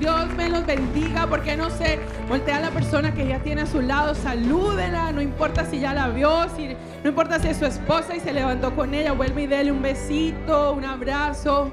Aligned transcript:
Dios 0.00 0.34
me 0.34 0.48
los 0.48 0.64
bendiga. 0.64 1.26
porque 1.28 1.56
no 1.56 1.70
sé? 1.70 2.00
Voltea 2.28 2.56
a 2.56 2.60
la 2.60 2.70
persona 2.70 3.12
que 3.14 3.28
ya 3.28 3.38
tiene 3.40 3.62
a 3.62 3.66
su 3.66 3.82
lado, 3.82 4.14
salúdela. 4.14 5.12
No 5.12 5.20
importa 5.20 5.66
si 5.66 5.78
ya 5.78 5.92
la 5.92 6.08
vio, 6.08 6.46
si, 6.56 6.74
no 7.04 7.10
importa 7.10 7.38
si 7.38 7.48
es 7.48 7.58
su 7.58 7.66
esposa 7.66 8.16
y 8.16 8.20
se 8.20 8.32
levantó 8.32 8.74
con 8.74 8.94
ella. 8.94 9.12
Vuelve 9.12 9.42
y 9.42 9.46
dele 9.46 9.70
un 9.70 9.82
besito, 9.82 10.72
un 10.72 10.84
abrazo 10.84 11.70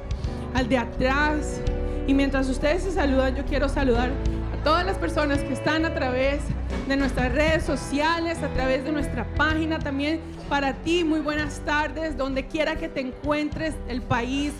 al 0.54 0.68
de 0.68 0.78
atrás. 0.78 1.62
Y 2.06 2.14
mientras 2.14 2.50
ustedes 2.50 2.84
se 2.84 2.92
saludan, 2.92 3.36
yo 3.36 3.46
quiero 3.46 3.70
saludar 3.70 4.10
a 4.54 4.64
todas 4.64 4.86
las 4.86 4.98
personas 4.98 5.40
que 5.40 5.54
están 5.54 5.86
a 5.86 5.94
través 5.94 6.42
de 6.88 6.98
nuestras 6.98 7.34
redes 7.34 7.64
sociales, 7.64 8.44
a 8.44 8.50
través 8.50 8.84
de 8.84 8.92
nuestra 8.92 9.26
página 9.36 9.80
también. 9.80 10.20
Para 10.50 10.74
ti, 10.74 11.04
muy 11.06 11.20
buenas 11.22 11.62
tardes, 11.66 12.18
donde 12.18 12.48
quiera 12.48 12.76
que 12.76 12.90
te 12.90 13.02
encuentres, 13.02 13.76
el 13.88 14.02
país, 14.02 14.54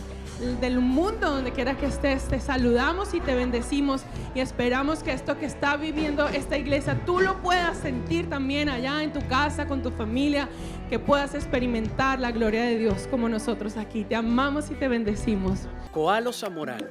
del 0.60 0.80
mundo, 0.80 1.30
donde 1.30 1.52
quiera 1.52 1.76
que 1.76 1.86
estés, 1.86 2.28
te 2.28 2.40
saludamos 2.40 3.14
y 3.14 3.20
te 3.20 3.34
bendecimos 3.34 4.02
y 4.34 4.40
esperamos 4.40 5.02
que 5.02 5.12
esto 5.12 5.38
que 5.38 5.46
está 5.46 5.76
viviendo 5.76 6.28
esta 6.28 6.56
iglesia, 6.56 7.00
tú 7.04 7.20
lo 7.20 7.40
puedas 7.42 7.78
sentir 7.78 8.28
también 8.28 8.68
allá 8.68 9.02
en 9.02 9.12
tu 9.12 9.26
casa, 9.28 9.66
con 9.66 9.82
tu 9.82 9.90
familia, 9.90 10.48
que 10.88 10.98
puedas 10.98 11.34
experimentar 11.34 12.20
la 12.20 12.32
gloria 12.32 12.62
de 12.62 12.78
Dios 12.78 13.06
como 13.10 13.28
nosotros 13.28 13.76
aquí. 13.76 14.04
Te 14.04 14.14
amamos 14.14 14.70
y 14.70 14.74
te 14.74 14.88
bendecimos. 14.88 15.68
Coalo 15.92 16.32
Zamorano 16.32 16.86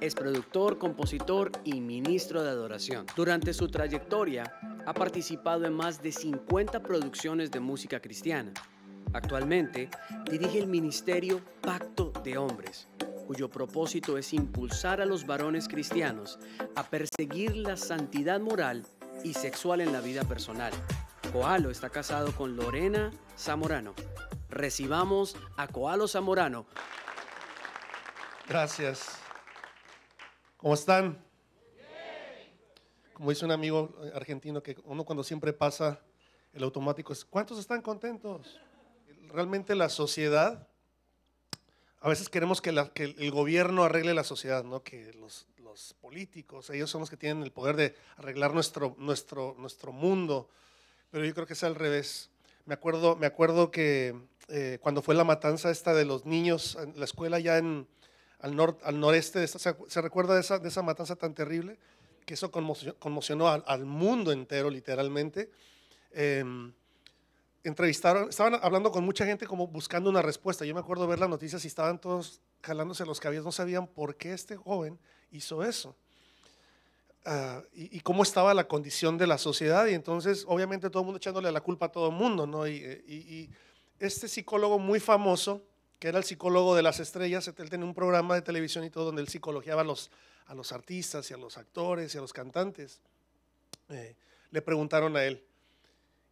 es 0.00 0.14
productor, 0.14 0.78
compositor 0.78 1.52
y 1.64 1.80
ministro 1.80 2.42
de 2.42 2.50
adoración. 2.50 3.06
Durante 3.14 3.52
su 3.52 3.68
trayectoria 3.68 4.52
ha 4.86 4.94
participado 4.94 5.66
en 5.66 5.74
más 5.74 6.02
de 6.02 6.10
50 6.10 6.82
producciones 6.82 7.50
de 7.50 7.60
música 7.60 8.00
cristiana. 8.00 8.52
Actualmente 9.12 9.90
dirige 10.30 10.60
el 10.60 10.68
ministerio 10.68 11.40
Pacto 11.60 12.12
de 12.22 12.38
Hombres, 12.38 12.86
cuyo 13.26 13.50
propósito 13.50 14.16
es 14.16 14.32
impulsar 14.32 15.00
a 15.00 15.04
los 15.04 15.26
varones 15.26 15.66
cristianos 15.66 16.38
a 16.76 16.84
perseguir 16.84 17.56
la 17.56 17.76
santidad 17.76 18.38
moral 18.38 18.86
y 19.24 19.34
sexual 19.34 19.80
en 19.80 19.92
la 19.92 20.00
vida 20.00 20.22
personal. 20.24 20.72
Coalo 21.32 21.70
está 21.70 21.90
casado 21.90 22.32
con 22.36 22.54
Lorena 22.54 23.10
Zamorano. 23.36 23.94
Recibamos 24.48 25.36
a 25.56 25.66
Coalo 25.66 26.06
Zamorano. 26.06 26.66
Gracias. 28.48 29.18
¿Cómo 30.56 30.74
están? 30.74 31.18
Como 33.12 33.30
dice 33.30 33.44
un 33.44 33.50
amigo 33.50 33.92
argentino 34.14 34.62
que 34.62 34.76
uno 34.84 35.04
cuando 35.04 35.24
siempre 35.24 35.52
pasa 35.52 36.00
el 36.52 36.62
automático 36.62 37.12
es, 37.12 37.24
¿cuántos 37.24 37.58
están 37.58 37.82
contentos? 37.82 38.60
Realmente 39.32 39.74
la 39.74 39.88
sociedad, 39.88 40.68
a 42.00 42.08
veces 42.08 42.28
queremos 42.28 42.60
que, 42.60 42.70
el 42.70 43.30
gobierno 43.30 43.84
arregle 43.84 44.14
la 44.14 44.24
sociedad, 44.24 44.64
¿no? 44.64 44.82
que 44.82 45.12
los, 45.14 45.46
políticos, 46.00 46.68
ellos 46.70 46.90
son 46.90 47.00
los 47.00 47.10
que 47.10 47.16
tienen 47.16 47.44
el 47.44 47.52
poder 47.52 47.76
de 47.76 47.94
arreglar 48.16 48.52
nuestro, 48.52 48.96
nuestro, 48.98 49.54
nuestro 49.56 49.92
mundo, 49.92 50.48
pero 51.10 51.24
yo 51.24 51.32
creo 51.32 51.46
que 51.46 51.52
es 51.52 51.62
al 51.62 51.76
revés. 51.76 52.28
Me 52.66 52.74
acuerdo, 52.74 53.14
me 53.14 53.26
acuerdo 53.26 53.70
que 53.70 54.14
eh, 54.48 54.78
cuando 54.80 55.00
fue 55.00 55.14
la 55.14 55.22
matanza 55.22 55.70
esta 55.70 55.94
de 55.94 56.04
los 56.04 56.26
niños 56.26 56.76
en 56.80 56.98
la 56.98 57.04
escuela 57.04 57.38
ya 57.38 57.58
en, 57.58 57.86
al, 58.40 58.76
al 58.82 59.00
noreste. 59.00 59.46
¿se, 59.46 60.00
recuerda 60.00 60.34
de 60.34 60.40
esa, 60.40 60.58
de 60.58 60.68
esa 60.68 60.82
matanza 60.82 61.16
tan 61.16 61.34
terrible? 61.34 61.78
Que 62.26 62.34
eso 62.34 62.50
conmocionó, 62.50 63.48
al, 63.48 63.84
mundo 63.84 64.32
entero, 64.32 64.70
literalmente. 64.70 65.50
Em, 66.12 66.72
entrevistaron, 67.64 68.28
estaban 68.28 68.58
hablando 68.62 68.90
con 68.90 69.04
mucha 69.04 69.24
gente 69.26 69.46
como 69.46 69.66
buscando 69.66 70.10
una 70.10 70.22
respuesta. 70.22 70.64
Yo 70.64 70.74
me 70.74 70.80
acuerdo 70.80 71.06
ver 71.06 71.18
las 71.18 71.28
noticias 71.28 71.64
y 71.64 71.68
estaban 71.68 72.00
todos 72.00 72.40
jalándose 72.62 73.04
los 73.06 73.20
cabellos, 73.20 73.44
no 73.44 73.52
sabían 73.52 73.86
por 73.86 74.16
qué 74.16 74.32
este 74.32 74.56
joven 74.56 74.98
hizo 75.30 75.62
eso. 75.62 75.96
Ah, 77.24 77.62
y, 77.74 78.00
cómo 78.00 78.22
estaba 78.22 78.54
la 78.54 78.66
condición 78.66 79.18
de 79.18 79.26
la 79.26 79.36
sociedad. 79.36 79.86
Y 79.86 79.94
entonces, 79.94 80.44
obviamente, 80.48 80.88
todo 80.88 81.02
el 81.02 81.06
mundo 81.06 81.18
echándole 81.18 81.52
la 81.52 81.60
culpa 81.60 81.86
a 81.86 81.92
todo 81.92 82.08
el 82.08 82.14
mundo. 82.14 82.46
¿no? 82.46 82.66
y, 82.66 82.76
y 82.76 83.50
este 83.98 84.26
psicólogo 84.26 84.78
muy 84.78 85.00
famoso 85.00 85.62
que 86.00 86.08
era 86.08 86.16
el 86.16 86.24
psicólogo 86.24 86.74
de 86.74 86.82
las 86.82 86.98
estrellas, 86.98 87.46
él 87.46 87.68
tenía 87.68 87.84
un 87.84 87.94
programa 87.94 88.34
de 88.34 88.40
televisión 88.40 88.84
y 88.84 88.90
todo 88.90 89.04
donde 89.04 89.20
él 89.20 89.28
psicologiaba 89.28 89.82
a 89.82 89.84
los, 89.84 90.10
a 90.46 90.54
los 90.54 90.72
artistas 90.72 91.30
y 91.30 91.34
a 91.34 91.36
los 91.36 91.58
actores 91.58 92.14
y 92.14 92.18
a 92.18 92.22
los 92.22 92.32
cantantes. 92.32 93.02
Eh, 93.90 94.16
le 94.50 94.62
preguntaron 94.62 95.14
a 95.14 95.24
él. 95.24 95.44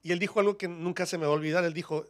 Y 0.08 0.12
él 0.12 0.18
dijo 0.18 0.40
algo 0.40 0.56
que 0.56 0.68
nunca 0.68 1.04
se 1.04 1.18
me 1.18 1.26
va 1.26 1.32
a 1.32 1.34
olvidar. 1.34 1.64
Él 1.64 1.74
dijo, 1.74 2.06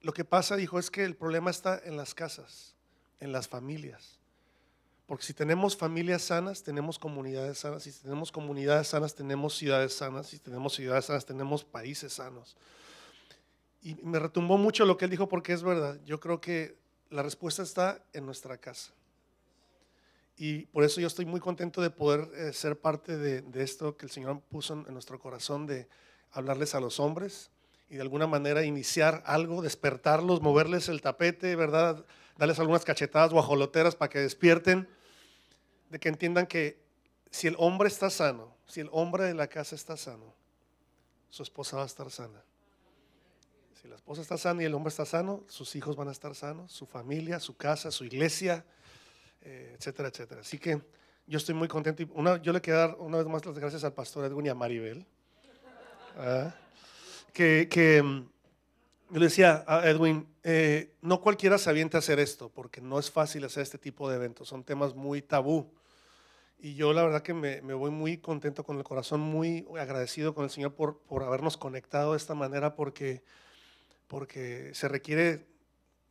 lo 0.00 0.14
que 0.14 0.24
pasa, 0.24 0.56
dijo, 0.56 0.78
es 0.78 0.90
que 0.90 1.04
el 1.04 1.14
problema 1.14 1.50
está 1.50 1.78
en 1.84 1.94
las 1.94 2.14
casas, 2.14 2.74
en 3.20 3.32
las 3.32 3.48
familias. 3.48 4.18
Porque 5.06 5.26
si 5.26 5.34
tenemos 5.34 5.76
familias 5.76 6.22
sanas, 6.22 6.62
tenemos 6.62 6.98
comunidades 6.98 7.58
sanas. 7.58 7.82
Si 7.82 7.92
tenemos 7.92 8.32
comunidades 8.32 8.88
sanas, 8.88 9.14
tenemos 9.14 9.54
ciudades 9.58 9.92
sanas. 9.92 10.28
Si 10.28 10.38
tenemos 10.38 10.72
ciudades 10.72 11.04
sanas, 11.04 11.26
tenemos 11.26 11.64
países 11.64 12.14
sanos. 12.14 12.56
Y 13.82 13.94
me 13.96 14.18
retumbó 14.18 14.56
mucho 14.56 14.86
lo 14.86 14.96
que 14.96 15.04
él 15.04 15.10
dijo 15.10 15.28
porque 15.28 15.52
es 15.52 15.62
verdad. 15.62 16.00
Yo 16.06 16.20
creo 16.20 16.40
que 16.40 16.78
la 17.10 17.22
respuesta 17.22 17.62
está 17.62 18.02
en 18.14 18.24
nuestra 18.24 18.56
casa. 18.56 18.90
Y 20.38 20.60
por 20.68 20.82
eso 20.82 20.98
yo 20.98 21.08
estoy 21.08 21.26
muy 21.26 21.40
contento 21.40 21.82
de 21.82 21.90
poder 21.90 22.26
eh, 22.36 22.54
ser 22.54 22.78
parte 22.78 23.18
de, 23.18 23.62
esto 23.62 23.98
que 23.98 24.06
el 24.06 24.10
Señor 24.10 24.40
puso 24.40 24.72
en, 24.72 24.94
nuestro 24.94 25.18
corazón, 25.18 25.66
de 25.66 25.86
hablarles 26.34 26.74
a 26.74 26.80
los 26.80 27.00
hombres 27.00 27.50
y 27.88 27.96
de 27.96 28.02
alguna 28.02 28.26
manera 28.26 28.64
iniciar 28.64 29.22
algo, 29.26 29.62
despertarlos, 29.62 30.42
moverles 30.42 30.88
el 30.88 31.00
tapete, 31.00 31.56
¿verdad? 31.56 32.04
Darles 32.36 32.58
algunas 32.58 32.84
cachetadas 32.84 33.32
guajoloteras 33.32 33.94
para 33.94 34.10
que 34.10 34.18
despierten, 34.18 34.88
de 35.90 35.98
que 35.98 36.08
entiendan 36.08 36.46
que 36.46 36.82
si 37.30 37.46
el 37.46 37.56
hombre 37.58 37.88
está 37.88 38.10
sano, 38.10 38.54
si 38.66 38.80
el 38.80 38.88
hombre 38.92 39.24
de 39.24 39.34
la 39.34 39.46
casa 39.46 39.76
está 39.76 39.96
sano, 39.96 40.34
su 41.30 41.42
esposa 41.42 41.76
va 41.76 41.82
a 41.84 41.86
estar 41.86 42.10
sana. 42.10 42.42
Si 43.80 43.88
la 43.88 43.96
esposa 43.96 44.22
está 44.22 44.38
sana 44.38 44.62
y 44.62 44.66
el 44.66 44.74
hombre 44.74 44.88
está 44.88 45.04
sano, 45.04 45.44
sus 45.46 45.76
hijos 45.76 45.94
van 45.94 46.08
a 46.08 46.12
estar 46.12 46.34
sanos, 46.34 46.72
su 46.72 46.86
familia, 46.86 47.38
su 47.38 47.56
casa, 47.56 47.90
su 47.90 48.04
iglesia, 48.04 48.64
eh, 49.42 49.74
etcétera, 49.78 50.08
etcétera. 50.08 50.40
Así 50.40 50.58
que 50.58 50.80
yo 51.26 51.38
estoy 51.38 51.54
muy 51.54 51.68
contento. 51.68 52.02
Y 52.02 52.08
yo 52.42 52.52
le 52.52 52.60
quiero 52.60 52.78
dar 52.78 52.96
una 52.98 53.18
vez 53.18 53.26
más 53.26 53.44
las 53.44 53.58
gracias 53.58 53.84
al 53.84 53.92
pastor 53.92 54.24
Edwin 54.24 54.46
y 54.46 54.48
a 54.48 54.54
Maribel. 54.54 55.06
Que, 57.32 57.68
que 57.70 58.02
mm, 58.02 58.28
le 59.12 59.24
decía 59.24 59.64
a 59.66 59.88
Edwin, 59.88 60.26
eh, 60.42 60.94
no 61.02 61.20
cualquiera 61.20 61.58
se 61.58 61.70
avienta 61.70 61.98
a 61.98 62.00
hacer 62.00 62.18
esto, 62.18 62.48
porque 62.48 62.80
no 62.80 62.98
es 62.98 63.10
fácil 63.10 63.44
hacer 63.44 63.62
este 63.62 63.78
tipo 63.78 64.08
de 64.08 64.16
eventos, 64.16 64.48
son 64.48 64.64
temas 64.64 64.94
muy 64.94 65.22
tabú. 65.22 65.70
Y 66.58 66.74
yo 66.74 66.92
la 66.92 67.02
verdad 67.02 67.22
que 67.22 67.34
me, 67.34 67.60
me, 67.62 67.74
voy 67.74 67.90
muy 67.90 68.18
contento 68.18 68.64
con 68.64 68.78
el 68.78 68.84
corazón, 68.84 69.20
muy 69.20 69.66
agradecido 69.78 70.34
con 70.34 70.44
el 70.44 70.50
Señor 70.50 70.74
por, 70.74 70.98
por 71.00 71.22
habernos 71.22 71.56
conectado 71.56 72.12
de 72.12 72.16
esta 72.16 72.34
manera, 72.34 72.74
porque 72.74 73.22
porque 74.14 74.70
se 74.74 74.88
requiere 74.88 75.46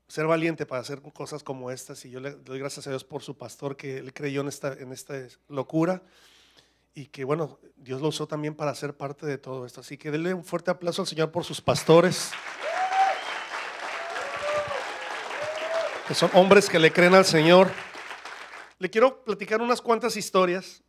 ser 0.08 0.28
valiente 0.28 0.66
para 0.66 0.82
hacer 0.82 1.02
cosas 1.14 1.44
como 1.44 1.72
estas 1.72 2.04
y 2.06 2.10
yo 2.10 2.20
le 2.20 2.32
doy 2.32 2.60
gracias 2.60 2.86
a 2.88 2.90
Dios 2.90 3.04
por 3.04 3.24
su 3.24 3.38
pastor 3.38 3.78
que 3.78 3.98
él 3.98 4.14
creyó 4.14 4.42
en 4.42 4.48
esta, 4.48 4.74
en 4.74 4.92
esta 4.92 5.16
locura 5.48 6.04
y 6.96 7.08
que 7.08 7.24
bueno, 7.24 7.60
Dios 7.76 8.02
lo 8.02 8.10
usó 8.10 8.28
también 8.28 8.56
para 8.56 8.74
ser 8.76 8.96
parte 8.96 9.26
de 9.26 9.38
todo 9.38 9.66
esto. 9.66 9.82
Así 9.82 9.98
que 9.98 10.12
denle 10.12 10.34
un 10.34 10.44
fuerte 10.44 10.72
aplauso 10.72 11.02
al 11.02 11.08
Señor 11.08 11.32
por 11.32 11.44
sus 11.44 11.62
pastores, 11.62 12.32
que 16.08 16.14
son 16.14 16.30
hombres 16.34 16.70
que 16.70 16.80
le 16.80 16.92
creen 16.92 17.16
al 17.16 17.26
Señor. 17.26 17.72
Le 18.78 18.90
quiero 18.90 19.24
platicar 19.24 19.62
unas 19.62 19.82
cuantas 19.82 20.16
historias, 20.18 20.84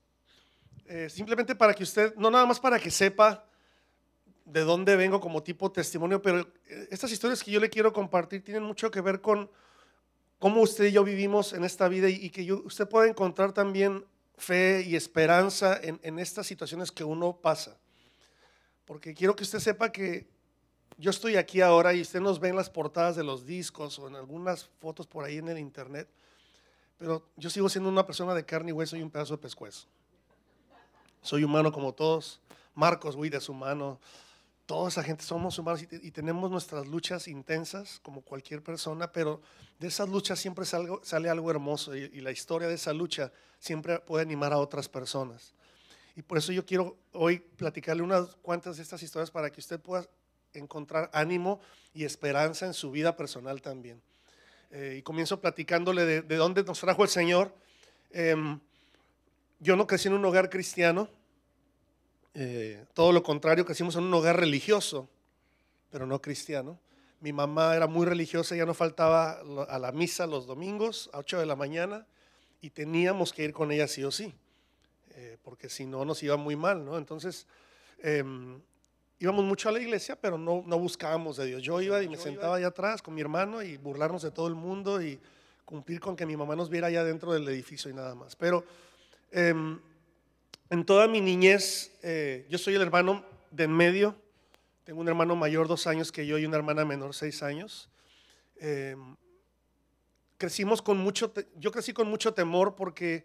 eh, 0.87 1.09
simplemente 1.09 1.55
para 1.55 1.73
que 1.75 1.85
usted, 1.85 2.15
no 2.17 2.31
nada 2.31 2.45
más 2.45 2.61
para 2.61 2.79
que 2.79 2.91
sepa 2.91 3.47
de 4.45 4.61
dónde 4.61 4.97
vengo 4.97 5.21
como 5.21 5.43
tipo 5.43 5.73
testimonio, 5.73 6.21
pero 6.21 6.41
eh, 6.41 6.89
estas 6.91 7.11
historias 7.13 7.43
que 7.43 7.51
yo 7.51 7.61
le 7.61 7.71
quiero 7.71 7.93
compartir 7.93 8.45
tienen 8.45 8.63
mucho 8.63 8.91
que 8.91 9.01
ver 9.01 9.21
con 9.21 9.51
cómo 10.39 10.61
usted 10.61 10.87
y 10.87 10.93
yo 10.93 11.05
vivimos 11.05 11.55
en 11.55 11.65
esta 11.65 11.89
vida 11.89 12.09
y, 12.11 12.29
que 12.29 12.53
usted 12.53 12.87
pueda 12.87 13.09
encontrar 13.09 13.53
también 13.53 14.05
fe 14.37 14.83
y 14.87 14.97
esperanza 14.97 15.79
en, 15.83 16.01
en 16.03 16.19
estas 16.19 16.47
situaciones 16.47 16.91
que 16.91 17.05
uno 17.05 17.37
pasa. 17.41 17.79
Porque 18.85 19.15
quiero 19.15 19.35
que 19.35 19.45
usted 19.45 19.61
sepa 19.61 19.91
que 19.91 20.29
yo 20.97 21.11
estoy 21.11 21.37
aquí 21.37 21.61
ahora 21.61 21.95
y 21.95 22.01
usted 22.01 22.21
nos 22.21 22.39
ve 22.39 22.49
en 22.49 22.57
las 22.57 22.71
portadas 22.71 23.17
de 23.17 23.25
los 23.25 23.47
discos 23.47 23.99
o 23.99 24.09
en 24.09 24.15
algunas 24.15 24.67
fotos 24.81 25.07
por 25.07 25.25
ahí 25.25 25.39
en 25.39 25.49
el 25.49 25.59
internet, 25.59 26.09
pero 26.99 27.27
yo 27.37 27.51
sigo 27.51 27.69
siendo 27.69 27.91
una 27.91 28.07
persona 28.07 28.35
de 28.35 28.45
carne 28.45 28.71
y 28.71 28.73
hueso 28.73 28.97
y 28.97 29.03
un 29.03 29.11
pedazo 29.11 29.35
de 29.37 29.43
pescuezo. 29.43 29.89
Soy 31.23 31.43
humano 31.43 31.73
como 31.73 31.93
todos. 31.93 32.41
Marcos, 32.75 33.17
güey, 33.17 33.35
es 33.35 33.49
humano 33.49 33.99
toda 34.67 34.89
esa 34.89 35.03
gente 35.03 35.25
somos 35.25 35.59
humanos 35.59 35.85
y, 35.91 36.11
tenemos 36.11 36.51
nuestras 36.51 36.87
luchas 36.87 37.29
intensas 37.29 38.01
como 38.03 38.23
cualquier 38.23 38.63
persona, 38.63 39.13
pero 39.13 39.41
de 39.79 39.89
esas 39.89 40.09
luchas 40.09 40.39
siempre 40.39 40.65
sale, 40.65 41.29
algo 41.29 41.51
hermoso 41.51 41.95
y, 41.95 42.21
la 42.21 42.31
historia 42.31 42.69
de 42.69 42.75
esa 42.75 42.93
lucha 42.93 43.33
siempre 43.59 43.99
puede 44.01 44.23
animar 44.23 44.53
a 44.53 44.59
otras 44.59 44.89
personas. 44.89 45.53
Y 46.17 46.23
por 46.23 46.39
eso 46.39 46.53
yo 46.53 46.65
quiero 46.65 46.97
hoy 47.13 47.41
platicarle 47.41 48.03
unas 48.03 48.37
cuantas 48.37 48.77
de 48.77 48.83
estas 48.83 49.03
historias 49.03 49.31
para 49.31 49.51
que 49.51 49.61
usted 49.61 49.81
pueda 49.81 50.07
encontrar 50.55 51.11
ánimo 51.13 51.61
y 51.93 52.05
esperanza 52.05 52.67
en 52.67 52.75
su 52.75 52.91
vida 52.91 53.17
personal 53.17 53.61
también. 53.61 54.01
Eh, 54.71 54.97
y 54.99 55.03
comienzo 55.03 55.41
platicándole 55.41 56.23
de, 56.23 56.37
dónde 56.37 56.63
nos 56.63 56.81
trajo 56.81 57.03
el 57.03 57.09
Señor. 57.09 57.55
Em, 58.11 58.61
yo 59.59 59.77
no 59.77 59.87
crecí 59.87 60.09
en 60.09 60.15
un 60.15 60.25
hogar 60.25 60.51
cristiano, 60.51 61.09
eh, 62.35 62.85
todo 62.95 63.13
lo 63.13 63.23
contrario, 63.23 63.65
crecimos 63.65 63.95
en 63.97 64.05
un 64.05 64.15
hogar 64.15 64.39
religioso, 64.39 65.09
pero 65.91 66.07
no 66.07 66.21
cristiano. 66.21 66.79
Mi 67.21 67.33
mamá 67.33 67.75
era 67.77 67.87
muy 67.87 68.05
religiosa, 68.05 68.57
ya 68.57 68.67
no 68.67 68.75
faltaba 68.75 69.41
a 69.69 69.79
la 69.79 69.93
misa 69.93 70.27
los 70.27 70.47
domingos 70.47 71.09
a 71.13 71.19
8 71.19 71.39
de 71.39 71.47
la 71.47 71.57
mañana 71.57 72.07
y 72.61 72.71
teníamos 72.71 73.33
que 73.33 73.45
ir 73.45 73.53
con 73.53 73.71
ella 73.71 73.87
sí 73.87 74.05
o 74.05 74.11
sí, 74.11 74.35
eh, 75.15 75.39
porque 75.43 75.69
si 75.69 75.87
no 75.87 76.05
nos 76.05 76.23
iba 76.23 76.37
muy 76.37 76.57
mal, 76.57 76.85
¿no? 76.85 76.99
Entonces, 76.99 77.47
em, 78.03 78.61
íbamos 79.21 79.45
mucho 79.45 79.69
a 79.69 79.73
la 79.73 79.81
iglesia, 79.81 80.17
pero 80.17 80.37
no, 80.37 80.65
no 80.67 80.79
buscábamos 80.79 81.37
de 81.37 81.47
Dios. 81.47 81.63
Yo 81.63 81.81
iba 81.81 82.03
y 82.03 82.09
me 82.09 82.17
sentaba 82.17 82.57
allá 82.57 82.67
atrás 82.69 83.01
con 83.01 83.15
mi 83.15 83.21
hermano 83.21 83.63
y 83.63 83.77
burlarnos 83.77 84.23
de 84.23 84.33
todo 84.33 84.49
el 84.49 84.55
mundo 84.55 85.01
y 85.01 85.19
cumplir 85.65 86.01
con 86.01 86.17
que 86.17 86.27
mi 86.27 86.37
mamá 86.37 86.57
nos 86.57 86.69
viera 86.69 86.89
allá 86.89 87.05
dentro 87.05 87.33
del 87.33 87.49
edificio 87.49 87.91
y 87.91 87.95
nada 87.95 88.15
más. 88.15 88.37
Pero 88.37 88.65
em, 89.31 89.79
en 90.75 90.85
toda 90.85 91.07
mi 91.07 91.21
niñez, 91.21 91.93
eh, 92.03 92.47
yo 92.51 92.59
soy 92.59 92.75
el 92.75 92.83
hermano 92.83 93.25
de 93.53 93.63
en 93.63 93.71
medio. 93.71 94.17
Tengo 94.83 95.01
un 95.01 95.07
hermano 95.07 95.37
mayor 95.37 95.69
dos 95.69 95.87
años 95.87 96.11
que 96.11 96.27
yo 96.27 96.37
y 96.37 96.47
una 96.47 96.57
hermana 96.57 96.85
menor 96.85 97.15
seis 97.15 97.45
años. 97.45 97.89
Em, 98.57 99.15
crecimos 100.37 100.83
con 100.83 100.99
mucho, 100.99 101.33
yo 101.59 101.71
crecí 101.71 101.93
con 101.93 102.09
mucho 102.09 102.35
temor 102.35 102.75
porque 102.75 103.25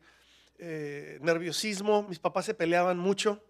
eh, 0.60 1.18
nerviosismo, 1.24 2.04
mis 2.04 2.20
papás 2.20 2.46
se 2.46 2.54
peleaban 2.54 3.00
mucho. 3.00 3.44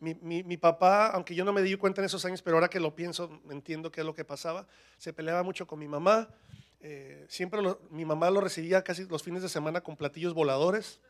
Mi, 0.00 0.14
mi, 0.42 0.56
papá, 0.56 1.06
aunque 1.08 1.36
yo 1.36 1.44
no 1.44 1.52
me 1.52 1.62
di 1.62 1.76
cuenta 1.76 2.00
en 2.00 2.06
esos 2.06 2.24
años, 2.24 2.42
pero 2.42 2.56
ahora 2.56 2.68
que 2.68 2.80
lo 2.80 2.96
pienso, 2.96 3.40
entiendo 3.48 3.92
qué 3.92 4.00
es 4.00 4.06
lo 4.06 4.14
que 4.14 4.24
pasaba, 4.24 4.66
se 4.98 5.12
peleaba 5.12 5.44
mucho 5.44 5.68
con 5.68 5.78
mi 5.78 5.86
mamá. 5.86 6.30
Eh, 6.80 7.26
siempre 7.28 7.60
mi 7.90 8.04
mamá 8.04 8.28
lo 8.30 8.40
recibía 8.40 8.82
casi 8.82 9.04
los 9.04 9.22
fines 9.22 9.42
de 9.42 9.48
semana 9.48 9.82
con 9.82 9.96
platillos 9.96 10.34
voladores. 10.34 11.00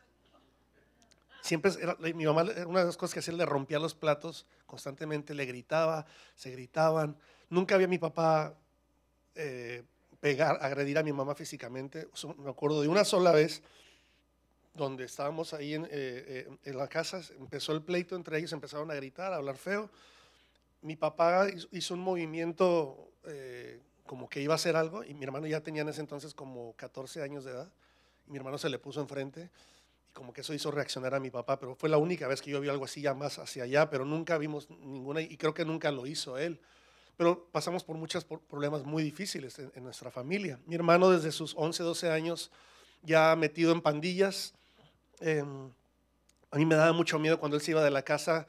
Siempre 1.41 1.71
era, 1.81 1.95
mi 2.13 2.25
mamá, 2.25 2.43
una 2.67 2.79
de 2.79 2.85
las 2.85 2.97
cosas 2.97 3.13
que 3.13 3.19
hacía, 3.19 3.33
le 3.33 3.45
rompía 3.45 3.79
los 3.79 3.95
platos 3.95 4.45
constantemente, 4.65 5.33
le 5.33 5.45
gritaba, 5.45 6.05
se 6.35 6.51
gritaban. 6.51 7.17
Nunca 7.49 7.75
había 7.75 7.87
mi 7.87 7.97
papá 7.97 8.55
eh, 9.35 9.83
pegar, 10.19 10.59
agredir 10.61 10.97
a 10.97 11.03
mi 11.03 11.11
mamá 11.11 11.33
físicamente. 11.35 12.07
Me 12.37 12.51
acuerdo 12.51 12.81
de 12.81 12.87
una 12.87 13.03
sola 13.03 13.31
vez 13.31 13.63
donde 14.73 15.05
estábamos 15.05 15.53
ahí 15.53 15.73
en, 15.73 15.87
eh, 15.91 16.47
en, 16.63 16.77
la 16.77 16.87
casa, 16.87 17.21
empezó 17.37 17.73
el 17.73 17.81
pleito 17.81 18.15
entre 18.15 18.37
ellos, 18.37 18.53
empezaron 18.53 18.89
a 18.91 18.95
gritar, 18.95 19.33
a 19.33 19.37
hablar 19.37 19.57
feo. 19.57 19.89
Mi 20.81 20.95
papá 20.95 21.47
hizo 21.71 21.93
un 21.93 21.99
movimiento 21.99 23.11
como 24.11 24.27
que 24.27 24.41
iba 24.41 24.53
a 24.53 24.55
hacer 24.55 24.75
algo 24.75 25.05
y 25.05 25.13
mi 25.13 25.23
hermano 25.23 25.47
ya 25.47 25.61
tenía 25.61 25.83
en 25.83 25.87
ese 25.87 26.01
entonces 26.01 26.33
como 26.33 26.75
14 26.75 27.21
años 27.21 27.45
de 27.45 27.51
edad 27.51 27.71
y 28.27 28.31
mi 28.31 28.37
hermano 28.37 28.57
se 28.57 28.69
le 28.69 28.77
puso 28.77 28.99
enfrente 28.99 29.49
y 30.11 30.13
como 30.13 30.33
que 30.33 30.41
eso 30.41 30.53
hizo 30.53 30.71
reaccionar 30.71 31.15
a 31.15 31.19
mi 31.19 31.29
papá, 31.29 31.59
pero 31.59 31.75
fue 31.75 31.89
la 31.89 31.97
única 31.97 32.27
vez 32.27 32.41
que 32.41 32.51
yo 32.51 32.59
vi 32.59 32.69
algo 32.69 32.85
así 32.85 33.01
ya 33.01 33.13
más 33.13 33.39
hacia 33.39 33.63
allá, 33.63 33.89
pero 33.89 34.05
nunca 34.05 34.37
vimos 34.37 34.69
ninguna 34.69 35.21
y 35.21 35.37
creo 35.37 35.53
que 35.53 35.65
nunca 35.65 35.91
lo 35.91 36.05
hizo 36.05 36.37
él. 36.37 36.59
Pero 37.17 37.47
pasamos 37.51 37.83
por 37.83 37.97
muchos 37.97 38.25
problemas 38.25 38.83
muy 38.83 39.03
difíciles 39.03 39.59
en, 39.59 39.83
nuestra 39.83 40.09
familia. 40.09 40.59
Mi 40.65 40.75
hermano 40.75 41.09
desde 41.11 41.31
sus 41.31 41.53
11, 41.55 41.83
12 41.83 42.09
años 42.09 42.51
ya 43.03 43.35
metido 43.35 43.71
en 43.71 43.81
pandillas. 43.81 44.53
Em, 45.19 45.71
a 46.49 46.57
mí 46.57 46.65
me 46.65 46.75
daba 46.75 46.93
mucho 46.93 47.19
miedo 47.19 47.39
cuando 47.39 47.57
él 47.57 47.61
se 47.61 47.71
iba 47.71 47.83
de 47.83 47.91
la 47.91 48.03
casa 48.03 48.47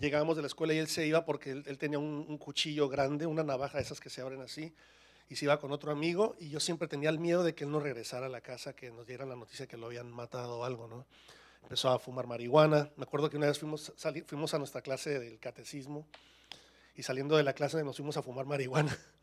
llegábamos 0.00 0.36
de 0.36 0.42
la 0.42 0.48
escuela 0.48 0.72
y 0.72 0.78
él 0.78 0.88
se 0.88 1.06
iba 1.06 1.24
porque 1.24 1.50
él, 1.50 1.78
tenía 1.78 1.98
un, 1.98 2.38
cuchillo 2.38 2.88
grande, 2.88 3.26
una 3.26 3.42
navaja 3.42 3.78
de 3.78 3.84
esas 3.84 4.00
que 4.00 4.10
se 4.10 4.20
abren 4.20 4.40
así, 4.40 4.72
y 5.28 5.36
se 5.36 5.46
iba 5.46 5.58
con 5.58 5.72
otro 5.72 5.90
amigo, 5.90 6.36
y 6.38 6.50
yo 6.50 6.60
siempre 6.60 6.88
tenía 6.88 7.10
el 7.10 7.18
miedo 7.18 7.42
de 7.42 7.54
que 7.54 7.64
él 7.64 7.70
no 7.70 7.80
regresara 7.80 8.26
a 8.26 8.28
la 8.28 8.40
casa, 8.40 8.74
que 8.74 8.90
nos 8.90 9.06
dieran 9.06 9.28
la 9.28 9.36
noticia 9.36 9.66
que 9.66 9.76
lo 9.76 9.86
habían 9.86 10.10
matado 10.10 10.60
o 10.60 10.64
algo, 10.64 10.86
¿no? 10.86 11.06
Empezó 11.62 11.90
a 11.90 11.98
fumar 11.98 12.28
marihuana. 12.28 12.90
Me 12.96 13.02
acuerdo 13.02 13.28
que 13.28 13.36
una 13.36 13.46
vez 13.46 13.58
fuimos, 13.58 13.92
fuimos 14.26 14.54
a 14.54 14.58
nuestra 14.58 14.82
clase 14.82 15.18
del 15.18 15.38
catecismo, 15.40 16.06
y 16.94 17.02
saliendo 17.02 17.36
de 17.36 17.42
la 17.42 17.52
clase 17.52 17.82
nos 17.82 17.96
fuimos 17.96 18.16
a 18.16 18.22
fumar 18.22 18.46
marihuana. 18.46 18.96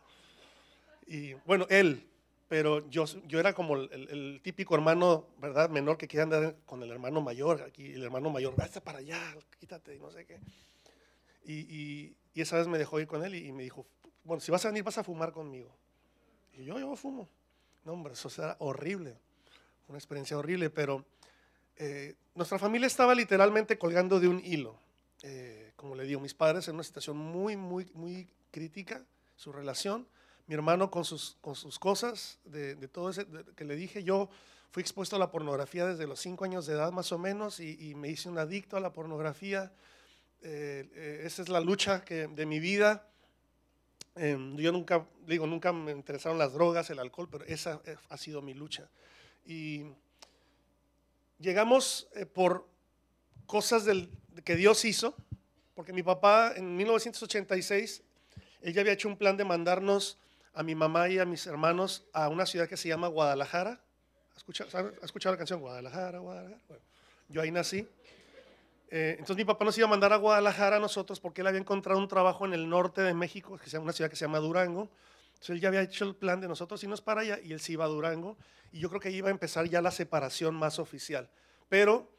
Y 1.06 1.34
bueno, 1.46 1.68
él, 1.70 2.08
pero 2.48 2.90
yo, 2.90 3.06
yo 3.28 3.40
era 3.40 3.54
como 3.54 3.76
el, 3.76 4.40
típico 4.42 4.76
hermano, 4.76 5.28
¿verdad? 5.38 5.70
Menor 5.70 5.98
que 5.98 6.08
quiere 6.08 6.24
andar 6.24 6.56
con 6.66 6.82
el 6.82 6.92
hermano 6.92 7.20
mayor, 7.20 7.62
aquí 7.62 7.92
el 7.94 8.04
hermano 8.04 8.30
mayor, 8.30 8.56
vete 8.56 8.80
para 8.80 9.00
allá, 9.00 9.20
quítate, 9.60 10.00
no 10.00 10.12
sé 10.12 10.26
qué. 10.26 10.40
Y, 11.46 12.16
y, 12.34 12.42
esa 12.42 12.58
vez 12.58 12.68
me 12.68 12.78
dejó 12.78 13.00
ir 13.00 13.08
con 13.08 13.24
él 13.26 13.36
y, 13.36 13.52
me 13.52 13.64
dijo, 13.64 13.86
bueno, 14.24 14.40
si 14.40 14.52
vas 14.52 14.64
a 14.66 14.70
venir 14.70 14.84
vas 14.84 14.98
a 14.98 15.04
fumar 15.04 15.32
conmigo. 15.32 15.76
Y 16.54 16.66
yo, 16.66 16.80
yo 16.80 16.96
fumo. 16.96 17.28
No, 17.86 17.94
hombre, 17.94 18.14
eso 18.14 18.30
era 18.42 18.56
horrible, 18.60 19.18
una 19.88 19.98
experiencia 19.98 20.38
horrible, 20.38 20.70
pero 20.70 21.06
eh, 21.76 22.16
nuestra 22.36 22.58
familia 22.58 22.88
estaba 22.88 23.14
literalmente 23.14 23.78
colgando 23.78 24.20
de 24.20 24.28
un 24.28 24.40
hilo. 24.44 24.80
Eh, 25.22 25.74
como 25.76 25.96
le 25.96 26.06
digo, 26.06 26.20
mis 26.20 26.34
padres 26.34 26.68
en 26.68 26.76
una 26.76 26.84
situación 26.84 27.18
muy, 27.18 27.56
muy, 27.58 27.92
muy 27.94 28.28
crítica, 28.52 29.06
su 29.36 29.52
relación 29.52 30.08
mi 30.48 30.56
hermano 30.56 30.92
con 30.92 31.06
sus, 31.06 31.38
con 31.42 31.56
sus 31.56 31.80
cosas, 31.80 32.40
de, 32.44 32.76
todo 32.88 33.10
ese 33.10 33.26
que 33.56 33.66
le 33.66 33.76
dije, 33.76 34.04
yo 34.04 34.30
fui 34.72 34.82
expuesto 34.82 35.16
a 35.16 35.20
la 35.20 35.32
pornografía 35.32 35.86
desde 35.86 36.08
los 36.08 36.20
cinco 36.20 36.46
años 36.46 36.66
de 36.66 36.74
edad 36.74 36.92
más 36.92 37.12
o 37.12 37.18
menos 37.18 37.60
y, 37.60 37.96
me 37.96 38.10
hice 38.10 38.30
un 38.30 38.38
adicto 38.38 38.76
a 38.76 38.80
la 38.80 38.92
pornografía. 38.92 39.72
Eh, 40.42 41.22
esa 41.24 41.42
es 41.42 41.50
la 41.50 41.62
lucha 41.62 42.00
de 42.00 42.46
mi 42.46 42.60
vida. 42.60 43.08
Em, 44.15 44.56
yo 44.57 44.71
nunca, 44.71 45.06
digo, 45.25 45.48
nunca 45.48 45.74
me 45.74 45.92
interesaron 45.92 46.38
las 46.38 46.54
drogas, 46.54 46.89
el 46.89 47.00
alcohol, 47.00 47.27
pero 47.31 47.45
esa 47.45 47.81
eh, 47.86 47.95
ha 48.10 48.18
sido 48.18 48.42
mi 48.42 48.54
lucha. 48.54 48.89
Y 49.45 49.86
llegamos 51.39 52.07
por 52.33 52.68
cosas 53.45 53.86
del, 53.86 54.10
que 54.44 54.56
Dios 54.56 54.86
hizo, 54.86 55.15
porque 55.75 55.94
mi 55.94 56.04
papá 56.04 56.54
en 56.56 56.75
1986, 56.75 58.04
ella 58.62 58.81
había 58.81 58.94
hecho 58.94 59.07
un 59.07 59.18
plan 59.18 59.36
de 59.38 59.45
mandarnos 59.45 60.18
a 60.54 60.63
mi 60.63 60.75
mamá 60.75 61.10
y 61.10 61.19
a 61.19 61.25
mis 61.25 61.45
hermanos 61.48 62.06
a 62.13 62.30
una 62.30 62.45
ciudad 62.45 62.68
que 62.68 62.77
se 62.77 62.88
llama 62.88 63.07
Guadalajara. 63.07 63.81
¿Has 64.31 64.38
escuchado, 64.38 65.31
la 65.31 65.38
canción 65.38 65.60
Guadalajara, 65.60 66.19
Guadalajara? 66.19 66.62
Bueno, 66.68 66.83
yo 67.30 67.42
ahí 67.42 67.51
nací. 67.51 67.88
Eh, 68.95 69.13
entonces 69.13 69.38
mi 69.38 69.45
papá 69.45 69.66
nos 69.66 69.75
iba 69.75 69.88
a 69.88 69.90
mandar 69.90 70.13
a 70.13 70.18
Guadalajara 70.18 70.75
a 70.75 70.80
nosotros 70.80 71.19
porque 71.19 71.42
él 71.42 71.48
había 71.48 71.60
encontrado 71.60 72.00
un 72.00 72.07
trabajo 72.07 72.45
en 72.45 72.54
el 72.54 72.69
norte 72.69 73.01
de 73.01 73.16
México, 73.16 73.57
que 73.57 73.66
es 73.66 73.74
una 73.74 73.92
ciudad 73.92 74.07
que 74.07 74.16
se 74.16 74.25
llama 74.25 74.38
Durango. 74.38 74.88
Entonces 75.30 75.50
él 75.50 75.62
ya 75.62 75.69
había 75.69 75.81
hecho 75.81 76.06
el 76.06 76.16
plan 76.16 76.40
de 76.40 76.48
nosotros 76.48 76.84
irnos 76.84 77.01
para 77.01 77.22
allá 77.22 77.40
y 77.44 77.54
él 77.54 77.60
se 77.60 77.74
iba 77.74 77.86
a 77.86 77.88
Durango. 77.88 78.38
Y 78.72 78.80
yo 78.80 78.90
creo 78.90 79.01
que 79.01 79.07
ahí 79.07 79.16
iba 79.16 79.30
a 79.30 79.31
empezar 79.31 79.68
ya 79.68 79.81
la 79.81 79.90
separación 79.90 80.54
más 80.54 80.78
oficial. 80.78 81.28
Pero 81.69 82.12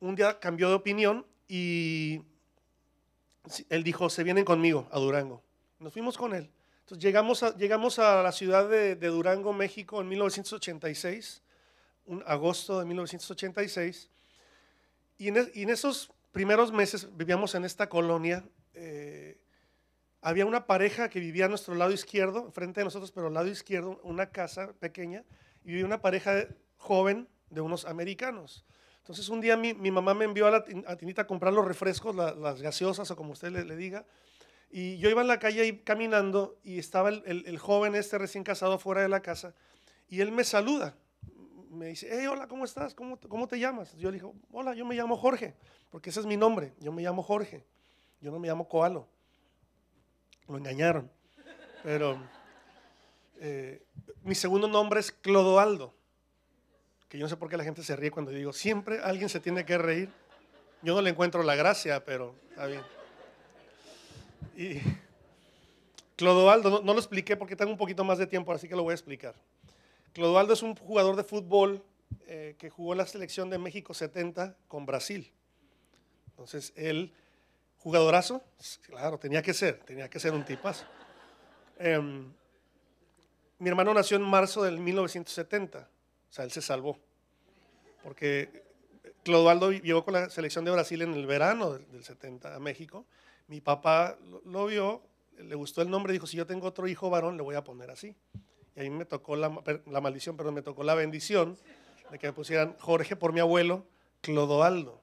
un 0.00 0.16
día 0.16 0.40
cambió 0.40 0.68
de 0.68 0.74
opinión 0.74 1.24
y 1.46 2.22
él 3.68 3.84
dijo, 3.84 4.10
se 4.10 4.24
vienen 4.24 4.44
conmigo 4.44 4.88
a 4.90 4.98
Durango. 4.98 5.40
Nos 5.78 5.92
fuimos 5.92 6.18
con 6.18 6.34
él 6.34 6.50
llegamos 6.98 7.42
a, 7.42 7.56
llegamos 7.56 7.98
a 7.98 8.22
la 8.22 8.32
ciudad 8.32 8.68
de, 8.68 8.96
Durango, 8.96 9.52
México, 9.52 10.00
en 10.00 10.08
1986, 10.08 11.42
un 12.06 12.22
agosto 12.26 12.80
de 12.80 12.86
1986, 12.86 14.08
y 15.18 15.28
en, 15.28 15.70
esos 15.70 16.12
primeros 16.32 16.72
meses 16.72 17.08
vivíamos 17.16 17.54
en 17.54 17.64
esta 17.64 17.88
colonia. 17.88 18.44
Eh, 18.74 19.40
había 20.20 20.46
una 20.46 20.66
pareja 20.66 21.08
que 21.08 21.20
vivía 21.20 21.46
a 21.46 21.48
nuestro 21.48 21.74
lado 21.74 21.92
izquierdo, 21.92 22.50
frente 22.52 22.80
de 22.80 22.84
nosotros, 22.84 23.12
pero 23.12 23.28
al 23.28 23.34
lado 23.34 23.48
izquierdo, 23.48 24.00
una 24.02 24.30
casa 24.30 24.72
pequeña, 24.74 25.24
y 25.64 25.68
vivía 25.68 25.84
una 25.84 26.00
pareja 26.00 26.46
joven 26.76 27.28
de 27.50 27.60
unos 27.60 27.84
americanos. 27.84 28.64
Entonces 28.98 29.28
un 29.28 29.40
día 29.40 29.56
mi, 29.56 29.74
mamá 29.74 30.14
me 30.14 30.24
envió 30.24 30.46
a 30.46 30.50
la 30.50 30.96
tinita 30.96 31.22
a 31.22 31.26
comprar 31.26 31.52
los 31.52 31.66
refrescos, 31.66 32.14
las 32.14 32.62
gaseosas 32.62 33.10
o 33.10 33.16
como 33.16 33.32
usted 33.32 33.50
le 33.50 33.76
diga, 33.76 34.06
y 34.74 34.96
yo 34.96 35.10
iba 35.10 35.20
en 35.20 35.28
la 35.28 35.38
calle 35.38 35.60
ahí 35.60 35.78
caminando 35.80 36.58
y 36.64 36.78
estaba 36.78 37.10
el, 37.10 37.58
joven 37.58 37.94
este 37.94 38.16
recién 38.16 38.42
casado 38.42 38.78
fuera 38.78 39.02
de 39.02 39.08
la 39.10 39.20
casa 39.20 39.54
y 40.08 40.22
él 40.22 40.32
me 40.32 40.44
saluda. 40.44 40.96
Me 41.72 41.86
dice, 41.86 42.06
hey, 42.10 42.26
hola, 42.26 42.46
¿cómo 42.46 42.66
estás? 42.66 42.94
¿Cómo, 42.94 43.18
¿Cómo 43.18 43.48
te 43.48 43.58
llamas? 43.58 43.96
Yo 43.96 44.10
le 44.10 44.18
digo, 44.18 44.34
hola, 44.52 44.74
yo 44.74 44.84
me 44.84 44.94
llamo 44.94 45.16
Jorge, 45.16 45.54
porque 45.90 46.10
ese 46.10 46.20
es 46.20 46.26
mi 46.26 46.36
nombre. 46.36 46.74
Yo 46.80 46.92
me 46.92 47.00
llamo 47.00 47.22
Jorge. 47.22 47.64
Yo 48.20 48.30
no 48.30 48.38
me 48.38 48.46
llamo 48.46 48.68
Coalo. 48.68 49.08
Lo 50.48 50.58
engañaron. 50.58 51.10
Pero 51.82 52.18
eh, 53.40 53.82
mi 54.22 54.34
segundo 54.34 54.68
nombre 54.68 55.00
es 55.00 55.10
Clodoaldo. 55.10 55.94
Que 57.08 57.16
yo 57.16 57.24
no 57.24 57.30
sé 57.30 57.38
por 57.38 57.48
qué 57.48 57.56
la 57.56 57.64
gente 57.64 57.82
se 57.82 57.96
ríe 57.96 58.10
cuando 58.10 58.32
digo, 58.32 58.52
siempre 58.52 59.00
alguien 59.02 59.30
se 59.30 59.40
tiene 59.40 59.64
que 59.64 59.78
reír. 59.78 60.10
Yo 60.82 60.94
no 60.94 61.00
le 61.00 61.08
encuentro 61.08 61.42
la 61.42 61.54
gracia, 61.54 62.04
pero 62.04 62.34
está 62.50 62.66
bien. 62.66 62.82
Y 64.56 64.78
Clodoaldo, 66.16 66.82
no, 66.82 66.92
lo 66.92 66.98
expliqué 66.98 67.34
porque 67.34 67.56
tengo 67.56 67.72
un 67.72 67.78
poquito 67.78 68.04
más 68.04 68.18
de 68.18 68.26
tiempo, 68.26 68.52
así 68.52 68.68
que 68.68 68.76
lo 68.76 68.82
voy 68.82 68.92
a 68.92 68.94
explicar. 68.94 69.34
Clodoaldo 70.12 70.52
es 70.52 70.62
un 70.62 70.76
jugador 70.76 71.16
de 71.16 71.24
fútbol 71.24 71.82
eh, 72.26 72.54
que 72.58 72.70
jugó 72.70 72.92
en 72.92 72.98
la 72.98 73.06
selección 73.06 73.50
de 73.50 73.58
México 73.58 73.94
70 73.94 74.56
con 74.68 74.84
Brasil. 74.84 75.32
Entonces, 76.30 76.72
él, 76.76 77.12
jugadorazo, 77.78 78.42
claro, 78.86 79.18
tenía 79.18 79.42
que 79.42 79.54
ser, 79.54 79.80
tenía 79.84 80.08
que 80.08 80.18
ser 80.18 80.32
un 80.32 80.44
tipazo. 80.44 80.84
Em, 81.78 82.32
mi 83.58 83.68
hermano 83.68 83.94
nació 83.94 84.16
en 84.16 84.22
marzo 84.24 84.62
del 84.62 84.78
1970, 84.78 85.78
o 85.78 86.32
sea, 86.32 86.44
él 86.44 86.50
se 86.50 86.60
salvó, 86.60 86.98
porque 88.02 88.62
Clodoaldo 89.22 89.72
llegó 89.72 90.04
con 90.04 90.14
la 90.14 90.30
selección 90.30 90.64
de 90.64 90.72
Brasil 90.72 91.02
en 91.02 91.14
el 91.14 91.26
verano 91.26 91.74
del, 91.74 92.04
70 92.04 92.56
a 92.56 92.58
México. 92.58 93.06
Mi 93.46 93.60
papá 93.60 94.18
lo, 94.44 94.66
vio, 94.66 95.02
le 95.38 95.54
gustó 95.54 95.82
el 95.82 95.90
nombre, 95.90 96.12
dijo, 96.12 96.26
si 96.26 96.36
yo 96.36 96.46
tengo 96.46 96.66
otro 96.66 96.88
hijo 96.88 97.08
varón, 97.08 97.36
le 97.36 97.42
voy 97.42 97.54
a 97.54 97.62
poner 97.62 97.90
así. 97.90 98.16
Y 98.76 98.86
a 98.86 98.90
me 98.90 99.04
tocó 99.04 99.36
la, 99.36 99.62
la 99.86 100.00
maldición, 100.00 100.36
pero 100.36 100.52
me 100.52 100.62
tocó 100.62 100.82
la 100.82 100.94
bendición 100.94 101.58
de 102.10 102.18
que 102.18 102.26
me 102.26 102.32
pusieran 102.32 102.76
Jorge 102.78 103.16
por 103.16 103.32
mi 103.32 103.40
abuelo, 103.40 103.86
Clodoaldo. 104.20 105.00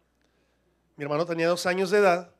Mi 0.96 1.04
hermano 1.04 1.26
tenía 1.26 1.48
dos 1.48 1.66
años 1.66 1.92
de 1.92 2.00
edad, 2.00 2.34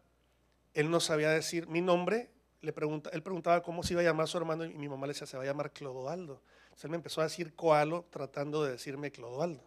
él 0.74 0.90
no 0.90 1.00
sabía 1.00 1.30
decir 1.30 1.68
mi 1.68 1.82
nombre, 1.82 2.30
le 2.62 2.74
pregunta, 2.74 3.10
él 3.14 3.24
preguntaba 3.24 3.64
cómo 3.64 3.84
se 3.84 3.94
iba 3.94 4.02
a 4.02 4.06
llamar 4.06 4.28
su 4.28 4.38
hermano 4.38 4.66
y 4.66 4.74
mi 4.78 4.90
mamá 4.90 5.08
le 5.08 5.14
decía, 5.14 5.28
se 5.28 5.38
va 5.38 5.44
a 5.44 5.46
llamar 5.46 5.72
Clodoaldo. 5.72 6.42
Entonces 6.64 6.86
él 6.86 6.92
me 6.92 6.98
empezó 6.98 7.22
a 7.22 7.26
decir 7.26 7.56
Coalo 7.56 8.06
tratando 8.10 8.64
de 8.64 8.72
decirme 8.74 9.12
Clodoaldo. 9.12 9.64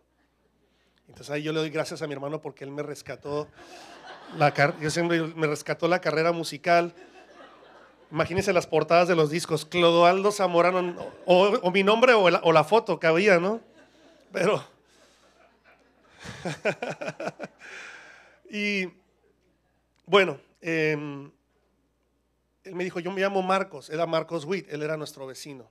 Entonces 1.08 1.30
ahí 1.30 1.42
yo 1.42 1.52
le 1.52 1.60
doy 1.60 1.70
gracias 1.70 2.02
a 2.02 2.06
mi 2.06 2.12
hermano 2.12 2.40
porque 2.40 2.64
él 2.64 2.70
me 2.70 2.82
rescató 2.82 3.48
la, 4.36 4.54
yo 4.80 4.90
siempre 4.90 5.20
me 5.20 5.46
rescató 5.46 5.88
la 5.88 6.00
carrera 6.00 6.32
musical. 6.32 6.94
Imagínense 8.12 8.52
las 8.52 8.66
portadas 8.66 9.08
de 9.08 9.16
los 9.16 9.30
discos, 9.30 9.64
Clodoaldo 9.64 10.32
Zamorano, 10.32 10.94
o, 11.24 11.70
mi 11.70 11.82
nombre 11.82 12.12
o 12.12 12.28
la, 12.28 12.64
foto 12.64 13.00
que 13.00 13.06
había, 13.06 13.40
¿no? 13.40 13.62
Pero... 14.30 14.62
y 18.50 18.86
bueno, 20.04 20.38
em, 20.60 21.32
él 22.64 22.74
me 22.74 22.84
dijo, 22.84 23.00
yo 23.00 23.10
me 23.10 23.22
llamo 23.22 23.40
Marcos, 23.40 23.88
era 23.88 24.04
Marcos 24.04 24.44
Witt, 24.44 24.70
él 24.70 24.82
era 24.82 24.98
nuestro 24.98 25.26
vecino. 25.26 25.70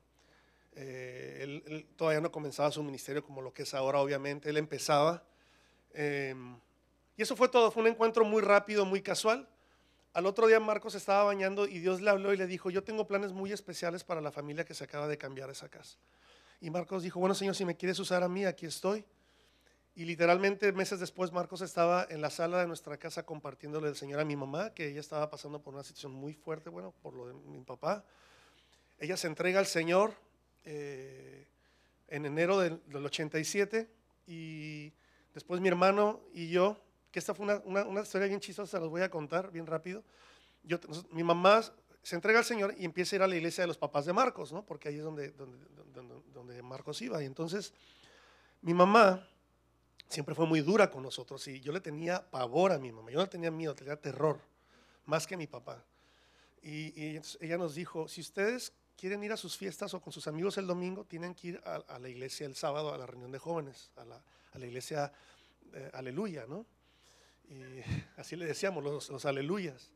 Eh, 0.73 1.41
él, 1.43 1.85
todavía 1.95 2.21
no 2.21 2.31
comenzaba 2.31 2.71
su 2.71 2.81
ministerio 2.81 3.23
como 3.23 3.43
lo 3.43 3.53
que 3.53 3.63
es 3.63 3.73
ahora, 3.75 3.99
obviamente, 3.99 4.49
él 4.49 4.57
empezaba. 4.57 5.23
Em, 5.93 6.59
y 7.15 7.21
eso 7.21 7.35
fue 7.35 7.49
todo, 7.49 7.69
fue 7.69 7.83
un 7.83 7.89
encuentro 7.89 8.25
muy 8.25 8.41
rápido, 8.41 8.83
muy 8.83 9.03
casual. 9.03 9.47
Al 10.13 10.25
otro 10.25 10.47
día 10.47 10.59
Marcos 10.59 10.95
estaba 10.95 11.23
bañando 11.23 11.67
y 11.67 11.79
Dios 11.79 12.01
le 12.01 12.09
habló 12.09 12.33
y 12.33 12.37
le 12.37 12.47
dijo, 12.47 12.69
yo 12.69 12.83
tengo 12.83 13.07
planes 13.07 13.31
muy 13.31 13.51
especiales 13.51 14.03
para 14.03 14.19
la 14.21 14.31
familia 14.31 14.65
que 14.65 14.73
se 14.73 14.83
acaba 14.83 15.07
de 15.07 15.17
cambiar 15.17 15.49
esa 15.49 15.69
casa. 15.69 15.97
Y 16.59 16.69
Marcos 16.69 17.03
dijo, 17.03 17.19
bueno 17.19 17.33
Señor, 17.33 17.55
si 17.55 17.65
me 17.65 17.75
quieres 17.75 17.97
usar 17.99 18.21
a 18.23 18.27
mí, 18.27 18.45
aquí 18.45 18.65
estoy. 18.65 19.05
Y 19.93 20.05
literalmente 20.05 20.71
meses 20.71 20.99
después 20.99 21.31
Marcos 21.31 21.61
estaba 21.61 22.07
en 22.09 22.21
la 22.21 22.29
sala 22.29 22.59
de 22.59 22.67
nuestra 22.67 22.97
casa 22.97 23.23
compartiéndole 23.23 23.89
el 23.89 23.95
Señor 23.95 24.19
a 24.19 24.25
mi 24.25 24.35
mamá, 24.35 24.73
que 24.73 24.87
ella 24.87 25.01
estaba 25.01 25.29
pasando 25.29 25.61
por 25.61 25.73
una 25.73 25.83
situación 25.83 26.13
muy 26.13 26.33
fuerte, 26.33 26.69
bueno, 26.69 26.93
por 27.01 27.13
lo 27.13 27.27
de 27.27 27.33
mi 27.33 27.59
papá. 27.61 28.05
Ella 28.99 29.17
se 29.17 29.27
entrega 29.27 29.59
al 29.59 29.65
Señor 29.65 30.13
eh, 30.63 31.47
en 32.07 32.25
enero 32.25 32.59
del, 32.59 32.79
87 32.93 33.89
y 34.27 34.93
después 35.33 35.59
mi 35.59 35.67
hermano 35.67 36.21
y 36.33 36.49
yo, 36.49 36.77
que 37.11 37.19
esta 37.19 37.33
fue 37.33 37.45
una, 37.45 37.85
una, 37.85 38.01
historia 38.01 38.27
bien 38.27 38.39
chistosa, 38.39 38.77
se 38.77 38.79
los 38.79 38.89
voy 38.89 39.01
a 39.01 39.09
contar 39.09 39.51
bien 39.51 39.67
rápido. 39.67 40.03
Yo, 40.63 40.79
mi 41.11 41.23
mamá 41.23 41.61
se 42.01 42.15
entrega 42.15 42.39
al 42.39 42.45
Señor 42.45 42.73
y 42.77 42.85
empieza 42.85 43.15
a 43.15 43.17
ir 43.17 43.23
a 43.23 43.27
la 43.27 43.35
iglesia 43.35 43.63
de 43.63 43.67
los 43.67 43.77
papás 43.77 44.05
de 44.05 44.13
Marcos, 44.13 44.51
¿no? 44.51 44.65
porque 44.65 44.89
ahí 44.89 44.97
es 44.97 45.03
donde, 45.03 45.31
donde, 45.31 45.57
donde, 46.33 46.61
Marcos 46.61 47.01
iba. 47.01 47.21
Y 47.21 47.25
entonces 47.25 47.73
mi 48.61 48.73
mamá 48.73 49.27
siempre 50.07 50.35
fue 50.35 50.45
muy 50.45 50.61
dura 50.61 50.89
con 50.89 51.03
nosotros 51.03 51.47
y 51.47 51.59
yo 51.59 51.71
le 51.71 51.79
tenía 51.79 52.29
pavor 52.29 52.71
a 52.71 52.79
mi 52.79 52.91
mamá, 52.91 53.11
yo 53.11 53.19
no 53.19 53.29
tenía 53.29 53.51
miedo, 53.51 53.75
tenía 53.75 53.95
terror, 53.95 54.39
más 55.05 55.27
que 55.27 55.37
mi 55.37 55.47
papá. 55.47 55.83
Y, 56.63 57.17
ella 57.39 57.57
nos 57.57 57.75
dijo, 57.75 58.07
si 58.07 58.21
ustedes 58.21 58.73
quieren 58.95 59.23
ir 59.23 59.31
a 59.31 59.37
sus 59.37 59.57
fiestas 59.57 59.93
o 59.93 60.01
con 60.01 60.13
sus 60.13 60.27
amigos 60.27 60.57
el 60.57 60.67
domingo, 60.67 61.05
tienen 61.05 61.33
que 61.33 61.47
ir 61.49 61.61
a, 61.65 61.97
la 61.97 62.09
iglesia 62.09 62.45
el 62.45 62.55
sábado, 62.55 62.93
a 62.93 62.97
la 62.97 63.05
reunión 63.05 63.31
de 63.31 63.39
jóvenes, 63.39 63.91
a 63.95 64.05
la, 64.59 64.65
iglesia 64.65 65.11
eh, 65.73 65.89
aleluya, 65.93 66.45
¿no? 66.47 66.65
Y 67.51 67.83
así 68.17 68.35
le 68.35 68.45
decíamos, 68.45 68.83
los, 68.83 69.25
aleluyas. 69.25 69.91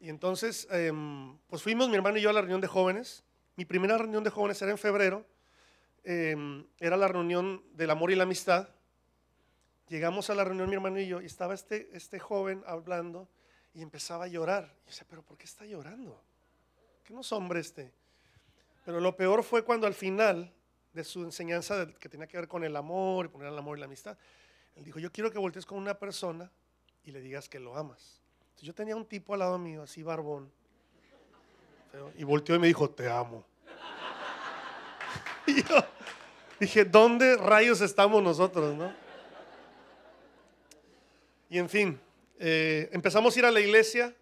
Y 0.00 0.08
entonces, 0.08 0.66
em, 0.70 1.38
pues 1.48 1.62
fuimos 1.62 1.88
mi 1.88 1.96
hermano 1.96 2.18
y 2.18 2.22
yo 2.22 2.30
a 2.30 2.32
la 2.32 2.40
reunión 2.40 2.60
de 2.60 2.66
jóvenes. 2.66 3.22
Mi 3.56 3.64
primera 3.64 3.96
reunión 3.96 4.24
de 4.24 4.30
jóvenes 4.30 4.60
era 4.62 4.70
en 4.70 4.78
febrero. 4.78 5.24
Em, 6.02 6.66
era 6.78 6.96
la 6.96 7.08
reunión 7.08 7.62
del 7.74 7.90
amor 7.90 8.10
y 8.10 8.16
la 8.16 8.24
amistad. 8.24 8.68
Llegamos 9.88 10.30
a 10.30 10.34
la 10.34 10.44
reunión 10.44 10.68
mi 10.68 10.74
hermano 10.74 10.98
y 10.98 11.06
yo 11.06 11.20
y 11.20 11.26
estaba 11.26 11.54
este, 11.54 11.90
este 11.92 12.18
joven 12.18 12.62
hablando 12.66 13.28
y 13.74 13.82
empezaba 13.82 14.24
a 14.24 14.28
llorar. 14.28 14.64
Y 14.64 14.86
yo 14.86 14.86
decía, 14.86 15.06
pero 15.08 15.22
¿por 15.22 15.36
qué 15.36 15.44
está 15.44 15.66
llorando? 15.66 16.22
¿Qué 17.04 17.12
no 17.12 17.20
es 17.20 17.32
hombre 17.32 17.60
este? 17.60 17.92
Pero 18.84 19.00
lo 19.00 19.16
peor 19.16 19.42
fue 19.42 19.62
cuando 19.62 19.86
al 19.86 19.94
final 19.94 20.52
de 20.92 21.04
su 21.04 21.22
enseñanza 21.22 21.86
que 21.98 22.08
tenía 22.08 22.26
que 22.26 22.36
ver 22.36 22.48
con 22.48 22.64
el 22.64 22.74
amor 22.74 23.30
poner 23.30 23.48
el 23.48 23.58
amor 23.58 23.76
y 23.76 23.80
la 23.80 23.86
amistad, 23.86 24.16
él 24.74 24.84
dijo, 24.84 24.98
yo 24.98 25.12
quiero 25.12 25.30
que 25.30 25.38
voltees 25.38 25.66
con 25.66 25.78
una 25.78 25.98
persona 25.98 26.50
y 27.04 27.10
le 27.10 27.20
digas 27.20 27.48
que 27.48 27.60
lo 27.60 27.76
amas. 27.76 28.20
Entonces 28.42 28.66
yo 28.66 28.74
tenía 28.74 28.96
un 28.96 29.06
tipo 29.06 29.32
al 29.32 29.40
lado 29.40 29.58
mío, 29.58 29.82
así 29.82 30.02
barbón, 30.02 30.50
y 32.16 32.24
volteó 32.24 32.54
y 32.54 32.58
me 32.58 32.66
dijo, 32.66 32.88
te 32.90 33.08
amo. 33.08 33.44
Y 35.46 35.62
yo 35.62 35.84
dije, 36.60 36.84
¿dónde 36.84 37.36
rayos 37.36 37.80
estamos 37.80 38.22
nosotros, 38.22 38.76
no? 38.76 38.94
Y 41.48 41.58
en 41.58 41.68
fin, 41.68 42.00
eh, 42.38 42.88
empezamos 42.92 43.34
a 43.34 43.38
ir 43.40 43.44
a 43.46 43.50
la 43.50 43.60
iglesia, 43.60 44.14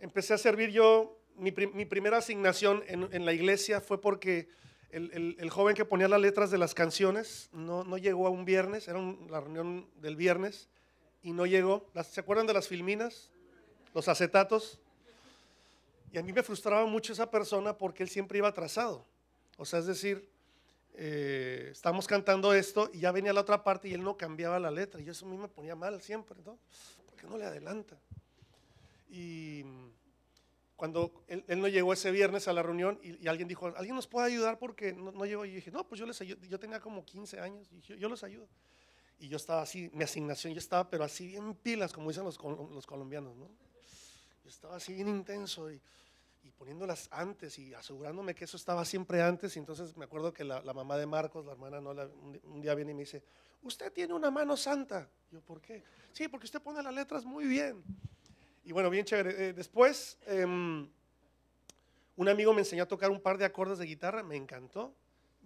empecé 0.00 0.34
a 0.34 0.38
servir 0.38 0.70
yo, 0.70 1.16
mi, 1.36 1.52
primera 1.52 2.18
asignación 2.18 2.82
en, 2.86 3.24
la 3.24 3.32
iglesia 3.32 3.80
fue 3.80 4.00
porque 4.00 4.48
el, 4.90 5.48
joven 5.50 5.76
que 5.76 5.84
ponía 5.84 6.08
las 6.08 6.20
letras 6.20 6.50
de 6.50 6.58
las 6.58 6.74
canciones 6.74 7.48
no, 7.52 7.96
llegó 7.98 8.26
a 8.26 8.30
un 8.30 8.44
viernes, 8.44 8.88
era 8.88 9.00
la 9.28 9.40
reunión 9.40 9.88
del 9.96 10.16
viernes, 10.16 10.68
y 11.24 11.32
no 11.32 11.46
llegó. 11.46 11.90
¿Se 12.08 12.20
acuerdan 12.20 12.46
de 12.46 12.52
las 12.52 12.68
filminas? 12.68 13.30
Los 13.92 14.06
acetatos. 14.06 14.78
Y 16.12 16.18
a 16.18 16.22
mí 16.22 16.32
me 16.32 16.44
frustraba 16.44 16.86
mucho 16.86 17.12
esa 17.12 17.28
persona 17.28 17.76
porque 17.76 18.04
él 18.04 18.08
siempre 18.08 18.38
iba 18.38 18.46
atrasado. 18.46 19.04
O 19.56 19.64
sea, 19.64 19.80
es 19.80 19.86
decir, 19.86 20.28
eh, 20.94 21.70
estábamos 21.72 22.06
cantando 22.06 22.54
esto 22.54 22.90
y 22.92 23.00
ya 23.00 23.10
venía 23.10 23.32
la 23.32 23.40
otra 23.40 23.64
parte 23.64 23.88
y 23.88 23.94
él 23.94 24.04
no 24.04 24.16
cambiaba 24.16 24.60
la 24.60 24.70
letra. 24.70 25.00
Y 25.00 25.08
eso 25.08 25.26
a 25.26 25.28
mí 25.28 25.36
me 25.36 25.48
ponía 25.48 25.74
mal 25.74 26.00
siempre, 26.00 26.38
¿no? 26.44 26.58
Porque 27.06 27.26
no 27.26 27.38
le 27.38 27.46
adelanta. 27.46 27.98
Y 29.08 29.64
cuando 30.76 31.24
él, 31.26 31.42
no 31.60 31.68
llegó 31.68 31.92
ese 31.94 32.10
viernes 32.10 32.46
a 32.48 32.52
la 32.52 32.62
reunión 32.62 33.00
y, 33.02 33.26
alguien 33.26 33.48
dijo, 33.48 33.72
¿alguien 33.76 33.96
nos 33.96 34.06
puede 34.06 34.26
ayudar 34.26 34.58
porque 34.58 34.92
no, 34.92 35.24
llegó? 35.24 35.46
Y 35.46 35.50
yo 35.50 35.54
dije, 35.56 35.70
no, 35.70 35.88
pues 35.88 35.98
yo 35.98 36.06
les 36.06 36.20
ayudo. 36.20 36.38
Yo 36.46 36.58
tenía 36.60 36.80
como 36.80 37.04
15 37.04 37.40
años 37.40 37.72
y 37.72 37.80
yo, 37.80 37.94
yo 37.96 38.08
los 38.10 38.22
ayudo. 38.22 38.46
Y 39.18 39.28
yo 39.28 39.36
estaba 39.36 39.62
así, 39.62 39.90
mi 39.92 40.04
asignación, 40.04 40.52
yo 40.52 40.58
estaba, 40.58 40.88
pero 40.90 41.04
así 41.04 41.26
bien 41.26 41.54
pilas, 41.54 41.92
como 41.92 42.08
dicen 42.08 42.24
los, 42.24 42.38
los 42.42 42.86
colombianos, 42.86 43.36
¿no? 43.36 43.48
Yo 44.42 44.50
estaba 44.50 44.76
así 44.76 44.92
bien 44.92 45.08
intenso 45.08 45.70
y 45.70 45.80
y 46.44 46.50
poniéndolas 46.50 47.08
antes 47.10 47.58
y 47.58 47.72
asegurándome 47.72 48.34
que 48.34 48.44
eso 48.44 48.58
estaba 48.58 48.84
siempre 48.84 49.22
antes. 49.22 49.56
Y 49.56 49.58
entonces 49.58 49.96
me 49.96 50.04
acuerdo 50.04 50.32
que 50.32 50.44
la, 50.44 50.60
mamá 50.74 50.96
de 50.98 51.06
Marcos, 51.06 51.44
la 51.46 51.52
hermana 51.52 51.80
Nola, 51.80 52.08
un, 52.44 52.60
día 52.60 52.74
viene 52.74 52.92
y 52.92 52.94
me 52.94 53.00
dice, 53.00 53.22
usted 53.62 53.90
tiene 53.90 54.12
una 54.12 54.30
mano 54.30 54.56
santa. 54.56 55.08
yo, 55.32 55.40
¿por 55.40 55.60
qué? 55.62 55.82
Sí, 56.12 56.28
porque 56.28 56.44
usted 56.44 56.60
pone 56.60 56.82
las 56.82 56.94
letras 56.94 57.24
muy 57.24 57.46
bien. 57.46 57.82
Y 58.62 58.72
bueno, 58.72 58.90
bien 58.90 59.06
chévere. 59.06 59.48
Eh, 59.48 59.52
después, 59.54 60.18
em, 60.26 60.86
un 62.16 62.28
amigo 62.28 62.52
me 62.52 62.60
enseñó 62.60 62.82
a 62.82 62.88
tocar 62.88 63.10
un 63.10 63.20
par 63.20 63.38
de 63.38 63.46
acordes 63.46 63.78
de 63.78 63.86
guitarra, 63.86 64.22
me 64.22 64.36
encantó. 64.36 64.94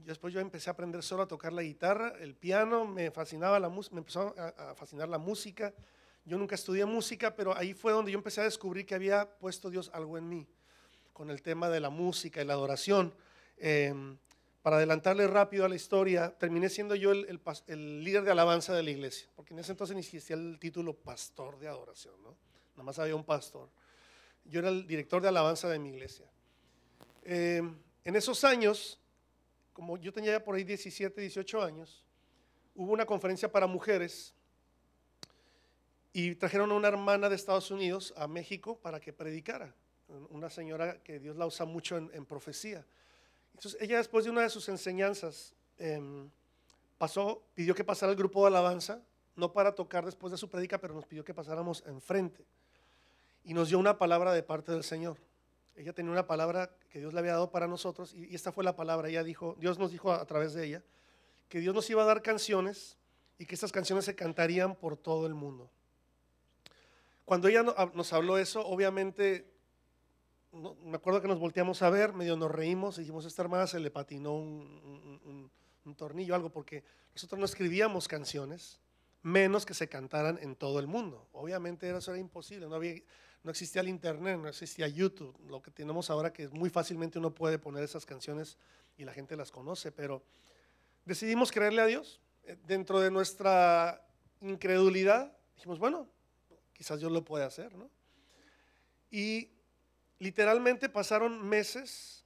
Después 0.05 0.33
yo 0.33 0.40
empecé 0.40 0.71
a 0.71 0.73
aprender 0.73 1.02
solo 1.02 1.23
a 1.23 1.28
tocar 1.28 1.52
la 1.52 1.62
guitarra, 1.62 2.14
el 2.21 2.35
piano, 2.35 2.85
me 2.85 3.11
fascinaba 3.11 3.61
la 3.61 3.69
música, 3.69 3.95
me 3.95 4.00
empezó 4.00 4.35
a, 4.38 4.71
a 4.71 4.75
fascinar 4.75 5.09
la 5.09 5.19
música. 5.19 5.75
Yo 6.25 6.38
nunca 6.38 6.55
estudié 6.55 6.85
música, 6.85 7.35
pero 7.35 7.57
ahí 7.57 7.75
fue 7.75 7.93
donde 7.93 8.12
yo 8.12 8.19
empecé 8.19 8.40
a 8.40 8.45
descubrir 8.45 8.87
que 8.87 8.95
había 8.95 9.38
puesto 9.38 9.71
Dios 9.71 9.90
algo 9.93 10.19
en 10.19 10.28
mí 10.28 10.49
con 11.19 11.31
el 11.31 11.43
tema 11.43 11.69
de 11.69 11.81
la 11.81 11.90
música 11.90 12.40
y 12.40 12.45
la 12.45 12.52
adoración. 12.52 13.12
Em, 13.57 14.17
para 14.62 14.76
adelantarle 14.76 15.26
rápido 15.26 15.64
a 15.64 15.69
la 15.69 15.75
historia, 15.75 16.33
terminé 16.38 16.69
siendo 16.69 16.95
yo 16.95 17.11
el, 17.11 18.05
líder 18.05 18.23
de 18.23 18.31
alabanza 18.31 18.73
de 18.73 18.85
la 18.85 18.90
iglesia, 18.90 19.28
porque 19.35 19.52
en 19.52 19.59
ese 19.59 19.73
entonces 19.73 19.97
ni 19.97 20.02
existía 20.02 20.37
el 20.37 20.61
título 20.61 20.95
pastor 20.95 21.59
de 21.59 21.67
adoración, 21.67 22.14
¿no? 22.23 22.37
Nada 22.75 22.85
más 22.85 23.00
había 23.00 23.17
un 23.17 23.25
pastor. 23.25 23.69
Yo 24.45 24.61
era 24.61 24.69
el 24.69 24.87
director 24.87 25.21
de 25.21 25.28
alabanza 25.28 25.69
de 25.69 25.81
mi 25.81 25.88
iglesia. 25.88 26.26
Em, 27.25 27.76
en 28.05 28.14
esos 28.14 28.45
años, 28.45 29.00
como 29.78 29.97
yo 29.97 30.12
tenía 30.12 30.32
ya 30.32 30.44
por 30.44 30.56
ahí 30.56 30.64
17, 30.64 31.20
18 31.20 31.62
años, 31.62 32.04
hubo 32.75 32.92
una 32.92 33.06
conferencia 33.06 33.52
para 33.52 33.68
mujeres 33.68 34.35
y 36.12 36.35
trajeron 36.35 36.73
a 36.73 36.75
una 36.75 36.88
hermana 36.88 37.28
de 37.28 37.37
Estados 37.37 37.70
Unidos 37.70 38.12
a 38.16 38.26
México 38.26 38.76
para 38.76 38.99
que 38.99 39.12
predicara 39.12 39.73
una 40.30 40.50
señora 40.50 41.00
que 41.04 41.20
Dios 41.20 41.37
la 41.37 41.47
usa 41.47 41.64
mucho 41.64 41.97
en, 41.97 42.26
profecía. 42.26 42.85
Entonces 43.54 43.80
ella 43.80 43.99
después 43.99 44.25
de 44.25 44.32
una 44.32 44.42
de 44.42 44.50
sus 44.50 44.68
enseñanzas 44.68 45.54
em, 45.78 46.28
pidió 47.54 47.73
que 47.73 47.85
pasara 47.85 48.11
el 48.11 48.18
grupo 48.18 48.40
de 48.40 48.49
alabanza, 48.49 49.00
no 49.37 49.52
para 49.52 49.76
tocar 49.76 50.04
después 50.04 50.32
de 50.32 50.38
su 50.38 50.50
predica, 50.50 50.80
pero 50.80 50.92
nos 50.92 51.06
pidió 51.06 51.25
que 51.25 51.35
pasáramos 51.35 51.85
enfrente. 51.87 52.44
Y 53.44 53.54
nos 53.54 53.68
dio 53.68 53.78
una 53.78 53.97
palabra 53.97 54.32
de 54.32 54.42
parte 54.42 54.73
del 54.73 54.82
Señor. 54.82 55.18
Ella 55.78 55.92
tenía 55.92 56.11
una 56.11 56.26
palabra 56.26 56.70
que 56.90 56.99
Dios 56.99 57.14
le 57.14 57.20
había 57.20 57.32
dado 57.32 57.52
para 57.52 57.68
nosotros 57.68 58.12
y, 58.12 58.35
esta 58.35 58.50
fue 58.50 58.64
la 58.64 58.75
palabra. 58.75 59.08
Ella 59.08 59.23
dijo, 59.23 59.56
Dios 59.61 59.78
nos 59.78 59.92
dijo 59.92 60.12
a, 60.12 60.26
través 60.26 60.52
de 60.52 60.66
ella, 60.66 60.82
que 61.49 61.61
Dios 61.61 61.75
nos 61.75 61.88
iba 61.88 62.02
a 62.02 62.06
dar 62.06 62.20
canciones 62.20 62.99
y 63.38 63.47
que 63.47 63.54
estas 63.54 63.70
canciones 63.70 64.04
se 64.04 64.16
cantarían 64.16 64.75
por 64.75 64.97
todo 64.97 65.26
el 65.26 65.35
mundo. 65.35 65.70
Cuando 67.25 67.47
ella 67.47 67.62
nos 67.62 68.12
habló 68.12 68.38
eso, 68.38 68.66
obviamente, 68.66 69.47
me 70.52 70.97
acuerdo 70.97 71.23
que 71.23 71.28
nos 71.28 71.38
volteamos 71.38 71.80
a 71.82 71.90
ver, 71.90 72.12
medio 72.12 72.37
nos 72.37 72.50
reímos 72.50 72.99
y 72.99 73.02
dijimos, 73.02 73.25
esta 73.25 73.42
hermana 73.42 73.66
se 73.66 73.78
le 73.78 73.90
patinó 73.90 74.35
un, 74.35 75.50
un 75.85 75.94
tornillo, 75.94 76.35
algo, 76.35 76.50
porque 76.50 76.82
nosotros 77.14 77.38
no 77.38 77.44
escribíamos 77.44 78.08
canciones, 78.08 78.80
menos 79.23 79.66
que 79.66 79.75
se 79.75 79.88
cantaran 79.88 80.38
en 80.42 80.56
todo 80.56 80.80
el 80.80 80.87
mundo. 80.87 81.28
Obviamente 81.32 81.88
eso 81.90 82.12
era 82.12 82.20
imposible, 82.20 82.66
no, 82.66 82.75
había, 82.75 83.00
no 83.42 83.50
existía 83.50 83.83
el 83.83 83.88
Internet, 83.88 84.38
no 84.38 84.49
existía 84.49 84.88
YouTube, 84.88 85.38
lo 85.49 85.62
que 85.62 85.71
tenemos 85.71 86.11
ahora 86.11 86.33
que 86.33 86.49
muy 86.49 86.71
fácilmente 86.71 87.18
uno 87.18 87.35
puede 87.35 87.59
poner 87.59 87.85
esas 87.85 88.04
canciones 88.04 88.59
y 88.97 89.04
la 89.04 89.12
gente 89.12 89.37
las 89.37 89.50
conoce, 89.50 89.92
pero 89.92 90.23
decidimos 91.04 91.52
creerle 91.52 91.83
a 91.83 91.87
Dios. 91.87 92.21
Eh, 92.45 92.57
dentro 92.66 93.00
de 93.00 93.11
nuestra 93.11 94.04
incredulidad, 94.40 95.37
dijimos, 95.54 95.78
bueno, 95.78 96.09
quizás 96.73 97.00
Dios 97.00 97.12
lo 97.12 97.25
puede 97.25 97.45
hacer, 97.45 97.75
¿no? 97.75 97.90
Y 99.11 99.50
literalmente 100.18 100.88
pasaron 100.88 101.47
meses 101.49 102.25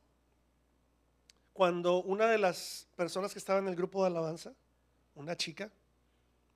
cuando 1.53 2.03
una 2.03 2.27
de 2.27 2.39
las 2.39 2.89
personas 2.97 3.33
que 3.33 3.39
estaba 3.39 3.59
en 3.59 3.69
el 3.69 3.77
grupo 3.77 4.03
de 4.03 4.09
alabanza, 4.09 4.55
una 5.15 5.37
chica 5.37 5.71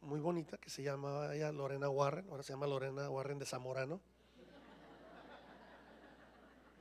muy 0.01 0.21
bonita 0.21 0.57
que 0.59 0.71
se 0.71 0.83
llamaba 0.83 1.35
Lorena 1.53 1.89
Warren, 1.89 2.29
ahora 2.31 2.43
se 2.43 2.53
llama 2.53 2.67
Lorena 2.67 3.11
Warren 3.11 3.39
de 3.39 3.47
Zamorano, 3.47 4.01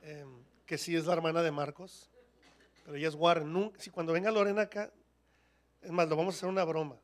em, 0.06 0.44
que 0.64 0.78
sí 0.78 0.94
es 0.96 1.06
la 1.06 1.12
hermana 1.12 1.42
de 1.42 1.50
Marcos, 1.50 2.10
pero 2.84 2.96
ella 2.96 3.08
es 3.08 3.14
Warren. 3.14 3.52
Nunca, 3.52 3.80
si 3.80 3.90
cuando 3.90 4.12
venga 4.12 4.30
Lorena 4.30 4.62
acá, 4.62 4.92
es 5.82 5.90
más, 5.90 6.08
lo 6.08 6.16
vamos 6.16 6.34
a 6.34 6.38
hacer 6.38 6.48
una 6.48 6.64
broma. 6.64 6.96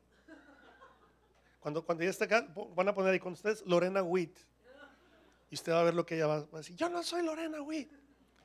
Cuando, 1.59 1.85
cuando 1.85 2.03
ella 2.03 2.11
esté 2.11 2.25
acá, 2.25 2.47
van 2.75 2.87
a 2.87 2.93
poner 2.93 3.13
ahí 3.13 3.19
con 3.19 3.33
ustedes 3.33 3.61
Lorena 3.65 4.03
Witt. 4.03 4.37
Y 5.49 5.55
usted 5.55 5.71
va 5.71 5.81
a 5.81 5.83
ver 5.83 5.93
lo 5.93 6.05
que 6.05 6.15
ella 6.15 6.27
va, 6.27 6.35
a 6.35 6.57
decir. 6.57 6.75
Yo 6.75 6.89
no 6.89 7.03
soy 7.03 7.23
Lorena 7.23 7.61
Witt. 7.61 7.91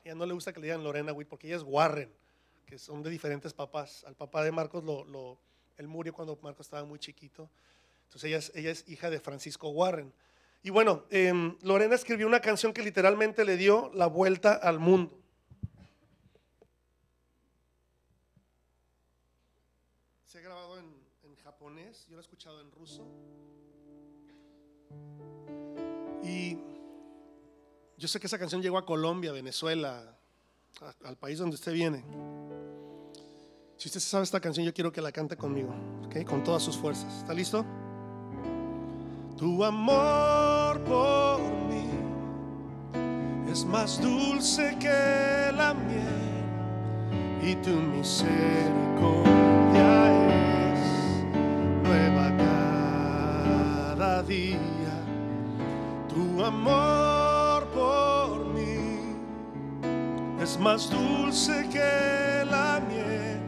Ella 0.03 0.15
no 0.15 0.25
le 0.25 0.33
gusta 0.33 0.53
que 0.53 0.59
le 0.59 0.67
digan 0.67 0.83
Lorena 0.83 1.11
Witt 1.11 1.27
porque 1.27 1.47
ella 1.47 1.57
es 1.57 1.63
Warren, 1.63 2.13
que 2.65 2.77
son 2.77 3.01
de 3.01 3.09
diferentes 3.09 3.53
papás. 3.53 4.03
Al 4.05 4.15
papá 4.15 4.43
de 4.43 4.51
Marcos 4.51 4.83
lo, 4.83 5.03
lo 5.05 5.39
él 5.77 5.87
murió 5.87 6.13
cuando 6.13 6.37
Marcos 6.41 6.67
estaba 6.67 6.85
muy 6.85 6.99
chiquito. 6.99 7.49
Entonces 8.03 8.23
ella 8.25 8.59
ella 8.59 8.71
es 8.71 8.87
hija 8.87 9.09
de 9.09 9.19
Francisco 9.19 9.69
Warren. 9.69 10.13
Y 10.61 10.71
bueno, 10.71 11.05
em, 11.09 11.57
Lorena 11.61 11.95
escribió 11.95 12.27
una 12.27 12.41
canción 12.41 12.73
que 12.73 12.81
literalmente 12.81 13.45
le 13.45 13.55
dio 13.55 13.91
la 13.93 14.07
vuelta 14.07 14.53
al 14.53 14.79
mundo. 14.79 15.17
Se 20.25 20.39
ha 20.39 20.41
grabado 20.41 20.77
en, 20.79 20.89
japonés, 21.43 22.05
yo 22.07 22.15
lo 22.15 22.19
he 22.19 22.21
escuchado 22.21 22.59
en 22.61 22.71
ruso. 22.71 23.07
Y 26.23 26.57
yo 27.97 28.07
sé 28.07 28.19
que 28.19 28.27
esa 28.27 28.37
canción 28.37 28.61
llegó 28.61 28.77
a 28.77 28.85
Colombia, 28.85 29.31
Venezuela, 29.31 30.17
al 31.05 31.17
país 31.17 31.39
donde 31.39 31.55
usted 31.55 31.71
viene. 31.71 32.03
Si 33.77 33.87
usted 33.87 34.01
sabe 34.01 34.25
esta 34.25 34.41
canción, 34.41 34.65
yo 34.65 34.73
quiero 34.73 34.91
que 34.91 35.01
la 35.01 35.13
cante 35.13 35.37
conmigo, 35.37 35.73
¿ok? 36.05 36.25
Con 36.25 36.43
todas 36.43 36.61
sus 36.61 36.77
fuerzas. 36.77 37.13
¿Está 37.19 37.33
listo? 37.33 37.65
Tu 39.39 39.63
amor 39.63 40.79
por 40.81 41.39
mí 41.69 41.87
es 43.49 43.63
más 43.63 44.01
dulce 44.01 44.75
que 44.77 45.53
la 45.55 45.73
miel 45.73 46.43
y 47.41 47.55
tu 47.55 47.69
misericordia 47.69 48.33
es 50.73 51.23
nueva 51.83 52.35
cada 53.95 54.23
día. 54.23 54.59
Tu 56.09 56.43
amor 56.43 57.65
por 57.67 58.45
mí 58.47 59.15
es 60.43 60.59
más 60.59 60.89
dulce 60.89 61.65
que 61.71 62.43
la 62.43 62.81
miel 62.89 63.39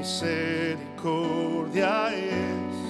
misericordia 0.00 2.08
es 2.14 2.89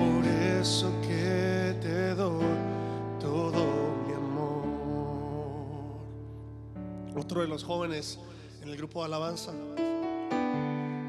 por 0.00 0.24
eso 0.24 0.90
que 1.02 1.76
te 1.82 2.14
doy 2.14 2.42
todo 3.20 3.92
mi 4.06 4.14
amor. 4.14 4.64
Otro 7.14 7.42
de 7.42 7.48
los 7.48 7.62
jóvenes 7.64 8.18
en 8.62 8.70
el 8.70 8.78
grupo 8.78 9.00
de 9.00 9.06
alabanza, 9.06 9.52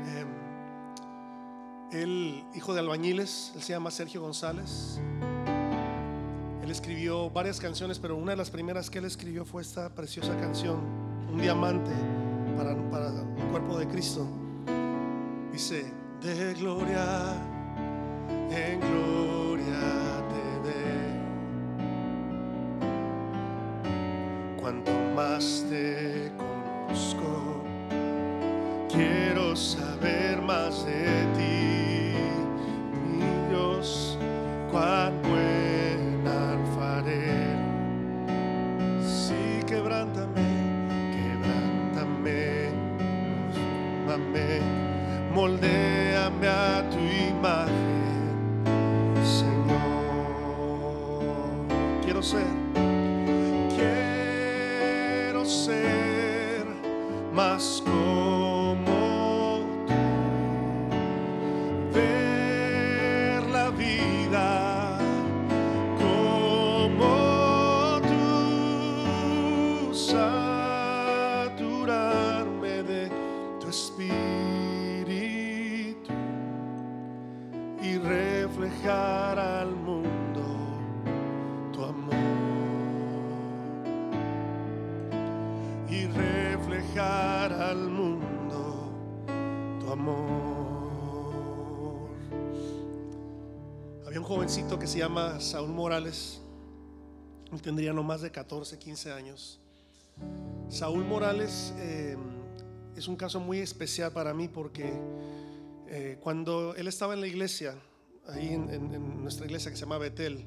eh, 0.08 0.26
el 1.94 2.44
hijo 2.54 2.74
de 2.74 2.82
albañiles, 2.82 3.54
él 3.56 3.62
se 3.62 3.72
llama 3.72 3.92
Sergio 3.92 4.22
González. 4.22 5.00
Él 6.62 6.70
escribió 6.70 7.30
varias 7.30 7.62
canciones, 7.62 7.98
pero 7.98 8.18
una 8.18 8.32
de 8.32 8.38
las 8.38 8.50
primeras 8.50 8.90
que 8.90 9.00
él 9.00 9.06
escribió 9.06 9.46
fue 9.46 9.62
esta 9.62 9.96
preciosa 9.96 10.36
canción, 10.38 10.80
Un 11.32 11.40
diamante 11.40 11.92
para, 12.58 12.76
para 12.90 13.08
el 13.08 13.48
cuerpo 13.52 13.78
de 13.78 13.88
Cristo. 13.88 14.28
Dice, 15.54 15.94
de 16.22 16.54
gloria 16.56 17.61
en 18.52 18.80
gloria 18.80 20.24
te 20.32 20.46
ve. 20.68 20.96
Cuanto 24.60 24.92
más 25.16 25.66
te 25.70 26.32
conozco, 26.38 27.64
quiero 28.90 29.56
saber 29.56 30.42
más 30.42 30.86
de 30.86 31.26
ti, 31.38 32.14
mi 33.18 33.50
Dios, 33.50 34.18
cuán 34.72 35.22
buen 35.22 36.28
alfarero. 36.28 37.62
Sí, 39.02 39.64
quebrántame, 39.66 40.50
quebrántame, 41.16 42.70
amén 44.14 44.82
a 46.48 46.84
tu 46.90 46.98
imagen, 46.98 48.01
Quiero 52.22 52.30
ser, 52.30 52.46
quiero 55.44 55.44
más 57.34 57.82
se 94.92 95.00
llama 95.00 95.40
Saúl 95.40 95.70
Morales, 95.70 96.42
él 97.54 97.62
tendría 97.62 97.94
no 97.94 98.04
más 98.04 98.20
de 98.20 98.30
14, 98.30 98.78
15 98.78 99.14
años. 99.14 99.58
Saúl 100.68 101.06
Morales 101.06 101.74
eh, 101.78 102.18
es 102.98 103.08
un 103.08 103.16
caso 103.16 103.40
muy 103.40 103.60
especial 103.60 104.12
para 104.12 104.34
mí 104.34 104.50
porque 104.50 104.92
eh, 105.88 106.18
cuando 106.20 106.76
él 106.76 106.90
estaba 106.90 107.14
en 107.14 107.22
la 107.22 107.28
iglesia, 107.28 107.74
ahí 108.28 108.50
en, 108.50 109.24
nuestra 109.24 109.46
iglesia 109.46 109.72
que 109.72 109.78
se 109.78 109.86
llama 109.86 109.98
Betel, 109.98 110.44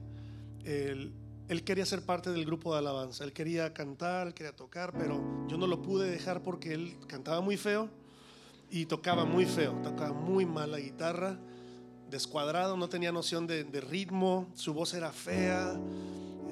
él, 0.62 1.14
él 1.48 1.64
quería 1.64 1.86
ser 1.86 2.02
parte 2.02 2.30
del 2.30 2.44
grupo 2.44 2.74
de 2.74 2.80
alabanza, 2.80 3.24
él 3.24 3.32
quería 3.32 3.72
cantar, 3.72 4.34
quería 4.34 4.54
tocar, 4.54 4.92
pero 4.92 5.46
yo 5.48 5.56
no 5.56 5.66
lo 5.66 5.80
pude 5.80 6.10
dejar 6.10 6.42
porque 6.42 6.74
él 6.74 6.98
cantaba 7.06 7.40
muy 7.40 7.56
feo 7.56 7.88
y 8.70 8.84
tocaba 8.84 9.24
muy 9.24 9.46
feo, 9.46 9.72
tocaba 9.82 10.12
muy 10.12 10.44
mal 10.44 10.72
la 10.72 10.80
guitarra, 10.80 11.38
descuadrado, 12.14 12.76
no 12.76 12.88
tenía 12.88 13.10
noción 13.10 13.44
de, 13.48 13.80
ritmo, 13.80 14.46
su 14.54 14.72
voz 14.72 14.94
era 14.94 15.10
fea, 15.10 15.76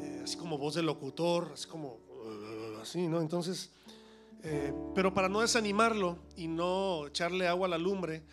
eh, 0.00 0.20
así 0.24 0.36
como 0.36 0.58
voz 0.58 0.74
de 0.74 0.82
locutor, 0.82 1.52
así 1.54 1.68
como 1.68 1.88
uh, 1.88 2.80
así, 2.82 3.06
¿no? 3.06 3.20
Entonces, 3.20 3.70
eh, 4.42 4.74
pero 4.92 5.14
para 5.14 5.28
no 5.28 5.40
desanimarlo 5.40 6.18
y 6.36 6.48
no 6.48 7.06
echarle 7.06 7.46
agua 7.46 7.68
a 7.68 7.70
la 7.70 7.78
lumbre, 7.78 8.24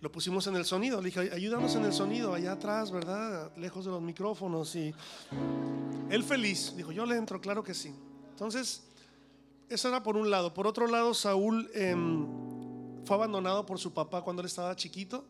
lo 0.00 0.12
pusimos 0.12 0.46
en 0.46 0.54
el 0.54 0.64
sonido. 0.64 1.00
Le 1.00 1.06
dije, 1.06 1.32
ayúdanos 1.32 1.74
en 1.74 1.84
el 1.86 1.92
sonido, 1.92 2.32
allá 2.32 2.52
atrás, 2.52 2.92
¿verdad? 2.92 3.50
Lejos 3.56 3.84
de 3.84 3.90
los 3.90 4.00
micrófonos. 4.00 4.76
Y 4.76 4.94
él 6.08 6.22
feliz, 6.22 6.72
dijo, 6.76 6.92
yo 6.92 7.04
le 7.04 7.16
entro, 7.16 7.40
claro 7.40 7.64
que 7.64 7.74
sí. 7.74 7.92
Entonces, 8.30 8.84
eso 9.68 9.88
era 9.88 10.04
por 10.04 10.16
un 10.16 10.30
lado. 10.30 10.54
Por 10.54 10.68
otro 10.68 10.86
lado, 10.86 11.14
Saúl 11.14 11.68
em, 11.74 12.28
fue 13.04 13.16
abandonado 13.16 13.66
por 13.66 13.80
su 13.80 13.92
papá 13.92 14.22
cuando 14.22 14.42
él 14.42 14.46
estaba 14.46 14.76
chiquito. 14.76 15.24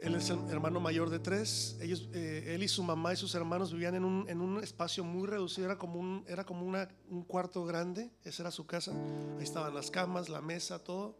Él 0.00 0.14
es 0.16 0.28
el 0.28 0.38
hermano 0.50 0.80
mayor 0.80 1.08
de 1.08 1.18
tres. 1.18 1.78
Eh, 1.80 2.54
él 2.54 2.62
y 2.62 2.68
su 2.68 2.82
mamá 2.82 3.12
y 3.12 3.16
sus 3.16 3.34
hermanos 3.34 3.72
vivían 3.72 3.94
en 3.94 4.04
un, 4.04 4.62
espacio 4.62 5.04
muy 5.04 5.26
reducido. 5.26 5.66
Era 5.66 5.78
como, 5.78 5.98
un, 5.98 7.24
cuarto 7.26 7.64
grande. 7.64 8.10
Esa 8.24 8.42
era 8.42 8.50
su 8.50 8.66
casa. 8.66 8.92
Ahí 9.38 9.44
estaban 9.44 9.74
las 9.74 9.90
camas, 9.90 10.28
la 10.28 10.40
mesa, 10.40 10.78
todo. 10.78 11.16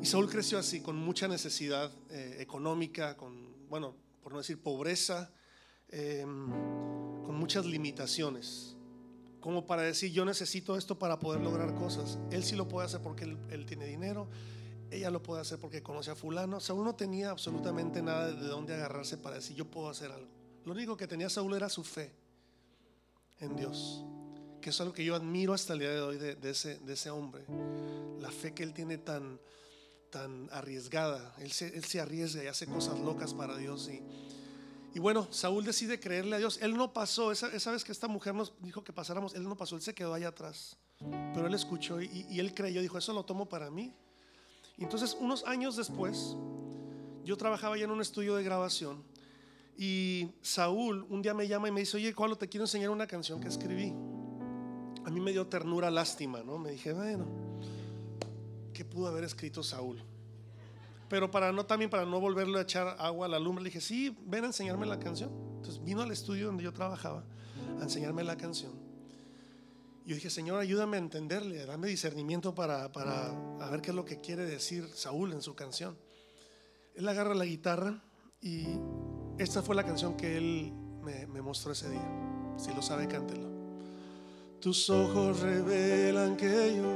Y 0.00 0.06
Saúl 0.06 0.28
creció 0.28 0.58
así, 0.58 0.80
con 0.80 0.96
mucha 0.96 1.26
necesidad 1.26 1.90
eh, 2.10 2.36
económica, 2.40 3.16
con, 3.16 3.68
bueno, 3.68 3.96
por 4.22 4.32
no 4.32 4.38
decir 4.38 4.62
pobreza, 4.62 5.32
eh, 5.88 6.22
con 6.22 7.34
muchas 7.34 7.66
limitaciones. 7.66 8.76
Como 9.40 9.66
para 9.66 9.82
decir, 9.82 10.12
yo 10.12 10.24
necesito 10.24 10.76
esto 10.76 10.98
para 10.98 11.18
poder 11.18 11.40
lograr 11.40 11.74
cosas. 11.74 12.18
Él 12.30 12.44
sí 12.44 12.56
lo 12.56 12.68
puede 12.68 12.86
hacer 12.86 13.00
porque 13.00 13.24
él 13.24 13.66
tiene 13.66 13.86
dinero. 13.86 14.28
Ella 14.90 15.10
lo 15.10 15.22
puede 15.22 15.42
hacer 15.42 15.58
porque 15.58 15.82
conoce 15.82 16.10
a 16.10 16.14
fulano. 16.14 16.60
Saúl 16.60 16.84
no 16.84 16.94
tenía 16.94 17.30
absolutamente 17.30 18.02
nada 18.02 18.32
de 18.32 18.46
dónde 18.46 18.74
agarrarse 18.74 19.18
para 19.18 19.36
decir, 19.36 19.56
yo 19.56 19.70
puedo 19.70 19.88
hacer 19.88 20.10
algo. 20.10 20.28
Lo 20.64 20.72
único 20.72 20.96
que 20.96 21.06
tenía 21.06 21.28
Saúl 21.28 21.54
era 21.54 21.68
su 21.68 21.84
fe 21.84 22.12
en 23.40 23.56
Dios 23.56 24.04
que 24.60 24.70
es 24.70 24.80
algo 24.80 24.92
que 24.92 25.04
yo 25.04 25.14
admiro 25.14 25.54
hasta 25.54 25.72
el 25.72 25.78
día 25.80 25.90
de 25.90 26.00
hoy 26.00 26.18
de, 26.18 26.50
ese, 26.50 26.78
de 26.78 26.92
ese 26.92 27.10
hombre. 27.10 27.44
La 28.20 28.30
fe 28.30 28.54
que 28.54 28.62
él 28.62 28.74
tiene 28.74 28.98
tan, 28.98 29.40
tan 30.10 30.48
arriesgada. 30.52 31.34
Él 31.38 31.52
se, 31.52 31.68
él 31.68 31.84
se 31.84 32.00
arriesga 32.00 32.42
y 32.42 32.46
hace 32.46 32.66
cosas 32.66 32.98
locas 32.98 33.34
para 33.34 33.56
Dios. 33.56 33.88
Y, 33.88 34.02
y 34.94 34.98
bueno, 34.98 35.28
Saúl 35.30 35.64
decide 35.64 36.00
creerle 36.00 36.36
a 36.36 36.38
Dios. 36.38 36.58
Él 36.60 36.76
no 36.76 36.92
pasó, 36.92 37.30
esa, 37.32 37.48
esa, 37.48 37.70
vez 37.70 37.84
que 37.84 37.92
esta 37.92 38.08
mujer 38.08 38.34
nos 38.34 38.52
dijo 38.60 38.82
que 38.82 38.92
pasáramos, 38.92 39.34
él 39.34 39.44
no 39.44 39.56
pasó, 39.56 39.76
él 39.76 39.82
se 39.82 39.94
quedó 39.94 40.14
allá 40.14 40.28
atrás. 40.28 40.76
Pero 40.98 41.46
él 41.46 41.54
escuchó 41.54 42.00
y, 42.00 42.26
y 42.28 42.40
él 42.40 42.54
creyó, 42.54 42.82
dijo, 42.82 42.98
eso 42.98 43.12
lo 43.12 43.24
tomo 43.24 43.48
para 43.48 43.70
mí. 43.70 43.94
Entonces, 44.78 45.16
unos 45.18 45.44
años 45.44 45.76
después, 45.76 46.36
yo 47.24 47.36
trabajaba 47.36 47.76
ya 47.76 47.84
en 47.84 47.90
un 47.90 48.00
estudio 48.00 48.36
de 48.36 48.42
grabación. 48.42 49.02
Y 49.76 50.30
Saúl 50.42 51.06
un 51.08 51.22
día 51.22 51.34
me 51.34 51.46
llama 51.46 51.68
y 51.68 51.72
me 51.72 51.80
dice, 51.80 51.96
oye, 51.96 52.14
¿cuál 52.14 52.36
te 52.36 52.48
quiero 52.48 52.64
enseñar 52.64 52.90
una 52.90 53.06
canción 53.06 53.40
que 53.40 53.48
escribí? 53.48 53.92
a 55.08 55.10
mí 55.10 55.20
me 55.20 55.32
dio 55.32 55.46
ternura, 55.46 55.90
lástima, 55.90 56.42
¿no? 56.42 56.58
Me 56.58 56.72
dije, 56.72 56.92
bueno, 56.92 57.24
¿qué 58.74 58.84
pudo 58.84 59.08
haber 59.08 59.24
escrito 59.24 59.62
Saúl? 59.62 60.02
Pero 61.08 61.30
para 61.30 61.50
no 61.50 61.64
también 61.64 61.90
para 61.90 62.04
no 62.04 62.20
volverle 62.20 62.58
a 62.58 62.62
echar 62.62 62.94
agua 62.98 63.24
a 63.24 63.28
la 63.30 63.38
lumbre, 63.38 63.64
le 63.64 63.70
dije, 63.70 63.80
sí, 63.80 64.14
ven 64.26 64.44
a 64.44 64.48
enseñarme 64.48 64.84
la 64.84 64.98
canción. 64.98 65.30
Entonces 65.56 65.82
vino 65.82 66.02
al 66.02 66.10
estudio 66.10 66.48
donde 66.48 66.62
yo 66.62 66.74
trabajaba 66.74 67.24
a 67.80 67.82
enseñarme 67.82 68.22
la 68.22 68.36
canción. 68.36 68.72
Yo 70.08 70.14
dije, 70.14 70.30
Señor, 70.30 70.58
ayúdame 70.58 70.96
a 70.96 71.00
entenderle, 71.00 71.66
dame 71.66 71.86
discernimiento 71.86 72.54
para, 72.54 72.90
para 72.92 73.26
a 73.60 73.68
ver 73.68 73.82
qué 73.82 73.90
es 73.90 73.94
lo 73.94 74.06
que 74.06 74.22
quiere 74.22 74.46
decir 74.46 74.88
Saúl 74.94 75.34
en 75.34 75.42
su 75.42 75.54
canción. 75.54 75.98
Él 76.94 77.06
agarra 77.06 77.34
la 77.34 77.44
guitarra 77.44 78.02
y 78.40 78.68
esta 79.36 79.62
fue 79.62 79.76
la 79.76 79.84
canción 79.84 80.16
que 80.16 80.38
él 80.38 80.72
me, 81.02 81.26
me 81.26 81.42
mostró 81.42 81.72
ese 81.72 81.90
día. 81.90 82.08
Si 82.56 82.72
lo 82.72 82.80
sabe, 82.80 83.06
cántelo. 83.06 83.50
Tus 84.62 84.88
ojos 84.88 85.40
revelan 85.40 86.38
que 86.38 86.74
yo 86.74 86.94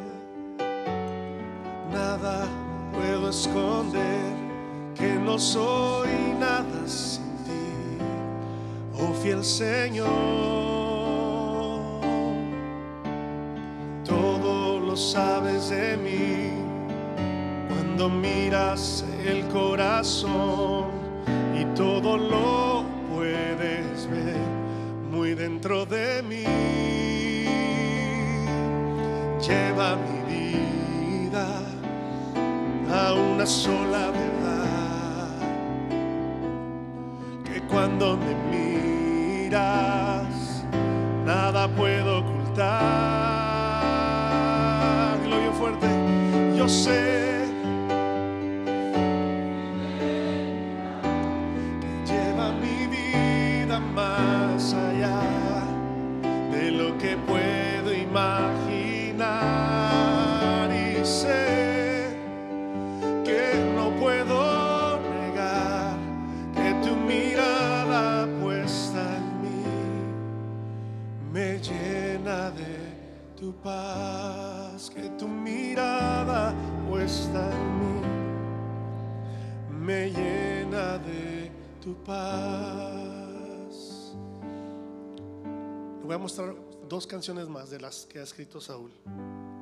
nada 1.93 2.49
puedo 2.95 3.29
esconder, 3.29 4.95
que 4.95 5.17
no 5.17 5.39
soy 5.39 6.09
nada 6.41 6.89
sin 6.89 7.37
ti, 7.45 8.05
oh 8.95 9.13
fiel 9.13 9.45
Señor. 9.45 10.82
Sabes 15.11 15.71
de 15.71 15.97
mí 15.97 16.53
cuando 17.69 18.09
miras 18.09 19.05
el 19.27 19.49
corazón 19.49 20.93
y 21.59 21.65
todo 21.75 22.17
lo 22.17 22.85
puedes 23.13 24.09
ver 24.09 24.37
muy 25.11 25.35
dentro 25.35 25.85
de 25.85 26.23
mí 26.23 26.45
lleva 29.41 29.97
mi 29.97 30.21
vida 30.33 31.49
a 32.93 33.13
una 33.13 33.45
sola 33.45 34.11
verdad, 34.11 35.29
que 37.45 37.61
cuando 37.63 38.17
me 38.17 38.35
miras 38.51 40.65
nada 41.27 41.67
puedo 41.69 42.21
ocultar. 42.21 43.42
Yo 46.63 46.69
sé. 46.69 47.42
Tu 73.43 73.53
paz, 73.55 74.89
que 74.89 75.09
tu 75.19 75.27
mirada 75.27 76.55
puesta 76.89 77.51
en 77.51 77.81
mí 77.81 78.01
me 79.85 80.11
llena 80.13 80.97
de 80.99 81.51
tu 81.83 81.93
paz. 82.05 82.95
Le 85.99 86.05
voy 86.07 86.15
a 86.15 86.19
mostrar 86.19 86.55
dos 86.89 87.05
canciones 87.05 87.49
más 87.49 87.69
de 87.69 87.81
las 87.81 88.07
que 88.07 88.21
ha 88.21 88.23
escrito 88.23 88.61
Saúl, 88.61 88.93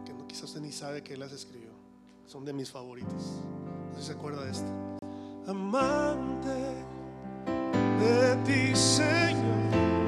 que 0.05 0.13
no, 0.13 0.29
quizás 0.29 0.45
usted 0.45 0.61
ni 0.61 0.73
sabe 0.73 1.03
que 1.03 1.15
él 1.15 1.21
las 1.21 1.33
escribió. 1.33 1.71
Son 2.27 2.45
de 2.45 2.53
mis 2.53 2.71
favoritas. 2.71 3.41
No 3.89 3.95
sé 3.95 4.03
si 4.03 4.07
se 4.09 4.13
acuerda 4.13 4.45
de 4.45 4.51
esta. 4.51 4.71
Amante 5.47 6.85
de 7.99 8.37
ti, 8.45 8.77
Señor. 8.77 10.00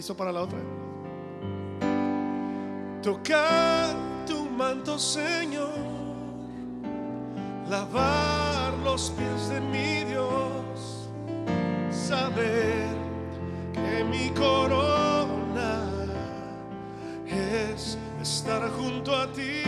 ¿Está 0.00 0.14
listo 0.14 0.16
para 0.16 0.32
la 0.32 0.40
otra? 0.40 0.58
Tocar 3.02 3.94
tu 4.26 4.46
manto, 4.46 4.98
Señor, 4.98 5.74
lavar 7.68 8.72
los 8.82 9.10
pies 9.10 9.50
de 9.50 9.60
mi 9.60 10.04
Dios, 10.04 11.10
saber 11.90 12.88
que 13.74 14.02
mi 14.04 14.30
corona 14.30 15.82
es 17.26 17.98
estar 18.22 18.70
junto 18.70 19.14
a 19.14 19.30
ti, 19.30 19.64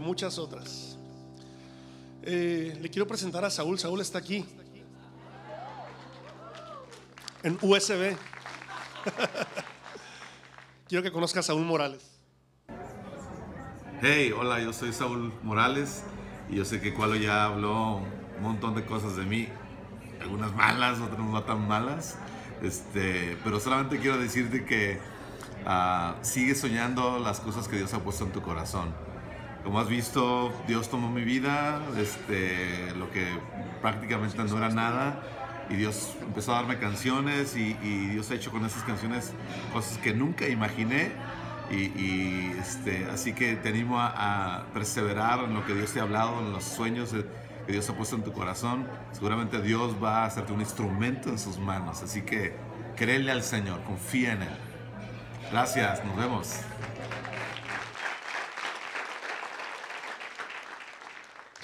Muchas 0.00 0.38
otras. 0.38 0.96
Eh, 2.22 2.78
le 2.80 2.88
quiero 2.88 3.06
presentar 3.06 3.44
a 3.44 3.50
Saúl. 3.50 3.78
Saúl 3.78 4.00
está 4.00 4.18
aquí. 4.18 4.46
En 7.42 7.58
USB. 7.60 8.16
quiero 10.88 11.02
que 11.02 11.12
conozca 11.12 11.40
a 11.40 11.42
Saúl 11.42 11.66
Morales. 11.66 12.18
Hey, 14.00 14.32
hola, 14.32 14.58
yo 14.62 14.72
soy 14.72 14.94
Saúl 14.94 15.34
Morales 15.42 16.02
y 16.48 16.56
yo 16.56 16.64
sé 16.64 16.80
que 16.80 16.94
Cualo 16.94 17.16
ya 17.16 17.44
habló 17.44 17.96
un 17.96 18.42
montón 18.42 18.74
de 18.74 18.86
cosas 18.86 19.16
de 19.16 19.26
mí, 19.26 19.48
algunas 20.22 20.54
malas, 20.54 20.98
otras 20.98 21.18
no 21.18 21.42
tan 21.42 21.68
malas, 21.68 22.16
este, 22.62 23.36
pero 23.44 23.60
solamente 23.60 23.98
quiero 23.98 24.16
decirte 24.16 24.64
que 24.64 24.98
ah, 25.66 26.16
sigue 26.22 26.54
soñando 26.54 27.18
las 27.18 27.40
cosas 27.40 27.68
que 27.68 27.76
Dios 27.76 27.92
ha 27.92 27.98
puesto 27.98 28.24
en 28.24 28.32
tu 28.32 28.40
corazón. 28.40 29.09
Como 29.64 29.78
has 29.78 29.88
visto, 29.88 30.52
Dios 30.66 30.88
tomó 30.88 31.10
mi 31.10 31.22
vida, 31.22 31.82
este, 31.98 32.94
lo 32.96 33.10
que 33.10 33.26
prácticamente 33.82 34.38
no 34.42 34.56
era 34.56 34.70
nada, 34.70 35.22
y 35.68 35.76
Dios 35.76 36.16
empezó 36.20 36.52
a 36.52 36.56
darme 36.56 36.78
canciones 36.78 37.56
y, 37.56 37.76
y 37.82 38.08
Dios 38.08 38.30
ha 38.30 38.34
hecho 38.34 38.50
con 38.50 38.64
esas 38.64 38.82
canciones 38.82 39.32
cosas 39.72 39.98
que 39.98 40.12
nunca 40.12 40.48
imaginé. 40.48 41.12
Y, 41.70 41.74
y, 41.76 42.56
este, 42.58 43.06
así 43.12 43.32
que 43.32 43.54
te 43.54 43.68
animo 43.68 44.00
a, 44.00 44.08
a, 44.56 44.66
perseverar 44.72 45.44
en 45.44 45.54
lo 45.54 45.64
que 45.64 45.74
Dios 45.74 45.92
te 45.92 46.00
ha 46.00 46.02
hablado, 46.02 46.40
en 46.40 46.52
los 46.52 46.64
sueños 46.64 47.14
que 47.66 47.72
Dios 47.72 47.88
ha 47.88 47.94
puesto 47.94 48.16
en 48.16 48.24
tu 48.24 48.32
corazón. 48.32 48.88
Seguramente 49.12 49.62
Dios 49.62 49.94
va 50.02 50.24
a 50.24 50.26
hacerte 50.26 50.52
un 50.52 50.60
instrumento 50.60 51.28
en 51.28 51.38
sus 51.38 51.58
manos. 51.58 52.02
Así 52.02 52.22
que 52.22 52.56
créele 52.96 53.30
al 53.30 53.44
Señor, 53.44 53.80
confía 53.84 54.32
en 54.32 54.42
Él. 54.42 54.56
Gracias, 55.52 56.04
nos 56.04 56.16
vemos. 56.16 56.60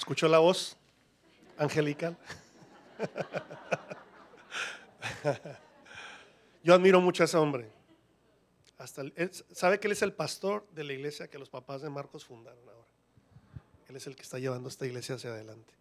¿Escuchó 0.06 0.28
la 0.28 0.38
voz 0.38 0.76
angelical? 1.58 2.16
Yo 6.62 6.74
admiro 6.74 7.00
mucho 7.00 7.24
a 7.24 7.26
ese 7.26 7.36
hombre. 7.36 7.68
Hasta 8.78 9.02
sabe 9.50 9.80
que 9.80 9.88
él 9.88 9.92
es 9.94 10.02
el 10.02 10.12
pastor 10.12 10.64
de 10.70 10.84
la 10.84 10.92
iglesia 10.92 11.26
que 11.26 11.40
los 11.40 11.50
papás 11.50 11.82
de 11.82 11.90
Marcos 11.90 12.24
fundaron 12.24 12.68
ahora. 12.68 12.86
Él 13.88 13.96
es 13.96 14.06
el 14.06 14.14
que 14.14 14.22
está 14.22 14.38
llevando 14.38 14.68
esta 14.68 14.86
iglesia 14.86 15.16
hacia 15.16 15.30
adelante. 15.30 15.74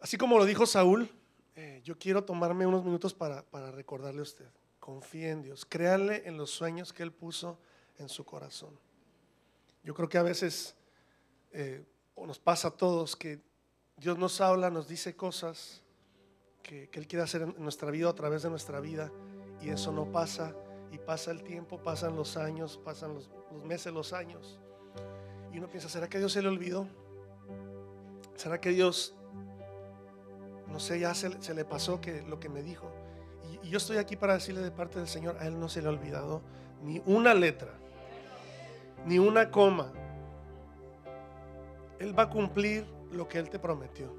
Así 0.00 0.16
como 0.16 0.38
lo 0.38 0.46
dijo 0.46 0.64
Saúl, 0.64 1.10
eh, 1.56 1.82
yo 1.84 1.98
quiero 1.98 2.24
tomarme 2.24 2.66
unos 2.66 2.86
minutos 2.86 3.12
para, 3.12 3.42
para, 3.42 3.70
recordarle 3.70 4.20
a 4.20 4.22
usted. 4.22 4.48
Confíe 4.80 5.28
en 5.28 5.42
Dios, 5.42 5.66
créanle 5.66 6.22
en 6.24 6.38
los 6.38 6.48
sueños 6.52 6.94
que 6.94 7.02
Él 7.02 7.12
puso 7.12 7.58
en 7.98 8.08
su 8.08 8.24
corazón. 8.24 8.78
Yo 9.82 9.92
creo 9.92 10.08
que 10.08 10.16
a 10.16 10.22
veces 10.22 10.74
eh, 11.52 11.84
o 12.14 12.26
nos 12.26 12.38
pasa 12.38 12.68
a 12.68 12.70
todos 12.70 13.16
que 13.16 13.40
Dios 13.96 14.18
nos 14.18 14.40
habla, 14.40 14.70
nos 14.70 14.88
dice 14.88 15.14
cosas 15.14 15.82
que, 16.62 16.90
Él 16.92 17.06
quiere 17.06 17.22
hacer 17.22 17.42
en 17.42 17.54
nuestra 17.58 17.90
vida 17.90 18.08
a 18.08 18.14
través 18.14 18.42
de 18.42 18.50
nuestra 18.50 18.80
vida 18.80 19.12
y 19.60 19.68
eso 19.68 19.92
no 19.92 20.10
pasa 20.10 20.54
y 20.90 20.98
pasa 20.98 21.30
el 21.30 21.42
tiempo, 21.42 21.78
pasan 21.82 22.16
los 22.16 22.36
años, 22.36 22.80
pasan 22.84 23.14
los, 23.14 23.30
meses, 23.64 23.92
los 23.92 24.12
años. 24.12 24.60
Y 25.52 25.58
uno 25.58 25.68
piensa, 25.68 25.88
¿será 25.88 26.08
que 26.08 26.18
Dios 26.18 26.32
se 26.32 26.42
le 26.42 26.48
olvidó? 26.48 26.88
¿Será 28.36 28.60
que 28.60 28.70
Dios, 28.70 29.14
no 30.68 30.80
sé, 30.80 30.98
ya 31.00 31.14
se, 31.14 31.54
le 31.54 31.64
pasó 31.64 32.00
que, 32.00 32.22
lo 32.22 32.40
que 32.40 32.48
me 32.48 32.62
dijo? 32.62 32.90
Y, 33.62 33.68
yo 33.68 33.78
estoy 33.78 33.98
aquí 33.98 34.16
para 34.16 34.34
decirle 34.34 34.60
de 34.60 34.70
parte 34.70 34.98
del 34.98 35.08
Señor, 35.08 35.36
a 35.38 35.46
Él 35.46 35.58
no 35.58 35.68
se 35.68 35.82
le 35.82 35.88
ha 35.88 35.90
olvidado 35.90 36.42
ni 36.82 37.02
una 37.06 37.34
letra, 37.34 37.72
ni 39.06 39.18
una 39.18 39.50
coma. 39.50 39.92
Él 42.04 42.16
va 42.16 42.24
a 42.24 42.28
cumplir 42.28 42.84
lo 43.12 43.26
que 43.26 43.38
Él 43.38 43.48
te 43.48 43.58
prometió. 43.58 44.12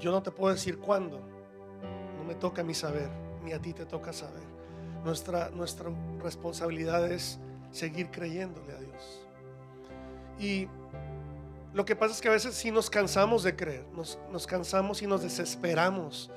Yo 0.00 0.10
no 0.10 0.22
te 0.22 0.30
puedo 0.30 0.54
decir 0.54 0.78
cuándo, 0.78 1.20
no 2.16 2.24
me 2.24 2.34
toca 2.34 2.62
a 2.62 2.64
mí 2.64 2.72
saber, 2.72 3.10
ni 3.44 3.52
a 3.52 3.60
ti 3.60 3.74
te 3.74 3.84
toca 3.84 4.14
saber. 4.14 4.42
Nuestra, 5.04 5.50
nuestra 5.50 5.90
responsabilidad 6.22 7.12
es 7.12 7.38
seguir 7.70 8.10
creyéndole 8.10 8.72
a 8.72 8.78
Dios. 8.78 9.26
Y 10.38 10.68
lo 11.74 11.84
que 11.84 11.94
pasa 11.94 12.14
es 12.14 12.22
que 12.22 12.28
a 12.28 12.32
veces 12.32 12.54
sí 12.54 12.70
nos 12.70 12.88
cansamos 12.88 13.42
de 13.42 13.54
creer, 13.54 13.84
nos, 13.94 14.18
nos 14.32 14.46
cansamos 14.46 15.02
y 15.02 15.06
nos 15.06 15.22
desesperamos 15.22 16.30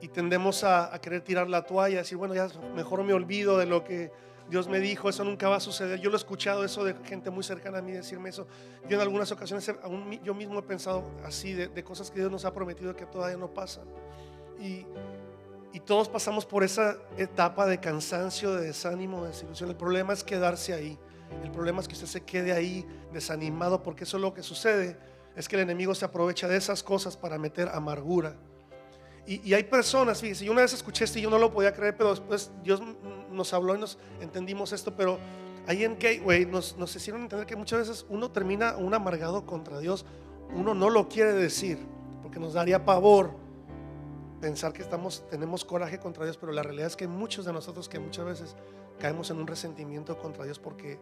y 0.00 0.06
tendemos 0.06 0.62
a, 0.62 0.96
querer 1.02 1.22
tirar 1.22 1.48
la 1.48 1.62
toalla, 1.62 1.98
decir, 1.98 2.16
bueno, 2.16 2.36
ya 2.36 2.48
mejor 2.76 3.02
me 3.02 3.12
olvido 3.12 3.58
de 3.58 3.66
lo 3.66 3.82
que 3.82 4.12
Dios 4.48 4.68
me 4.68 4.78
dijo, 4.78 5.08
eso 5.08 5.24
nunca 5.24 5.48
va 5.48 5.56
a 5.56 5.60
suceder. 5.60 6.00
Yo 6.00 6.08
lo 6.08 6.16
he 6.16 6.18
escuchado 6.18 6.64
eso 6.64 6.84
de 6.84 6.94
gente 7.04 7.30
muy 7.30 7.42
cercana 7.42 7.78
a 7.78 7.82
mí 7.82 7.92
decirme 7.92 8.28
eso. 8.28 8.46
Yo 8.88 8.96
en 8.96 9.02
algunas 9.02 9.30
ocasiones, 9.32 9.68
aún 9.82 10.20
yo 10.22 10.34
mismo 10.34 10.58
he 10.58 10.62
pensado 10.62 11.04
así 11.24 11.52
de, 11.52 11.84
cosas 11.84 12.10
que 12.10 12.20
Dios 12.20 12.30
nos 12.30 12.44
ha 12.44 12.52
prometido 12.52 12.94
que 12.94 13.06
todavía 13.06 13.36
no 13.36 13.52
pasan. 13.52 13.84
Y, 14.60 14.86
y 15.72 15.80
todos 15.80 16.08
pasamos 16.08 16.46
por 16.46 16.62
esa 16.62 16.96
etapa 17.16 17.66
de 17.66 17.80
cansancio, 17.80 18.54
de 18.54 18.66
desánimo, 18.66 19.22
de 19.22 19.28
desilusión. 19.28 19.68
El 19.68 19.76
problema 19.76 20.12
es 20.12 20.22
quedarse 20.22 20.72
ahí. 20.72 20.98
El 21.42 21.50
problema 21.50 21.80
es 21.80 21.88
que 21.88 21.94
usted 21.94 22.06
se 22.06 22.22
quede 22.22 22.52
ahí 22.52 22.86
desanimado 23.12 23.82
porque 23.82 24.04
eso 24.04 24.16
es 24.16 24.22
lo 24.22 24.32
que 24.32 24.42
sucede. 24.42 24.96
Es 25.34 25.48
que 25.48 25.56
el 25.56 25.62
enemigo 25.62 25.94
se 25.94 26.04
aprovecha 26.04 26.46
de 26.46 26.56
esas 26.56 26.82
cosas 26.82 27.16
para 27.16 27.36
meter 27.36 27.68
amargura. 27.68 28.36
Y, 29.26 29.52
hay 29.54 29.64
personas, 29.64 30.20
fíjese, 30.20 30.44
yo 30.44 30.52
una 30.52 30.60
vez 30.60 30.72
escuché 30.72 31.04
esto 31.04 31.18
y 31.18 31.22
yo 31.22 31.30
no 31.30 31.38
lo 31.38 31.52
podía 31.52 31.72
creer, 31.74 31.96
pero 31.96 32.10
después 32.10 32.52
Dios 32.62 32.80
nos 33.32 33.52
habló 33.52 33.74
y 33.74 33.78
nos 33.80 33.98
entendimos 34.20 34.72
esto, 34.72 34.94
pero 34.94 35.18
ahí 35.66 35.82
en 35.82 35.98
Gateway 35.98 36.46
nos, 36.46 36.76
nos 36.76 36.94
hicieron 36.94 37.22
entender 37.22 37.44
que 37.44 37.56
muchas 37.56 37.80
veces 37.80 38.06
uno 38.08 38.30
termina 38.30 38.76
un 38.76 38.94
amargado 38.94 39.44
contra 39.44 39.80
Dios, 39.80 40.06
uno 40.54 40.74
no 40.74 40.90
lo 40.90 41.08
quiere 41.08 41.32
decir, 41.32 41.78
porque 42.22 42.38
nos 42.38 42.54
daría 42.54 42.84
pavor 42.84 43.32
pensar 44.40 44.72
que 44.72 44.82
estamos, 44.82 45.24
tenemos 45.28 45.64
coraje 45.64 45.98
contra 45.98 46.22
Dios, 46.22 46.36
pero 46.36 46.52
la 46.52 46.62
realidad 46.62 46.86
es 46.86 46.96
que 46.96 47.08
muchos 47.08 47.44
de 47.44 47.52
nosotros 47.52 47.88
que 47.88 47.98
muchas 47.98 48.26
veces 48.26 48.56
caemos 49.00 49.28
en 49.30 49.38
un 49.38 49.46
resentimiento 49.48 50.16
contra 50.18 50.44
Dios 50.44 50.60
porque 50.60 51.00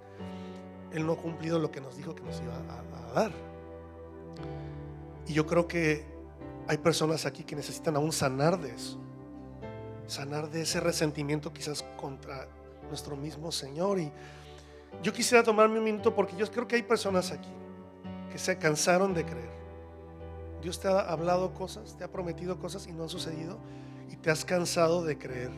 Él 0.92 1.04
no 1.04 1.12
ha 1.12 1.16
cumplido 1.16 1.58
lo 1.58 1.70
que 1.70 1.82
nos 1.82 1.94
dijo 1.94 2.14
que 2.14 2.22
nos 2.22 2.40
iba 2.40 2.54
a, 2.54 3.10
a 3.10 3.12
dar. 3.12 3.32
Y 5.26 5.34
yo 5.34 5.46
creo 5.46 5.68
que 5.68 6.13
hay 6.66 6.78
personas 6.78 7.26
aquí 7.26 7.44
que 7.44 7.56
necesitan 7.56 7.96
aún 7.96 8.12
sanar 8.12 8.58
de 8.58 8.74
eso, 8.74 8.98
sanar 10.06 10.50
de 10.50 10.62
ese 10.62 10.80
resentimiento 10.80 11.52
quizás 11.52 11.84
contra 11.96 12.48
nuestro 12.88 13.16
mismo 13.16 13.52
Señor. 13.52 13.98
Y 13.98 14.10
yo 15.02 15.12
quisiera 15.12 15.42
tomarme 15.42 15.78
un 15.78 15.84
minuto 15.84 16.14
porque 16.14 16.36
yo 16.36 16.50
creo 16.50 16.66
que 16.66 16.76
hay 16.76 16.82
personas 16.82 17.30
aquí 17.30 17.50
que 18.30 18.38
se 18.38 18.56
cansaron 18.58 19.14
de 19.14 19.24
creer. 19.24 19.54
Dios 20.62 20.80
te 20.80 20.88
ha 20.88 21.00
hablado 21.00 21.52
cosas, 21.52 21.96
te 21.96 22.04
ha 22.04 22.10
prometido 22.10 22.58
cosas 22.58 22.86
y 22.86 22.92
no 22.92 23.02
han 23.02 23.08
sucedido 23.10 23.58
y 24.10 24.16
te 24.16 24.30
has 24.30 24.44
cansado 24.44 25.04
de 25.04 25.18
creer. 25.18 25.50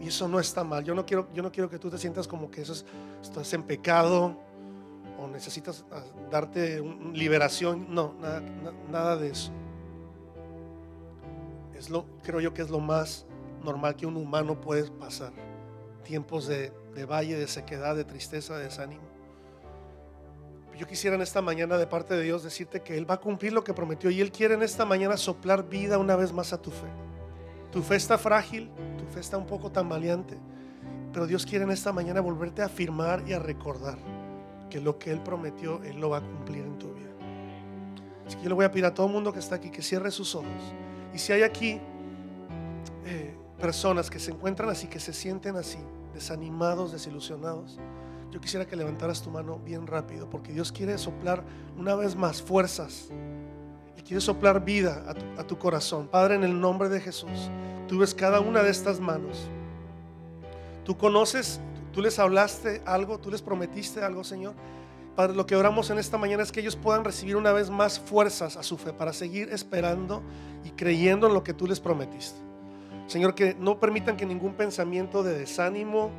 Y 0.00 0.08
eso 0.08 0.28
no 0.28 0.38
está 0.38 0.62
mal. 0.62 0.84
Yo 0.84 0.94
no 0.94 1.04
quiero, 1.04 1.28
yo 1.34 1.42
no 1.42 1.50
quiero 1.50 1.68
que 1.68 1.78
tú 1.78 1.90
te 1.90 1.98
sientas 1.98 2.28
como 2.28 2.50
que 2.50 2.62
estás 2.62 3.52
en 3.52 3.62
pecado 3.62 4.36
o 5.18 5.26
necesitas 5.26 5.84
darte 6.30 6.82
liberación. 7.12 7.86
No, 7.92 8.14
nada 8.90 9.16
de 9.16 9.30
eso. 9.30 9.50
Es 11.76 11.90
lo, 11.90 12.06
creo 12.22 12.40
yo 12.40 12.54
que 12.54 12.62
es 12.62 12.70
lo 12.70 12.80
más 12.80 13.26
normal 13.62 13.96
que 13.96 14.06
un 14.06 14.16
humano 14.16 14.60
puede 14.60 14.90
pasar. 14.90 15.32
Tiempos 16.04 16.46
de, 16.46 16.72
de 16.94 17.04
valle, 17.04 17.36
de 17.36 17.48
sequedad, 17.48 17.96
de 17.96 18.04
tristeza, 18.04 18.56
de 18.56 18.64
desánimo. 18.64 19.02
Yo 20.76 20.88
quisiera 20.88 21.14
en 21.14 21.22
esta 21.22 21.40
mañana 21.40 21.78
de 21.78 21.86
parte 21.86 22.14
de 22.14 22.22
Dios 22.24 22.42
decirte 22.42 22.82
que 22.82 22.98
Él 22.98 23.08
va 23.08 23.14
a 23.14 23.20
cumplir 23.20 23.52
lo 23.52 23.62
que 23.62 23.72
prometió 23.72 24.10
y 24.10 24.20
Él 24.20 24.32
quiere 24.32 24.54
en 24.54 24.62
esta 24.62 24.84
mañana 24.84 25.16
soplar 25.16 25.68
vida 25.68 25.98
una 25.98 26.16
vez 26.16 26.32
más 26.32 26.52
a 26.52 26.60
tu 26.60 26.70
fe. 26.70 26.88
Tu 27.70 27.80
fe 27.82 27.96
está 27.96 28.18
frágil, 28.18 28.70
tu 28.98 29.04
fe 29.06 29.20
está 29.20 29.38
un 29.38 29.46
poco 29.46 29.70
tambaleante, 29.70 30.36
pero 31.12 31.26
Dios 31.26 31.46
quiere 31.46 31.64
en 31.64 31.70
esta 31.70 31.92
mañana 31.92 32.20
volverte 32.20 32.62
a 32.62 32.66
afirmar 32.66 33.22
y 33.26 33.32
a 33.32 33.38
recordar 33.38 33.98
que 34.68 34.80
lo 34.80 34.98
que 34.98 35.12
Él 35.12 35.20
prometió, 35.20 35.80
Él 35.84 36.00
lo 36.00 36.10
va 36.10 36.18
a 36.18 36.20
cumplir 36.20 36.64
en 36.64 36.78
tu 36.78 36.92
vida. 36.92 37.10
Así 38.26 38.36
que 38.36 38.42
yo 38.42 38.48
le 38.48 38.54
voy 38.56 38.64
a 38.64 38.70
pedir 38.70 38.86
a 38.86 38.94
todo 38.94 39.06
el 39.06 39.12
mundo 39.12 39.32
que 39.32 39.38
está 39.38 39.56
aquí 39.56 39.70
que 39.70 39.82
cierre 39.82 40.10
sus 40.10 40.34
ojos. 40.34 40.74
Y 41.14 41.18
si 41.18 41.32
hay 41.32 41.42
aquí 41.42 41.80
eh, 43.06 43.34
personas 43.60 44.10
que 44.10 44.18
se 44.18 44.32
encuentran 44.32 44.68
así, 44.68 44.88
que 44.88 44.98
se 44.98 45.12
sienten 45.12 45.56
así, 45.56 45.78
desanimados, 46.12 46.92
desilusionados, 46.92 47.78
yo 48.32 48.40
quisiera 48.40 48.66
que 48.66 48.74
levantaras 48.74 49.22
tu 49.22 49.30
mano 49.30 49.60
bien 49.64 49.86
rápido, 49.86 50.28
porque 50.28 50.52
Dios 50.52 50.72
quiere 50.72 50.98
soplar 50.98 51.44
una 51.78 51.94
vez 51.94 52.16
más 52.16 52.42
fuerzas 52.42 53.10
y 53.96 54.02
quiere 54.02 54.20
soplar 54.20 54.64
vida 54.64 55.04
a 55.06 55.14
tu, 55.14 55.40
a 55.40 55.46
tu 55.46 55.56
corazón. 55.56 56.08
Padre, 56.08 56.34
en 56.34 56.42
el 56.42 56.60
nombre 56.60 56.88
de 56.88 57.00
Jesús, 57.00 57.48
tú 57.86 57.98
ves 57.98 58.12
cada 58.12 58.40
una 58.40 58.64
de 58.64 58.70
estas 58.70 58.98
manos. 58.98 59.48
Tú 60.84 60.98
conoces, 60.98 61.60
tú 61.92 62.02
les 62.02 62.18
hablaste 62.18 62.82
algo, 62.84 63.18
tú 63.18 63.30
les 63.30 63.40
prometiste 63.40 64.02
algo, 64.02 64.24
Señor. 64.24 64.54
Padre, 65.16 65.36
lo 65.36 65.46
que 65.46 65.54
oramos 65.54 65.90
en 65.90 65.98
esta 65.98 66.18
mañana 66.18 66.42
es 66.42 66.50
que 66.50 66.60
ellos 66.60 66.76
puedan 66.76 67.04
recibir 67.04 67.36
una 67.36 67.52
vez 67.52 67.70
más 67.70 68.00
fuerzas 68.00 68.56
a 68.56 68.62
su 68.62 68.76
fe 68.76 68.92
para 68.92 69.12
seguir 69.12 69.48
esperando 69.50 70.22
y 70.64 70.70
creyendo 70.70 71.28
en 71.28 71.34
lo 71.34 71.44
que 71.44 71.54
tú 71.54 71.66
les 71.66 71.78
prometiste. 71.78 72.38
Señor, 73.06 73.34
que 73.34 73.54
no 73.54 73.78
permitan 73.78 74.16
que 74.16 74.26
ningún 74.26 74.54
pensamiento 74.54 75.22
de 75.22 75.38
desánimo, 75.38 76.10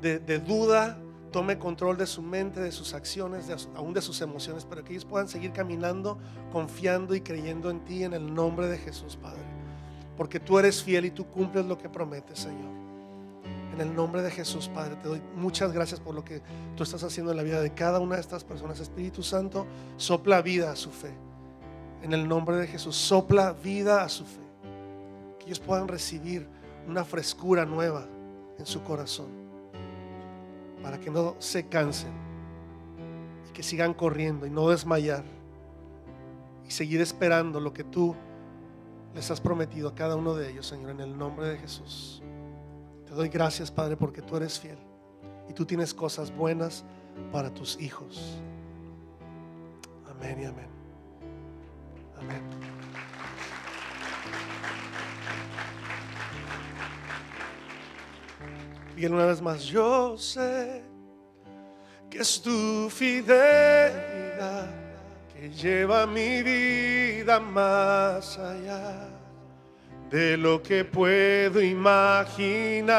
de, 0.00 0.18
de 0.18 0.38
duda, 0.38 0.98
tome 1.30 1.58
control 1.58 1.96
de 1.96 2.06
su 2.06 2.22
mente, 2.22 2.60
de 2.60 2.72
sus 2.72 2.94
acciones, 2.94 3.46
de, 3.46 3.56
aún 3.74 3.92
de 3.92 4.02
sus 4.02 4.20
emociones, 4.20 4.64
pero 4.68 4.84
que 4.84 4.92
ellos 4.92 5.04
puedan 5.04 5.28
seguir 5.28 5.52
caminando, 5.52 6.18
confiando 6.52 7.14
y 7.14 7.20
creyendo 7.20 7.70
en 7.70 7.84
ti 7.84 8.04
en 8.04 8.12
el 8.12 8.32
nombre 8.32 8.66
de 8.68 8.78
Jesús, 8.78 9.16
Padre. 9.16 9.42
Porque 10.16 10.40
tú 10.40 10.58
eres 10.58 10.82
fiel 10.82 11.06
y 11.06 11.10
tú 11.10 11.26
cumples 11.26 11.64
lo 11.66 11.78
que 11.78 11.88
prometes, 11.88 12.40
Señor. 12.40 12.81
En 13.72 13.80
el 13.80 13.94
nombre 13.94 14.20
de 14.20 14.30
Jesús, 14.30 14.68
Padre, 14.68 14.96
te 14.96 15.08
doy 15.08 15.22
muchas 15.34 15.72
gracias 15.72 15.98
por 15.98 16.14
lo 16.14 16.22
que 16.22 16.42
tú 16.76 16.82
estás 16.82 17.02
haciendo 17.04 17.32
en 17.32 17.38
la 17.38 17.42
vida 17.42 17.60
de 17.60 17.72
cada 17.72 18.00
una 18.00 18.16
de 18.16 18.20
estas 18.20 18.44
personas. 18.44 18.80
Espíritu 18.80 19.22
Santo, 19.22 19.66
sopla 19.96 20.42
vida 20.42 20.70
a 20.70 20.76
su 20.76 20.90
fe. 20.90 21.12
En 22.02 22.12
el 22.12 22.28
nombre 22.28 22.56
de 22.56 22.66
Jesús, 22.66 22.96
sopla 22.96 23.52
vida 23.52 24.04
a 24.04 24.10
su 24.10 24.24
fe. 24.26 24.42
Que 25.38 25.46
ellos 25.46 25.60
puedan 25.60 25.88
recibir 25.88 26.46
una 26.86 27.02
frescura 27.02 27.64
nueva 27.64 28.06
en 28.58 28.66
su 28.66 28.82
corazón. 28.82 29.28
Para 30.82 31.00
que 31.00 31.10
no 31.10 31.36
se 31.38 31.66
cansen 31.66 32.12
y 33.48 33.52
que 33.52 33.62
sigan 33.62 33.94
corriendo 33.94 34.44
y 34.44 34.50
no 34.50 34.68
desmayar. 34.68 35.24
Y 36.68 36.70
seguir 36.70 37.00
esperando 37.00 37.58
lo 37.58 37.72
que 37.72 37.84
tú 37.84 38.14
les 39.14 39.30
has 39.30 39.40
prometido 39.40 39.88
a 39.88 39.94
cada 39.94 40.16
uno 40.16 40.34
de 40.34 40.50
ellos, 40.50 40.66
Señor, 40.66 40.90
en 40.90 41.00
el 41.00 41.16
nombre 41.16 41.48
de 41.48 41.58
Jesús. 41.58 42.22
Te 43.12 43.16
doy 43.16 43.28
gracias, 43.28 43.70
Padre, 43.70 43.94
porque 43.94 44.22
tú 44.22 44.38
eres 44.38 44.58
fiel 44.58 44.78
y 45.46 45.52
tú 45.52 45.66
tienes 45.66 45.92
cosas 45.92 46.34
buenas 46.34 46.82
para 47.30 47.52
tus 47.52 47.78
hijos. 47.78 48.40
Amén 50.10 50.40
y 50.40 50.44
amén. 50.46 50.66
Amén. 52.18 52.40
Y 58.96 59.04
una 59.04 59.26
vez 59.26 59.42
más, 59.42 59.62
yo 59.64 60.16
sé 60.16 60.82
que 62.08 62.20
es 62.20 62.40
tu 62.40 62.88
fidelidad 62.88 64.70
que 65.34 65.50
lleva 65.50 66.06
mi 66.06 66.42
vida 66.42 67.38
más 67.40 68.38
allá 68.38 69.21
de 70.12 70.36
lo 70.36 70.62
que 70.62 70.84
puedo 70.84 71.60
imaginar 71.62 72.92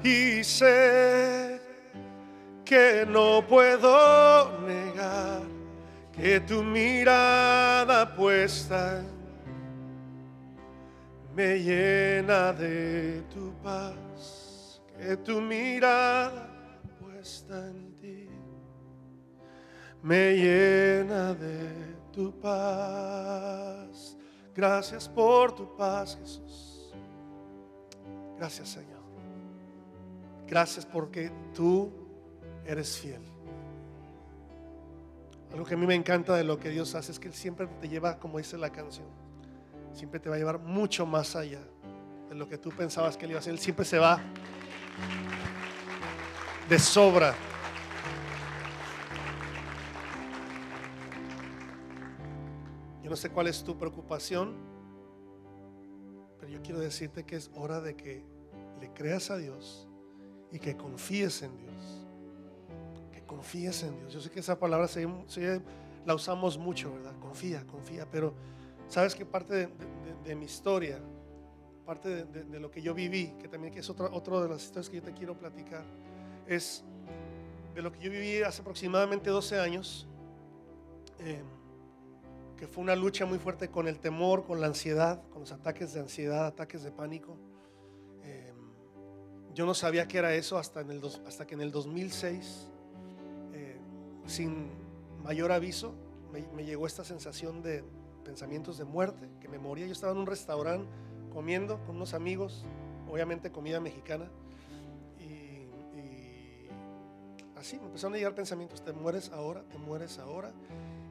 y 0.00 0.44
sé 0.44 1.60
que 2.64 3.04
no 3.08 3.44
puedo 3.44 4.60
negar 4.60 5.42
que 6.12 6.38
tu 6.38 6.62
mirada 6.62 8.14
puesta 8.14 9.02
me 11.34 11.58
llena 11.58 12.52
de 12.52 13.22
tu 13.34 13.52
paz, 13.60 14.80
que 14.96 15.16
tu 15.16 15.40
mirada 15.40 16.48
puesta 17.00 17.58
en 17.66 17.92
ti 17.96 18.28
me 20.00 20.32
llena 20.36 21.34
de 21.34 21.96
tu 22.12 22.30
paz. 22.40 23.85
Gracias 24.56 25.06
por 25.06 25.54
tu 25.54 25.76
paz, 25.76 26.16
Jesús. 26.18 26.90
Gracias, 28.38 28.70
Señor. 28.70 29.02
Gracias 30.46 30.86
porque 30.86 31.30
tú 31.54 31.92
eres 32.64 32.98
fiel. 32.98 33.20
Algo 35.52 35.66
que 35.66 35.74
a 35.74 35.76
mí 35.76 35.86
me 35.86 35.94
encanta 35.94 36.34
de 36.34 36.42
lo 36.42 36.58
que 36.58 36.70
Dios 36.70 36.94
hace 36.94 37.12
es 37.12 37.18
que 37.18 37.28
Él 37.28 37.34
siempre 37.34 37.66
te 37.66 37.88
lleva, 37.88 38.18
como 38.18 38.38
dice 38.38 38.56
la 38.56 38.70
canción, 38.70 39.06
siempre 39.92 40.20
te 40.20 40.30
va 40.30 40.36
a 40.36 40.38
llevar 40.38 40.58
mucho 40.58 41.04
más 41.04 41.36
allá 41.36 41.60
de 42.28 42.34
lo 42.34 42.48
que 42.48 42.56
tú 42.56 42.70
pensabas 42.70 43.16
que 43.16 43.26
Él 43.26 43.32
iba 43.32 43.38
a 43.38 43.40
hacer. 43.40 43.52
Él 43.52 43.58
siempre 43.58 43.84
se 43.84 43.98
va 43.98 44.20
de 46.68 46.78
sobra. 46.78 47.34
Yo 53.06 53.10
no 53.10 53.16
sé 53.16 53.30
cuál 53.30 53.46
es 53.46 53.62
tu 53.62 53.78
preocupación, 53.78 54.56
pero 56.40 56.50
yo 56.50 56.60
quiero 56.60 56.80
decirte 56.80 57.22
que 57.22 57.36
es 57.36 57.52
hora 57.54 57.80
de 57.80 57.94
que 57.94 58.24
le 58.80 58.92
creas 58.94 59.30
a 59.30 59.36
Dios 59.36 59.86
y 60.50 60.58
que 60.58 60.76
confíes 60.76 61.40
en 61.42 61.56
Dios. 61.56 62.04
Que 63.12 63.22
confíes 63.22 63.84
en 63.84 63.96
Dios. 63.96 64.12
Yo 64.12 64.20
sé 64.20 64.28
que 64.28 64.40
esa 64.40 64.58
palabra 64.58 64.88
se, 64.88 65.06
la 66.04 66.14
usamos 66.16 66.58
mucho, 66.58 66.94
¿verdad? 66.94 67.16
Confía, 67.20 67.64
confía, 67.68 68.10
pero 68.10 68.34
sabes 68.88 69.14
que 69.14 69.24
parte 69.24 69.68
de, 70.24 70.34
mi 70.34 70.46
historia, 70.46 70.98
parte 71.84 72.24
de, 72.24 72.58
lo 72.58 72.72
que 72.72 72.82
yo 72.82 72.92
viví, 72.92 73.34
que 73.40 73.46
también 73.46 73.72
que 73.72 73.78
es 73.78 73.88
otra, 73.88 74.06
otra 74.06 74.40
de 74.40 74.48
las 74.48 74.64
historias 74.64 74.90
que 74.90 74.96
yo 74.96 75.02
te 75.04 75.12
quiero 75.12 75.38
platicar, 75.38 75.84
es 76.48 76.82
de 77.72 77.82
lo 77.82 77.92
que 77.92 78.00
yo 78.00 78.10
viví 78.10 78.42
hace 78.42 78.62
aproximadamente 78.62 79.30
12 79.30 79.60
años. 79.60 80.08
eh, 81.20 81.44
que 82.56 82.66
fue 82.66 82.82
una 82.82 82.96
lucha 82.96 83.26
muy 83.26 83.38
fuerte 83.38 83.68
con 83.68 83.86
el 83.86 83.98
temor, 83.98 84.44
con 84.44 84.60
la 84.60 84.66
ansiedad, 84.66 85.22
con 85.30 85.40
los 85.40 85.52
ataques 85.52 85.92
de 85.92 86.00
ansiedad, 86.00 86.46
ataques 86.46 86.82
de 86.82 86.90
pánico. 86.90 87.36
Eh, 88.22 88.52
yo 89.54 89.66
no 89.66 89.74
sabía 89.74 90.08
qué 90.08 90.18
era 90.18 90.34
eso 90.34 90.56
hasta, 90.58 90.80
en 90.80 90.90
el 90.90 91.02
hasta 91.26 91.46
que 91.46 91.54
en 91.54 91.60
el 91.60 91.70
2006, 91.70 92.68
eh, 93.52 93.78
sin 94.26 94.70
mayor 95.22 95.52
aviso, 95.52 95.94
me, 96.32 96.46
me 96.54 96.64
llegó 96.64 96.86
esta 96.86 97.04
sensación 97.04 97.62
de 97.62 97.84
pensamientos 98.24 98.78
de 98.78 98.84
muerte, 98.84 99.28
que 99.40 99.48
me 99.48 99.58
moría. 99.58 99.86
Yo 99.86 99.92
estaba 99.92 100.12
en 100.12 100.18
un 100.18 100.26
restaurante 100.26 100.90
comiendo 101.30 101.78
con 101.84 101.96
unos 101.96 102.14
amigos, 102.14 102.64
obviamente 103.10 103.52
comida 103.52 103.80
mexicana, 103.80 104.30
y, 105.20 105.68
y 105.98 106.68
así 107.54 107.78
me 107.78 107.84
empezaron 107.86 108.14
a 108.14 108.16
llegar 108.16 108.34
pensamientos, 108.34 108.82
te 108.82 108.92
mueres 108.92 109.30
ahora, 109.30 109.62
te 109.68 109.76
mueres 109.76 110.18
ahora. 110.18 110.52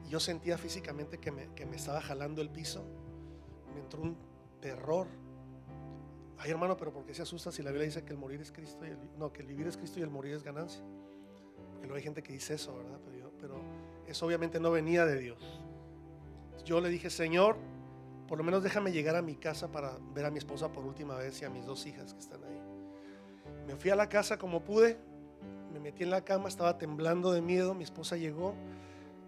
Yo 0.08 0.20
sentía 0.20 0.56
físicamente 0.58 1.18
que 1.18 1.30
me, 1.32 1.48
que 1.54 1.66
me 1.66 1.76
estaba 1.76 2.00
jalando 2.00 2.40
el 2.42 2.50
piso. 2.50 2.84
Me 3.74 3.80
entró 3.80 4.02
un 4.02 4.16
terror. 4.60 5.06
Ay, 6.38 6.50
hermano, 6.50 6.76
pero 6.76 6.92
¿por 6.92 7.04
qué 7.04 7.14
se 7.14 7.22
asusta 7.22 7.50
si 7.50 7.62
la 7.62 7.70
Biblia 7.70 7.86
dice 7.86 8.04
que 8.04 8.12
el 8.12 8.18
morir 8.18 8.40
es 8.40 8.52
Cristo 8.52 8.84
y 8.86 8.90
no, 9.18 9.32
que 9.32 9.40
el 9.42 9.48
vivir 9.48 9.66
es 9.66 9.76
Cristo 9.76 9.98
y 10.00 10.02
el 10.02 10.10
morir 10.10 10.34
es 10.34 10.42
ganancia? 10.42 10.82
Porque 11.72 11.86
luego 11.86 11.96
hay 11.96 12.02
gente 12.02 12.22
que 12.22 12.32
dice 12.32 12.54
eso, 12.54 12.76
¿verdad? 12.76 13.00
Pero, 13.04 13.16
yo- 13.18 13.32
pero 13.38 13.60
eso 14.06 14.26
obviamente 14.26 14.60
no 14.60 14.70
venía 14.70 15.04
de 15.06 15.18
Dios. 15.18 15.60
Yo 16.64 16.80
le 16.80 16.88
dije, 16.88 17.10
Señor, 17.10 17.56
por 18.28 18.38
lo 18.38 18.44
menos 18.44 18.62
déjame 18.62 18.92
llegar 18.92 19.16
a 19.16 19.22
mi 19.22 19.36
casa 19.36 19.70
para 19.72 19.98
ver 20.14 20.26
a 20.26 20.30
mi 20.30 20.38
esposa 20.38 20.70
por 20.72 20.84
última 20.84 21.16
vez 21.16 21.40
y 21.42 21.44
a 21.44 21.50
mis 21.50 21.64
dos 21.64 21.86
hijas 21.86 22.12
que 22.12 22.20
están 22.20 22.42
ahí. 22.44 22.60
Me 23.66 23.76
fui 23.76 23.90
a 23.90 23.96
la 23.96 24.08
casa 24.08 24.36
como 24.38 24.62
pude, 24.62 24.98
me 25.72 25.80
metí 25.80 26.02
en 26.02 26.10
la 26.10 26.22
cama, 26.24 26.48
estaba 26.48 26.76
temblando 26.78 27.32
de 27.32 27.40
miedo, 27.40 27.74
mi 27.74 27.84
esposa 27.84 28.16
llegó, 28.16 28.54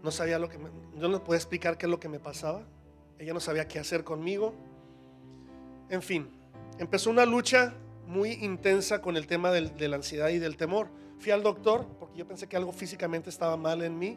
no 0.02 0.10
sabía 0.10 0.38
lo 0.38 0.48
que 0.48 0.58
me, 0.58 0.70
yo 0.98 1.08
no 1.08 1.22
podía 1.24 1.38
explicar 1.38 1.76
qué 1.78 1.86
es 1.86 1.90
lo 1.90 1.98
que 2.00 2.08
me 2.08 2.18
pasaba. 2.20 2.62
Ella 3.18 3.34
no 3.34 3.40
sabía 3.40 3.66
qué 3.66 3.78
hacer 3.78 4.04
conmigo. 4.04 4.54
En 5.90 6.02
fin, 6.02 6.28
empezó 6.78 7.10
una 7.10 7.24
lucha 7.26 7.74
muy 8.06 8.32
intensa 8.32 9.00
con 9.02 9.16
el 9.16 9.26
tema 9.26 9.50
del- 9.50 9.76
de 9.76 9.88
la 9.88 9.96
ansiedad 9.96 10.28
y 10.28 10.38
del 10.38 10.56
temor. 10.56 10.88
Fui 11.18 11.32
al 11.32 11.42
doctor 11.42 11.86
porque 11.98 12.18
yo 12.18 12.26
pensé 12.26 12.46
que 12.48 12.56
algo 12.56 12.72
físicamente 12.72 13.28
estaba 13.30 13.56
mal 13.56 13.82
en 13.82 13.98
mí, 13.98 14.16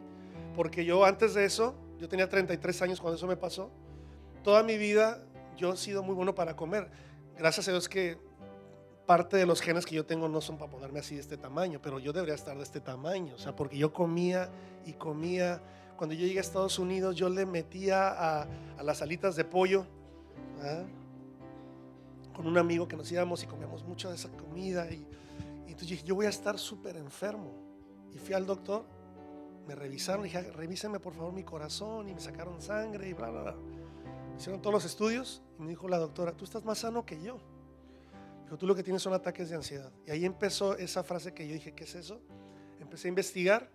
porque 0.54 0.84
yo 0.84 1.04
antes 1.04 1.34
de 1.34 1.44
eso, 1.44 1.74
yo 1.98 2.08
tenía 2.08 2.28
33 2.28 2.80
años 2.82 3.00
cuando 3.00 3.16
eso 3.16 3.26
me 3.26 3.36
pasó, 3.36 3.70
toda 4.44 4.62
mi 4.62 4.76
vida 4.78 5.22
yo 5.56 5.72
he 5.72 5.76
sido 5.76 6.02
muy 6.02 6.14
bueno 6.14 6.34
para 6.34 6.54
comer. 6.56 6.88
Gracias 7.36 7.66
a 7.68 7.72
Dios 7.72 7.88
que 7.88 8.18
parte 9.12 9.36
de 9.36 9.44
los 9.44 9.60
genes 9.60 9.84
que 9.84 9.94
yo 9.94 10.06
tengo 10.06 10.26
no 10.26 10.40
son 10.40 10.56
para 10.56 10.70
ponerme 10.70 11.00
así 11.00 11.16
de 11.16 11.20
este 11.20 11.36
tamaño, 11.36 11.80
pero 11.82 11.98
yo 11.98 12.14
debería 12.14 12.34
estar 12.34 12.56
de 12.56 12.62
este 12.62 12.80
tamaño, 12.80 13.34
o 13.34 13.38
sea, 13.38 13.54
porque 13.54 13.76
yo 13.76 13.92
comía 13.92 14.48
y 14.86 14.94
comía. 14.94 15.60
Cuando 15.98 16.14
yo 16.14 16.26
llegué 16.26 16.38
a 16.38 16.40
Estados 16.40 16.78
Unidos, 16.78 17.14
yo 17.14 17.28
le 17.28 17.44
metía 17.44 18.08
a, 18.08 18.48
las 18.82 19.02
alitas 19.02 19.36
de 19.36 19.44
pollo, 19.44 19.84
¿ah? 20.62 20.84
con 22.34 22.46
un 22.46 22.56
amigo 22.56 22.88
que 22.88 22.96
nos 22.96 23.12
íbamos 23.12 23.42
y 23.42 23.46
comíamos 23.46 23.84
mucho 23.84 24.08
de 24.08 24.14
esa 24.14 24.30
comida. 24.30 24.90
Y, 24.90 25.06
y 25.66 25.72
entonces 25.72 25.90
dije, 25.90 26.04
yo 26.04 26.14
voy 26.14 26.24
a 26.24 26.30
estar 26.30 26.58
súper 26.58 26.96
enfermo. 26.96 27.52
Y 28.14 28.18
fui 28.18 28.32
al 28.32 28.46
doctor, 28.46 28.86
me 29.68 29.74
revisaron, 29.74 30.24
dije, 30.24 30.40
revísenme 30.52 31.00
por 31.00 31.12
favor 31.12 31.34
mi 31.34 31.44
corazón 31.44 32.08
y 32.08 32.14
me 32.14 32.20
sacaron 32.20 32.62
sangre 32.62 33.10
y 33.10 33.12
bla, 33.12 33.28
bla, 33.28 33.42
bla. 33.42 33.56
Hicieron 34.38 34.62
todos 34.62 34.72
los 34.72 34.86
estudios 34.86 35.42
y 35.58 35.64
me 35.64 35.68
dijo 35.68 35.86
la 35.86 35.98
doctora, 35.98 36.32
tú 36.32 36.46
estás 36.46 36.64
más 36.64 36.78
sano 36.78 37.04
que 37.04 37.20
yo. 37.20 37.51
Tú 38.58 38.66
lo 38.66 38.74
que 38.74 38.82
tienes 38.82 39.02
son 39.02 39.14
ataques 39.14 39.48
de 39.48 39.56
ansiedad. 39.56 39.90
Y 40.06 40.10
ahí 40.10 40.24
empezó 40.24 40.76
esa 40.76 41.02
frase 41.02 41.32
que 41.32 41.46
yo 41.46 41.54
dije, 41.54 41.72
¿qué 41.72 41.84
es 41.84 41.94
eso? 41.94 42.20
Empecé 42.80 43.08
a 43.08 43.10
investigar. 43.10 43.70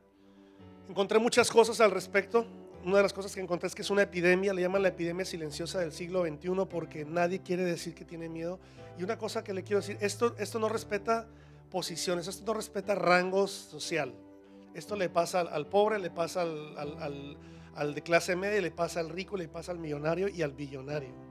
Encontré 0.88 1.20
muchas 1.20 1.50
cosas 1.50 1.82
al 1.82 1.92
respecto. 1.92 2.46
Una 2.84 2.98
de 2.98 3.04
las 3.04 3.14
cosas 3.14 3.34
que 3.34 3.42
encontré 3.42 3.68
es 3.68 3.76
que 3.76 3.82
es 3.82 3.90
una 3.90 4.04
epidemia, 4.04 4.54
le 4.54 4.62
llaman 4.62 4.84
la 4.84 4.90
epidemia 4.90 5.26
silenciosa 5.26 5.80
del 5.80 5.92
siglo 5.92 6.24
XXI 6.26 6.66
porque 6.70 7.06
nadie 7.06 7.42
quiere 7.42 7.64
decir 7.64 7.96
que 7.96 8.06
tiene 8.06 8.30
miedo. 8.30 8.60
Y 8.98 9.04
una 9.04 9.18
cosa 9.18 9.44
que 9.44 9.54
le 9.54 9.64
quiero 9.64 9.82
decir, 9.82 9.98
esto, 10.00 10.36
esto 10.38 10.60
no 10.60 10.70
respeta 10.70 11.28
posiciones, 11.70 12.28
esto 12.28 12.46
no 12.46 12.54
respeta 12.54 12.96
rangos 12.96 13.52
social. 13.52 14.14
Esto 14.74 14.96
le 14.96 15.10
pasa 15.10 15.42
al, 15.42 15.48
al 15.48 15.68
pobre, 15.68 15.98
le 15.98 16.12
pasa 16.12 16.44
al, 16.44 16.78
al, 16.78 17.38
al 17.76 17.96
de 17.96 18.02
clase 18.04 18.36
media, 18.36 18.62
le 18.62 18.72
pasa 18.72 19.00
al 19.00 19.10
rico, 19.10 19.38
le 19.38 19.48
pasa 19.48 19.72
al 19.72 19.80
millonario 19.80 20.30
y 20.30 20.44
al 20.44 20.54
billonario. 20.54 21.27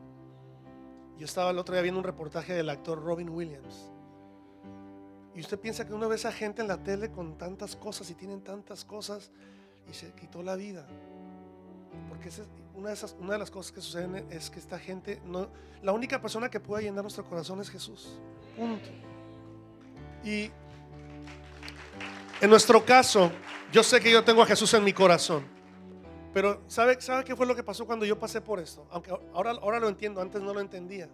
Yo 1.19 1.25
estaba 1.25 1.51
el 1.51 1.59
otro 1.59 1.75
día 1.75 1.83
viendo 1.83 1.99
un 1.99 2.05
reportaje 2.05 2.53
del 2.53 2.69
actor 2.69 3.03
Robin 3.03 3.31
Williams. 3.31 3.91
Y 5.35 5.41
usted 5.41 5.59
piensa 5.59 5.87
que 5.87 5.93
uno 5.93 6.09
ve 6.09 6.15
a 6.15 6.17
esa 6.17 6.33
gente 6.33 6.63
en 6.63 6.69
la 6.69 6.83
tele 6.83 7.11
con 7.11 7.37
tantas 7.37 7.77
cosas 7.77 8.11
y 8.11 8.15
tienen 8.15 8.43
tantas 8.43 8.85
cosas 8.85 9.31
y 9.91 9.95
se 9.95 10.13
quitó 10.13 10.43
la 10.43 10.57
vida. 10.57 10.87
Porque 12.09 12.31
una, 12.75 12.89
de 12.89 12.95
esas, 12.95 13.17
de 13.19 13.39
las 13.39 13.51
cosas 13.51 13.73
que 13.73 13.81
suceden 13.81 14.27
es 14.31 14.51
que 14.51 14.59
esta 14.59 14.79
gente, 14.79 15.21
no, 15.25 15.49
la 15.83 15.93
única 15.93 16.21
persona 16.21 16.51
que 16.51 16.61
puede 16.61 16.85
llenar 16.85 17.03
nuestro 17.03 17.25
corazón 17.25 17.61
es 17.61 17.71
Jesús. 17.71 18.19
Punto. 18.57 18.89
Y 20.25 20.51
en 22.41 22.51
nuestro 22.51 22.85
caso, 22.85 23.31
yo 23.73 23.83
sé 23.83 24.01
que 24.01 24.11
yo 24.11 24.23
tengo 24.23 24.43
a 24.43 24.47
Jesús 24.47 24.73
en 24.75 24.85
mi 24.85 24.93
corazón. 24.93 25.56
Pero 26.37 26.61
¿sabe, 26.67 27.01
¿sabe 27.01 27.25
qué 27.25 27.35
fue 27.35 27.47
lo 27.47 27.57
que 27.57 27.63
pasó 27.63 27.87
cuando 27.87 28.05
yo 28.05 28.19
pasé 28.19 28.43
por 28.43 28.61
esto? 28.61 28.87
Aunque 28.91 29.11
ahora, 29.33 29.53
ahora 29.53 29.81
lo 29.81 29.89
entiendo, 29.89 30.21
antes 30.21 30.43
no 30.43 30.53
lo 30.53 30.61
entendía. 30.61 31.09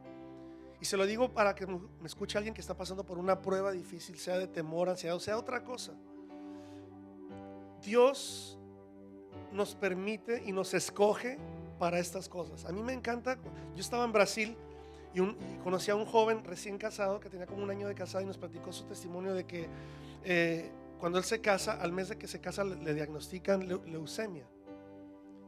Y 0.81 0.85
se 0.85 0.97
lo 0.97 1.07
digo 1.07 1.33
para 1.33 1.55
que 1.55 1.65
me 1.65 1.79
escuche 2.07 2.39
alguien 2.39 2.53
que 2.53 2.61
está 2.61 2.77
pasando 2.77 3.07
por 3.07 3.19
una 3.19 3.41
prueba 3.41 3.71
difícil, 3.71 4.19
sea 4.19 4.37
de 4.37 4.49
temor, 4.49 4.89
ansiedad 4.89 5.15
o 5.15 5.21
sea 5.21 5.39
otra 5.39 5.63
cosa. 5.63 5.93
Dios 7.85 8.59
nos 9.53 9.77
permite 9.77 10.43
y 10.45 10.51
nos 10.51 10.75
escoge 10.75 11.39
para 11.79 12.01
estas 12.01 12.29
cosas. 12.29 12.65
A 12.65 12.73
mí 12.73 12.83
me 12.83 12.93
encanta, 12.93 13.39
yo 13.77 13.81
estaba 13.81 14.05
en 14.05 14.11
Brasil 14.11 14.57
y, 15.15 15.21
un, 15.21 15.37
y 15.55 15.63
conocí 15.63 15.93
a 15.93 15.95
un 15.95 16.05
joven 16.05 16.43
recién 16.43 16.79
casado 16.79 17.21
que 17.21 17.31
tenía 17.31 17.47
como 17.47 17.63
un 17.63 17.71
año 17.71 17.87
de 17.87 17.95
casado 17.95 18.25
y 18.25 18.27
nos 18.27 18.39
platicó 18.39 18.73
su 18.73 18.87
testimonio 18.87 19.35
de 19.35 19.45
que 19.45 19.69
eh, 20.25 20.73
cuando 20.99 21.19
él 21.19 21.25
se 21.25 21.41
casa, 21.41 21.81
al 21.81 21.93
mes 21.93 22.09
de 22.09 22.19
que 22.19 22.27
se 22.27 22.41
casa 22.41 22.65
le, 22.65 22.75
le 22.75 22.93
diagnostican 22.93 23.69
leucemia. 23.69 24.49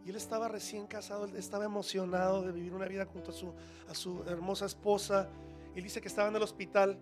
Y 0.05 0.11
él 0.11 0.17
estaba 0.17 0.49
recién 0.49 0.87
casado, 0.87 1.25
estaba 1.37 1.65
emocionado 1.65 2.43
de 2.43 2.53
vivir 2.53 2.75
una 2.75 2.87
vida 2.87 3.07
junto 3.07 3.31
a 3.31 3.35
su, 3.35 3.55
a 3.89 3.95
su 3.95 4.23
hermosa 4.25 4.67
esposa. 4.67 5.31
Él 5.75 5.83
dice 5.83 6.01
que 6.01 6.09
estaba 6.09 6.29
en 6.29 6.37
el 6.37 6.43
hospital 6.43 6.99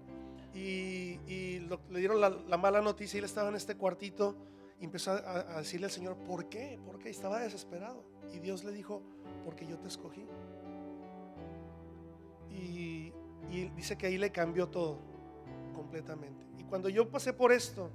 y, 0.54 1.18
y 1.26 1.58
lo, 1.60 1.80
le 1.90 1.98
dieron 1.98 2.20
la, 2.20 2.30
la, 2.30 2.56
mala 2.56 2.80
noticia 2.80 3.16
y 3.16 3.18
él 3.18 3.24
estaba 3.24 3.48
en 3.48 3.56
este 3.56 3.76
cuartito 3.76 4.36
y 4.80 4.84
empezó 4.84 5.12
a, 5.12 5.56
a, 5.56 5.58
decirle 5.58 5.86
al 5.86 5.92
Señor, 5.92 6.16
¿por 6.18 6.48
qué? 6.48 6.78
¿Por 6.86 6.98
qué? 6.98 7.10
Estaba 7.10 7.40
desesperado. 7.40 8.04
Y 8.32 8.38
Dios 8.38 8.62
le 8.62 8.72
dijo, 8.72 9.02
porque 9.44 9.66
yo 9.66 9.78
te 9.78 9.88
escogí. 9.88 10.24
Y, 12.50 13.12
y 13.50 13.68
dice 13.74 13.98
que 13.98 14.06
ahí 14.06 14.18
le 14.18 14.30
cambió 14.30 14.68
todo 14.68 14.98
completamente. 15.74 16.46
Y 16.56 16.64
cuando 16.64 16.88
yo 16.88 17.10
pasé 17.10 17.32
por 17.32 17.50
esto, 17.50 17.90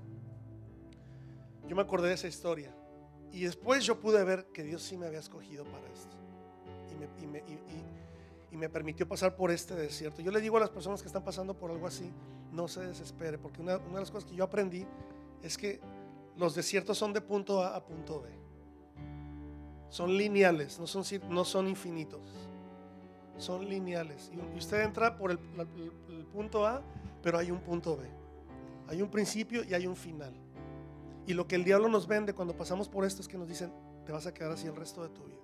yo 1.68 1.76
me 1.76 1.82
acordé 1.82 2.10
de 2.10 2.16
esa 2.16 2.28
historia. 2.28 2.76
Y 3.32 3.44
después 3.44 3.84
yo 3.86 4.00
pude 4.00 4.24
ver 4.24 4.48
que 4.54 4.64
Dios 4.64 4.82
sí 4.82 4.98
me 4.98 5.08
había 5.08 5.20
escogido 5.20 5.64
para 5.66 5.88
esto. 5.92 6.16
Y 8.52 8.58
me, 8.58 8.70
permitió 8.70 9.08
pasar 9.08 9.36
por 9.36 9.52
este 9.52 9.76
desierto. 9.76 10.22
Yo 10.22 10.32
le 10.32 10.42
digo 10.42 10.58
a 10.58 10.60
las 10.60 10.70
personas 10.70 11.02
que 11.02 11.08
están 11.08 11.24
pasando 11.24 11.54
por 11.54 11.70
algo 11.70 11.86
así, 11.86 12.12
no 12.52 12.68
se 12.68 12.82
desespere, 12.82 13.38
porque 13.38 13.62
una, 13.62 13.78
de 13.78 14.00
las 14.00 14.10
cosas 14.10 14.28
que 14.28 14.36
yo 14.36 14.44
aprendí 14.44 14.86
es 15.44 15.58
que 15.58 15.80
los 16.38 16.56
desiertos 16.56 16.98
son 16.98 17.14
de 17.14 17.22
punto 17.22 17.62
A 17.62 17.76
a 17.76 17.86
punto 17.86 18.22
B. 18.22 18.30
Son 19.90 20.18
lineales, 20.18 20.80
no 20.80 20.88
son, 20.88 21.68
infinitos. 21.68 22.22
Son 23.38 23.68
lineales. 23.68 24.32
Y 24.34 24.58
usted 24.58 24.82
entra 24.82 25.18
por 25.18 25.32
el 25.32 25.38
punto 26.34 26.66
A, 26.66 26.82
pero 27.22 27.38
hay 27.38 27.52
un 27.52 27.60
punto 27.60 27.96
B. 27.96 28.10
Hay 28.88 29.02
un 29.02 29.10
principio 29.10 29.64
y 29.64 29.74
hay 29.74 29.86
un 29.86 29.96
final. 29.96 30.34
Y 31.28 31.34
lo 31.34 31.46
que 31.46 31.56
el 31.56 31.66
diablo 31.66 31.90
nos 31.90 32.08
vende 32.08 32.34
cuando 32.34 32.56
pasamos 32.56 32.88
por 32.88 33.06
esto 33.06 33.22
es 33.22 33.28
que 33.28 33.38
nos 33.38 33.50
dicen, 33.50 33.72
te 34.06 34.14
vas 34.14 34.26
a 34.26 34.34
quedar 34.34 34.54
así 34.54 34.66
el 34.66 34.76
resto 34.76 35.04
de 35.04 35.10
tu 35.10 35.26
vida. 35.26 35.38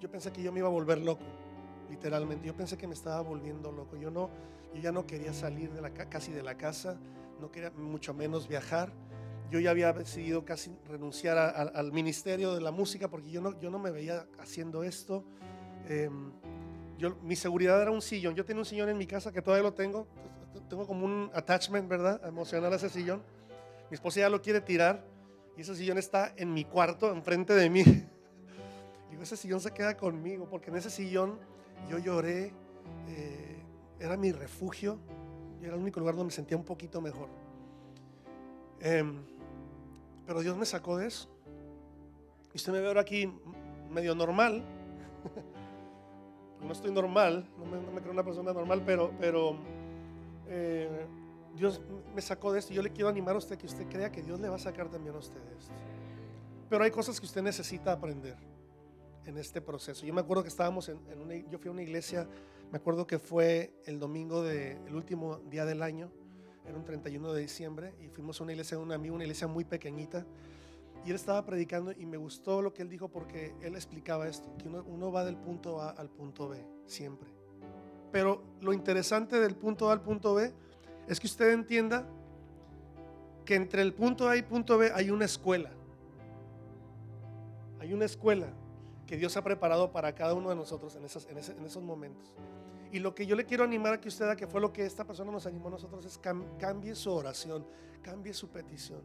Yo 0.00 0.10
pensé 0.10 0.32
que 0.32 0.42
yo 0.42 0.50
me 0.52 0.60
iba 0.60 0.68
a 0.68 0.70
volver 0.70 0.98
loco, 0.98 1.22
literalmente. 1.90 2.46
Yo 2.46 2.56
pensé 2.56 2.78
que 2.78 2.86
me 2.86 2.94
estaba 2.94 3.20
volviendo 3.20 3.70
loco. 3.70 3.96
Yo 3.96 4.10
no, 4.10 4.30
yo 4.74 4.80
ya 4.80 4.92
no 4.92 5.06
quería 5.06 5.34
salir 5.34 5.70
de 5.70 5.82
la, 5.82 5.90
casi 5.90 6.32
de 6.32 6.42
la 6.42 6.56
casa, 6.56 6.98
no 7.40 7.52
quería 7.52 7.70
mucho 7.72 8.14
menos 8.14 8.48
viajar. 8.48 8.90
Yo 9.50 9.60
ya 9.60 9.70
había 9.70 9.92
decidido 9.92 10.46
casi 10.46 10.74
renunciar 10.88 11.36
a, 11.36 11.50
a, 11.50 11.62
al 11.62 11.92
ministerio 11.92 12.54
de 12.54 12.62
la 12.62 12.70
música 12.70 13.08
porque 13.08 13.30
yo 13.30 13.42
no, 13.42 13.60
yo 13.60 13.70
no 13.70 13.78
me 13.78 13.90
veía 13.90 14.26
haciendo 14.38 14.82
esto. 14.82 15.24
Eh, 15.90 16.08
yo, 16.96 17.16
mi 17.16 17.36
seguridad 17.36 17.82
era 17.82 17.90
un 17.90 18.00
sillón. 18.00 18.34
Yo 18.34 18.46
tenía 18.46 18.60
un 18.60 18.66
sillón 18.66 18.88
en 18.88 18.96
mi 18.96 19.06
casa 19.06 19.30
que 19.30 19.42
todavía 19.42 19.62
lo 19.62 19.74
tengo. 19.74 20.06
Tengo 20.70 20.86
como 20.86 21.04
un 21.04 21.30
attachment, 21.34 21.86
¿verdad? 21.86 22.26
Emocional 22.26 22.72
a 22.72 22.76
ese 22.76 22.88
sillón. 22.88 23.22
Mi 23.90 23.94
esposa 23.94 24.20
ya 24.20 24.28
lo 24.28 24.42
quiere 24.42 24.60
tirar 24.60 25.04
y 25.56 25.62
ese 25.62 25.74
sillón 25.74 25.98
está 25.98 26.32
en 26.36 26.52
mi 26.52 26.64
cuarto, 26.64 27.12
enfrente 27.12 27.54
de 27.54 27.70
mí. 27.70 27.82
Digo, 29.10 29.22
ese 29.22 29.36
sillón 29.36 29.60
se 29.60 29.72
queda 29.72 29.96
conmigo 29.96 30.48
porque 30.48 30.70
en 30.70 30.76
ese 30.76 30.90
sillón 30.90 31.38
yo 31.88 31.98
lloré, 31.98 32.52
eh, 33.08 33.62
era 34.00 34.16
mi 34.16 34.32
refugio, 34.32 34.98
era 35.62 35.74
el 35.74 35.80
único 35.80 36.00
lugar 36.00 36.14
donde 36.14 36.26
me 36.26 36.34
sentía 36.34 36.56
un 36.56 36.64
poquito 36.64 37.00
mejor. 37.00 37.28
Eh, 38.80 39.04
pero 40.26 40.40
Dios 40.40 40.56
me 40.56 40.66
sacó 40.66 40.98
de 40.98 41.06
eso. 41.06 41.28
Y 42.52 42.56
usted 42.56 42.72
me 42.72 42.80
ve 42.80 42.88
ahora 42.88 43.02
aquí 43.02 43.32
medio 43.90 44.14
normal. 44.14 44.64
no 46.60 46.72
estoy 46.72 46.90
normal, 46.90 47.48
no 47.58 47.64
me, 47.64 47.80
no 47.80 47.92
me, 47.92 48.00
creo 48.00 48.12
una 48.12 48.24
persona 48.24 48.52
normal, 48.52 48.82
pero, 48.84 49.12
pero 49.20 49.56
eh, 50.48 51.06
Dios 51.56 51.80
me 52.14 52.20
sacó 52.20 52.52
de 52.52 52.60
esto. 52.60 52.72
Yo 52.72 52.82
le 52.82 52.92
quiero 52.92 53.08
animar 53.08 53.34
a 53.34 53.38
usted 53.38 53.56
que 53.56 53.66
usted 53.66 53.88
crea 53.88 54.12
que 54.12 54.22
Dios 54.22 54.38
le 54.38 54.48
va 54.48 54.56
a 54.56 54.60
sacar 54.60 54.88
también 54.88 55.14
a 55.14 55.18
usted 55.18 55.40
de 55.40 55.56
esto. 55.58 55.72
Pero 56.68 56.84
hay 56.84 56.90
cosas 56.90 57.18
que 57.18 57.26
usted 57.26 57.42
necesita 57.42 57.92
aprender 57.92 58.36
en 59.24 59.38
este 59.38 59.60
proceso. 59.60 60.04
Yo 60.04 60.12
me 60.12 60.20
acuerdo 60.20 60.42
que 60.42 60.48
estábamos 60.48 60.88
en, 60.88 60.98
en 61.10 61.20
una, 61.20 61.34
yo 61.34 61.58
fui 61.58 61.68
a 61.68 61.72
una 61.72 61.82
iglesia, 61.82 62.28
me 62.70 62.78
acuerdo 62.78 63.06
que 63.06 63.18
fue 63.18 63.72
el 63.86 63.98
domingo 63.98 64.42
del 64.42 64.84
de, 64.84 64.94
último 64.94 65.38
día 65.48 65.64
del 65.64 65.82
año, 65.82 66.10
era 66.64 66.76
un 66.76 66.84
31 66.84 67.32
de 67.32 67.40
diciembre, 67.40 67.94
y 68.00 68.08
fuimos 68.08 68.40
a 68.40 68.44
una 68.44 68.52
iglesia 68.52 68.76
de 68.76 68.82
un 68.82 68.92
amigo, 68.92 69.14
una 69.14 69.24
iglesia 69.24 69.46
muy 69.46 69.64
pequeñita. 69.64 70.26
Y 71.04 71.10
él 71.10 71.16
estaba 71.16 71.44
predicando 71.44 71.92
y 71.92 72.04
me 72.04 72.16
gustó 72.16 72.60
lo 72.62 72.74
que 72.74 72.82
él 72.82 72.88
dijo 72.88 73.08
porque 73.08 73.54
él 73.62 73.76
explicaba 73.76 74.28
esto, 74.28 74.52
que 74.58 74.68
uno, 74.68 74.84
uno 74.88 75.12
va 75.12 75.24
del 75.24 75.36
punto 75.36 75.80
A 75.80 75.90
al 75.90 76.10
punto 76.10 76.48
B, 76.48 76.66
siempre. 76.86 77.28
Pero 78.10 78.42
lo 78.60 78.72
interesante 78.72 79.38
del 79.38 79.54
punto 79.54 79.88
A 79.88 79.92
al 79.92 80.02
punto 80.02 80.34
B 80.34 80.52
es 81.08 81.20
que 81.20 81.26
usted 81.26 81.52
entienda 81.52 82.06
que 83.44 83.54
entre 83.54 83.82
el 83.82 83.94
punto 83.94 84.28
A 84.28 84.36
y 84.36 84.42
punto 84.42 84.76
B 84.76 84.90
hay 84.92 85.10
una 85.10 85.24
escuela. 85.24 85.70
Hay 87.80 87.92
una 87.92 88.04
escuela 88.04 88.48
que 89.06 89.16
Dios 89.16 89.36
ha 89.36 89.44
preparado 89.44 89.92
para 89.92 90.14
cada 90.14 90.34
uno 90.34 90.50
de 90.50 90.56
nosotros 90.56 90.96
en, 90.96 91.04
esos 91.04 91.82
momentos. 91.82 92.34
Y 92.90 92.98
lo 92.98 93.14
que 93.14 93.24
yo 93.24 93.36
le 93.36 93.44
quiero 93.44 93.62
animar 93.62 93.94
a 93.94 94.00
que 94.00 94.08
usted 94.08 94.24
haga, 94.24 94.36
que 94.36 94.46
fue 94.46 94.60
lo 94.60 94.72
que 94.72 94.84
esta 94.84 95.04
persona 95.04 95.30
nos 95.30 95.46
animó 95.46 95.68
a 95.68 95.72
nosotros, 95.72 96.04
es 96.04 96.18
cam 96.18 96.44
cambie 96.58 96.94
su 96.94 97.12
oración, 97.12 97.64
cambie 98.02 98.34
su 98.34 98.48
petición. 98.48 99.00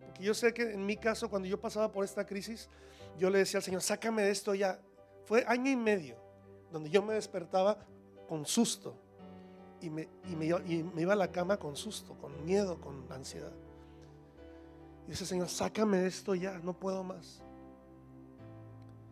Porque 0.00 0.24
yo 0.24 0.34
sé 0.34 0.52
que 0.52 0.72
en 0.72 0.84
mi 0.84 0.96
caso, 0.96 1.30
cuando 1.30 1.46
yo 1.46 1.60
pasaba 1.60 1.92
por 1.92 2.04
esta 2.04 2.26
crisis, 2.26 2.68
yo 3.16 3.30
le 3.30 3.38
decía 3.38 3.58
al 3.58 3.62
Señor, 3.62 3.82
sácame 3.82 4.22
de 4.22 4.30
esto 4.30 4.54
ya. 4.54 4.80
Fue 5.24 5.44
año 5.46 5.70
y 5.70 5.76
medio 5.76 6.16
donde 6.72 6.90
yo 6.90 7.02
me 7.02 7.14
despertaba 7.14 7.78
con 8.28 8.44
susto 8.44 9.03
y 9.84 9.90
me, 9.90 10.08
iba 10.96 11.12
a 11.12 11.16
la 11.16 11.30
cama 11.30 11.56
con 11.56 11.76
susto, 11.76 12.14
con 12.14 12.44
miedo, 12.44 12.80
con 12.80 13.04
ansiedad. 13.10 13.52
Y 15.06 15.10
dice, 15.10 15.26
Señor, 15.26 15.48
sácame 15.48 15.98
de 15.98 16.08
esto 16.08 16.34
ya, 16.34 16.58
no 16.58 16.72
puedo 16.72 17.04
más. 17.04 17.42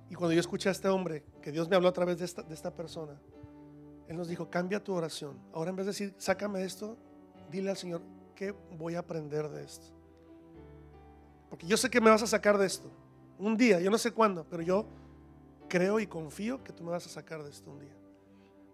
Y 0.08 0.14
cuando 0.14 0.34
yo 0.34 0.40
escuché 0.40 0.68
a 0.68 0.72
este 0.72 0.88
hombre, 0.88 1.24
que 1.40 1.52
Dios 1.52 1.68
me 1.68 1.76
habló 1.76 1.88
a 1.88 1.92
través 1.92 2.18
de 2.18 2.24
esta, 2.24 2.42
de 2.42 2.54
esta 2.54 2.74
persona, 2.74 3.20
Él 4.08 4.16
nos 4.16 4.28
dijo, 4.28 4.48
cambia 4.50 4.82
tu 4.82 4.94
oración. 4.94 5.38
Ahora 5.52 5.70
en 5.70 5.76
vez 5.76 5.86
de 5.86 5.92
decir, 5.92 6.14
sácame 6.18 6.60
de 6.60 6.66
esto, 6.66 6.96
dile 7.50 7.70
al 7.70 7.76
Señor, 7.76 8.02
¿qué 8.34 8.54
voy 8.76 8.94
a 8.94 9.00
aprender 9.00 9.48
de 9.48 9.64
esto? 9.64 9.86
Porque 11.50 11.66
yo 11.66 11.76
sé 11.76 11.90
que 11.90 12.00
me 12.00 12.10
vas 12.10 12.22
a 12.22 12.26
sacar 12.26 12.56
de 12.56 12.66
esto. 12.66 12.90
Un 13.38 13.56
día, 13.56 13.80
yo 13.80 13.90
no 13.90 13.98
sé 13.98 14.12
cuándo, 14.12 14.46
pero 14.48 14.62
yo 14.62 14.86
creo 15.68 16.00
y 16.00 16.06
confío 16.06 16.62
que 16.62 16.72
tú 16.72 16.84
me 16.84 16.90
vas 16.90 17.06
a 17.06 17.10
sacar 17.10 17.42
de 17.42 17.50
esto 17.50 17.70
un 17.70 17.80
día. 17.80 18.01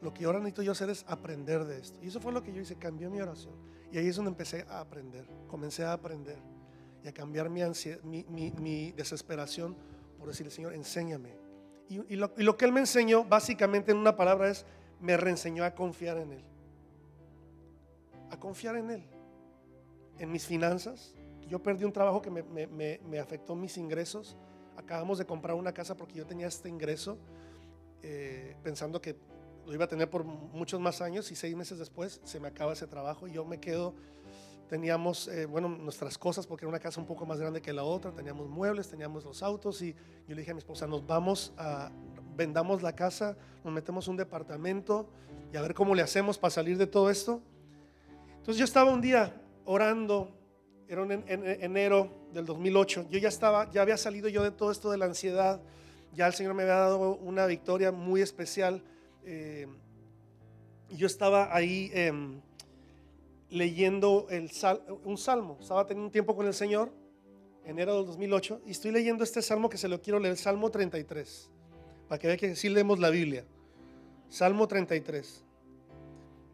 Lo 0.00 0.14
que 0.14 0.24
ahora 0.24 0.38
necesito 0.38 0.62
yo 0.62 0.72
hacer 0.72 0.90
es 0.90 1.04
aprender 1.08 1.64
de 1.64 1.78
esto. 1.78 1.98
Y 2.02 2.08
eso 2.08 2.20
fue 2.20 2.32
lo 2.32 2.42
que 2.42 2.52
yo 2.52 2.62
hice, 2.62 2.76
cambié 2.76 3.08
mi 3.08 3.20
oración. 3.20 3.54
Y 3.90 3.98
ahí 3.98 4.06
es 4.06 4.16
donde 4.16 4.30
empecé 4.30 4.64
a 4.68 4.80
aprender, 4.80 5.24
comencé 5.48 5.84
a 5.84 5.92
aprender 5.92 6.38
y 7.02 7.08
a 7.08 7.12
cambiar 7.12 7.48
mi, 7.48 7.62
mi, 8.28 8.92
desesperación 8.92 9.76
por 10.18 10.28
decirle, 10.28 10.50
Señor, 10.50 10.74
enséñame. 10.74 11.34
Y, 11.88 12.16
lo, 12.16 12.32
y 12.36 12.42
lo 12.42 12.56
que 12.56 12.66
Él 12.66 12.72
me 12.72 12.80
enseñó, 12.80 13.24
básicamente 13.24 13.92
en 13.92 13.98
una 13.98 14.14
palabra, 14.14 14.50
es, 14.50 14.66
me 15.00 15.16
reenseñó 15.16 15.64
a 15.64 15.74
confiar 15.74 16.18
en 16.18 16.32
Él. 16.32 16.44
A 18.30 18.38
confiar 18.38 18.76
en 18.76 18.90
Él. 18.90 19.04
En 20.18 20.30
mis 20.30 20.44
finanzas. 20.44 21.14
Yo 21.48 21.62
perdí 21.62 21.84
un 21.84 21.92
trabajo 21.92 22.20
que 22.20 22.30
me, 22.30 22.42
me, 22.42 23.00
me 23.02 23.18
afectó 23.18 23.54
mis 23.54 23.78
ingresos. 23.78 24.36
Acabamos 24.76 25.18
de 25.18 25.24
comprar 25.24 25.56
una 25.56 25.72
casa 25.72 25.96
porque 25.96 26.14
yo 26.18 26.26
tenía 26.26 26.46
este 26.46 26.68
ingreso, 26.68 27.16
eh, 28.02 28.54
pensando 28.62 29.00
que 29.00 29.16
lo 29.68 29.74
iba 29.74 29.84
a 29.84 29.88
tener 29.88 30.08
por 30.08 30.24
muchos 30.24 30.80
más 30.80 31.02
años 31.02 31.30
y 31.30 31.36
seis 31.36 31.54
meses 31.54 31.78
después 31.78 32.20
se 32.24 32.40
me 32.40 32.48
acaba 32.48 32.72
ese 32.72 32.86
trabajo 32.86 33.28
y 33.28 33.32
yo 33.32 33.44
me 33.44 33.60
quedo, 33.60 33.94
teníamos, 34.66 35.28
eh, 35.28 35.44
bueno, 35.44 35.68
nuestras 35.68 36.16
cosas 36.16 36.46
porque 36.46 36.64
era 36.64 36.70
una 36.70 36.78
casa 36.78 37.00
un 37.00 37.06
poco 37.06 37.26
más 37.26 37.38
grande 37.38 37.60
que 37.60 37.74
la 37.74 37.84
otra, 37.84 38.10
teníamos 38.12 38.48
muebles, 38.48 38.88
teníamos 38.88 39.24
los 39.24 39.42
autos 39.42 39.82
y 39.82 39.92
yo 40.26 40.34
le 40.34 40.36
dije 40.36 40.52
a 40.52 40.54
mi 40.54 40.60
esposa, 40.60 40.86
nos 40.86 41.06
vamos 41.06 41.52
a, 41.58 41.92
vendamos 42.34 42.80
la 42.80 42.94
casa, 42.94 43.36
nos 43.62 43.74
metemos 43.74 44.08
un 44.08 44.16
departamento 44.16 45.10
y 45.52 45.56
a 45.58 45.60
ver 45.60 45.74
cómo 45.74 45.94
le 45.94 46.00
hacemos 46.00 46.38
para 46.38 46.50
salir 46.50 46.78
de 46.78 46.86
todo 46.86 47.10
esto. 47.10 47.42
Entonces 48.38 48.56
yo 48.56 48.64
estaba 48.64 48.90
un 48.90 49.02
día 49.02 49.38
orando, 49.66 50.30
era 50.88 51.02
en, 51.02 51.22
enero 51.28 52.26
del 52.32 52.46
2008, 52.46 53.08
yo 53.10 53.18
ya 53.18 53.28
estaba, 53.28 53.70
ya 53.70 53.82
había 53.82 53.98
salido 53.98 54.30
yo 54.30 54.42
de 54.42 54.50
todo 54.50 54.72
esto 54.72 54.90
de 54.90 54.96
la 54.96 55.04
ansiedad, 55.04 55.60
ya 56.14 56.26
el 56.26 56.32
Señor 56.32 56.54
me 56.54 56.62
había 56.62 56.76
dado 56.76 57.16
una 57.16 57.44
victoria 57.44 57.92
muy 57.92 58.22
especial 58.22 58.82
eh, 59.30 59.66
yo 60.88 61.06
estaba 61.06 61.54
ahí 61.54 61.90
em, 61.92 62.40
leyendo 63.50 64.26
un 65.04 65.18
salmo, 65.18 65.58
estaba 65.60 65.86
teniendo 65.86 66.06
un 66.06 66.12
tiempo 66.12 66.34
con 66.34 66.46
el 66.46 66.54
Señor, 66.54 66.90
enero 67.66 67.98
del 67.98 68.06
2008, 68.06 68.62
y 68.64 68.70
estoy 68.70 68.90
leyendo 68.90 69.22
este 69.24 69.42
salmo 69.42 69.68
que 69.68 69.76
se 69.76 69.86
lo 69.86 70.00
quiero 70.00 70.18
leer, 70.18 70.38
Salmo 70.38 70.70
33, 70.70 71.50
para 72.08 72.18
que 72.18 72.26
vean 72.26 72.38
que 72.38 72.56
sí 72.56 72.70
leemos 72.70 72.98
la 72.98 73.10
Biblia. 73.10 73.44
Salmo 74.30 74.66
33. 74.66 75.44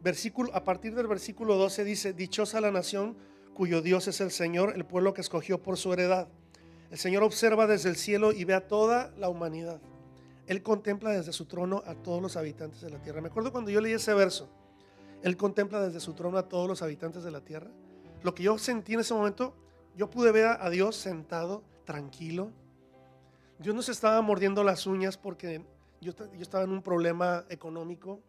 Versículo, 0.01 0.53
a 0.53 0.65
partir 0.65 0.95
del 0.95 1.07
versículo 1.07 1.55
12 1.55 1.85
dice, 1.85 2.11
dichosa 2.11 2.59
la 2.59 2.71
nación 2.71 3.15
cuyo 3.53 3.81
Dios 3.81 4.09
es 4.09 4.19
el 4.19 4.31
Señor, 4.31 4.73
el 4.75 4.85
pueblo 4.85 5.13
que 5.13 5.21
escogió 5.21 5.61
por 5.61 5.77
su 5.77 5.93
heredad. 5.93 6.27
El 6.91 6.97
Señor 6.97 7.23
observa 7.23 7.67
desde 7.67 7.89
el 7.89 7.95
cielo 7.95 8.33
y 8.33 8.43
ve 8.43 8.53
a 8.53 8.67
toda 8.67 9.13
la 9.17 9.29
humanidad. 9.29 9.79
Él 10.47 10.61
contempla 10.61 11.11
desde 11.11 11.33
su 11.33 11.45
trono 11.45 11.81
a 11.85 11.95
todos 11.95 12.21
los 12.21 12.37
habitantes 12.37 12.81
de 12.81 12.89
la 12.89 13.01
tierra. 13.01 13.21
Me 13.21 13.29
acuerdo 13.29 13.51
cuando 13.51 13.71
yo 13.71 13.81
leí 13.81 13.93
ese 13.93 14.13
verso. 14.13 14.47
Él 15.23 15.37
contempla 15.37 15.81
desde 15.81 15.99
su 15.99 16.13
trono 16.13 16.37
a 16.37 16.47
todos 16.47 16.67
los 16.67 16.81
habitantes 16.81 17.23
de 17.23 17.31
la 17.31 17.41
tierra. 17.41 17.69
Lo 18.21 18.35
que 18.35 18.43
yo 18.43 18.57
sentí 18.57 18.93
en 18.93 18.99
ese 18.99 19.13
momento, 19.13 19.55
yo 19.95 20.09
pude 20.09 20.31
ver 20.31 20.45
a 20.59 20.69
Dios 20.69 20.95
sentado, 20.95 21.63
tranquilo. 21.83 22.51
Dios 23.57 23.73
no 23.73 23.81
se 23.81 23.91
estaba 23.91 24.21
mordiendo 24.21 24.63
las 24.63 24.85
uñas 24.85 25.17
porque 25.17 25.63
yo, 26.01 26.13
estaba 26.39 26.63
en 26.63 26.71
un 26.71 26.83
problema 26.83 27.45
económico. 27.49 28.19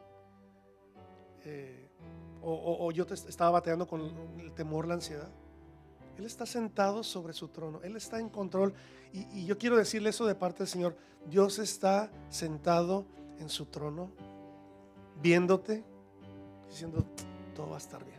Eh, 1.44 1.88
o, 2.42 2.86
o 2.86 2.92
yo 2.92 3.04
estaba 3.04 3.50
bateando 3.50 3.86
con 3.86 4.00
el 4.38 4.52
temor, 4.52 4.86
la 4.86 4.94
ansiedad. 4.94 5.28
Él 6.18 6.24
está 6.24 6.46
sentado 6.46 7.02
sobre 7.02 7.32
su 7.32 7.48
trono. 7.48 7.80
Él 7.82 7.96
está 7.96 8.18
en 8.18 8.28
control. 8.28 8.72
Y, 9.12 9.44
yo 9.44 9.58
quiero 9.58 9.76
decirle 9.76 10.10
eso 10.10 10.26
de 10.26 10.34
parte 10.34 10.58
del 10.58 10.68
Señor. 10.68 10.96
Dios 11.28 11.58
está 11.58 12.10
sentado 12.30 13.06
en 13.38 13.48
su 13.48 13.66
trono, 13.66 14.10
viéndote, 15.20 15.84
diciendo, 16.68 17.04
todo 17.54 17.70
va 17.70 17.76
a 17.76 17.78
estar 17.78 18.04
bien. 18.04 18.18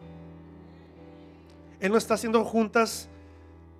Él 1.79 1.91
no 1.91 1.97
está 1.97 2.15
haciendo 2.15 2.43
juntas 2.43 3.07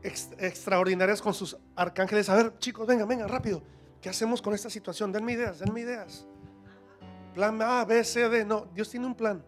extraordinarias 0.01 1.21
con 1.21 1.33
sus 1.33 1.57
arcángeles. 1.75 2.29
A 2.29 2.35
ver, 2.35 2.57
chicos, 2.59 2.87
venga, 2.87 3.05
venga, 3.05 3.27
rápido. 3.27 3.61
¿Qué 4.01 4.09
hacemos 4.09 4.41
con 4.41 4.53
esta 4.53 4.69
situación? 4.69 5.11
Denme 5.11 5.33
ideas, 5.33 5.59
denme 5.59 5.81
ideas. 5.81 6.25
Plan 7.33 7.61
A, 7.61 7.85
B, 7.85 8.03
C, 8.03 8.29
D. 8.29 8.45
No, 8.45 8.67
Dios 8.73 8.89
tiene 8.89 9.05
un 9.05 9.15
plan. 9.15 9.43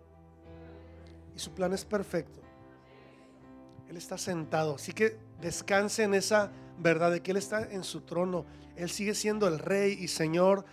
Y 1.35 1.39
su 1.39 1.51
plan 1.51 1.73
es 1.73 1.85
perfecto. 1.85 2.39
Él 3.89 3.97
está 3.97 4.17
sentado. 4.17 4.75
Así 4.75 4.93
que 4.93 5.17
descanse 5.41 6.03
en 6.03 6.13
esa 6.13 6.51
verdad 6.77 7.11
de 7.11 7.21
que 7.21 7.31
Él 7.31 7.37
está 7.37 7.69
en 7.71 7.83
su 7.83 8.01
trono. 8.01 8.45
Él 8.75 8.89
sigue 8.89 9.15
siendo 9.15 9.47
el 9.47 9.59
rey 9.59 9.97
y 9.99 10.07
señor 10.07 10.63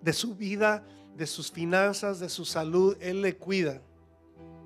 de 0.00 0.12
su 0.12 0.36
vida, 0.36 0.84
de 1.16 1.26
sus 1.26 1.50
finanzas, 1.50 2.20
de 2.20 2.28
su 2.28 2.44
salud. 2.44 2.96
Él 3.00 3.20
le 3.20 3.36
cuida. 3.36 3.82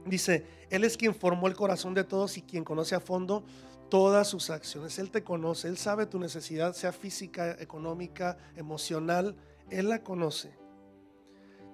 Dice, 0.07 0.47
Él 0.71 0.85
es 0.85 0.97
quien 0.97 1.15
formó 1.15 1.49
el 1.49 1.57
corazón 1.57 1.95
de 1.95 2.05
todos 2.05 2.37
y 2.37 2.43
quien 2.43 2.65
conoce 2.65 2.95
a 2.95 3.01
fondo 3.01 3.45
todas 3.89 4.29
sus 4.29 4.51
acciones. 4.51 4.99
Él 4.99 5.11
te 5.11 5.25
conoce, 5.25 5.69
Él 5.69 5.79
sabe 5.79 6.07
tu 6.07 6.19
necesidad, 6.19 6.75
sea 6.75 6.93
física, 6.93 7.57
económica, 7.61 8.37
emocional. 8.57 9.37
Él 9.71 9.89
la 9.89 10.03
conoce. 10.03 10.53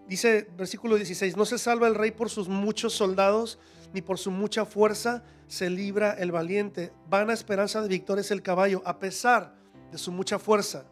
Dice 0.06 0.48
versículo 0.56 0.96
16, 0.96 1.36
no 1.36 1.44
se 1.44 1.58
salva 1.58 1.86
el 1.86 1.94
rey 1.94 2.10
por 2.10 2.30
sus 2.30 2.48
muchos 2.48 2.92
soldados, 2.92 3.58
ni 3.92 4.02
por 4.02 4.18
su 4.18 4.30
mucha 4.30 4.64
fuerza 4.64 5.22
se 5.46 5.68
libra 5.68 6.12
el 6.12 6.32
valiente. 6.32 6.92
Vana 7.08 7.32
esperanza 7.32 7.82
de 7.82 7.88
victoria 7.88 8.20
es 8.20 8.30
el 8.30 8.42
caballo, 8.42 8.82
a 8.84 8.98
pesar 8.98 9.54
de 9.90 9.98
su 9.98 10.12
mucha 10.12 10.38
fuerza. 10.38 10.84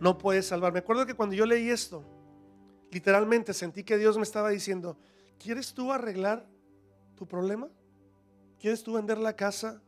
No 0.00 0.18
puede 0.18 0.42
salvar. 0.42 0.72
Me 0.72 0.80
acuerdo 0.80 1.06
que 1.06 1.14
cuando 1.14 1.34
yo 1.34 1.46
leí 1.46 1.70
esto, 1.70 2.04
literalmente 2.90 3.54
sentí 3.54 3.84
que 3.84 3.98
Dios 3.98 4.16
me 4.16 4.22
estaba 4.22 4.50
diciendo, 4.50 4.98
¿quieres 5.38 5.72
tú 5.74 5.92
arreglar 5.92 6.46
tu 7.14 7.28
problema? 7.28 7.68
¿Quieres 8.58 8.82
tú 8.82 8.94
vender 8.94 9.18
la 9.18 9.36
casa, 9.36 9.82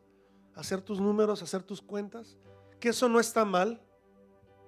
hacer 0.54 0.80
tus 0.80 1.00
números, 1.00 1.42
hacer 1.42 1.62
tus 1.62 1.82
cuentas? 1.82 2.36
Que 2.78 2.90
eso 2.90 3.08
no 3.08 3.20
está 3.20 3.44
mal. 3.44 3.80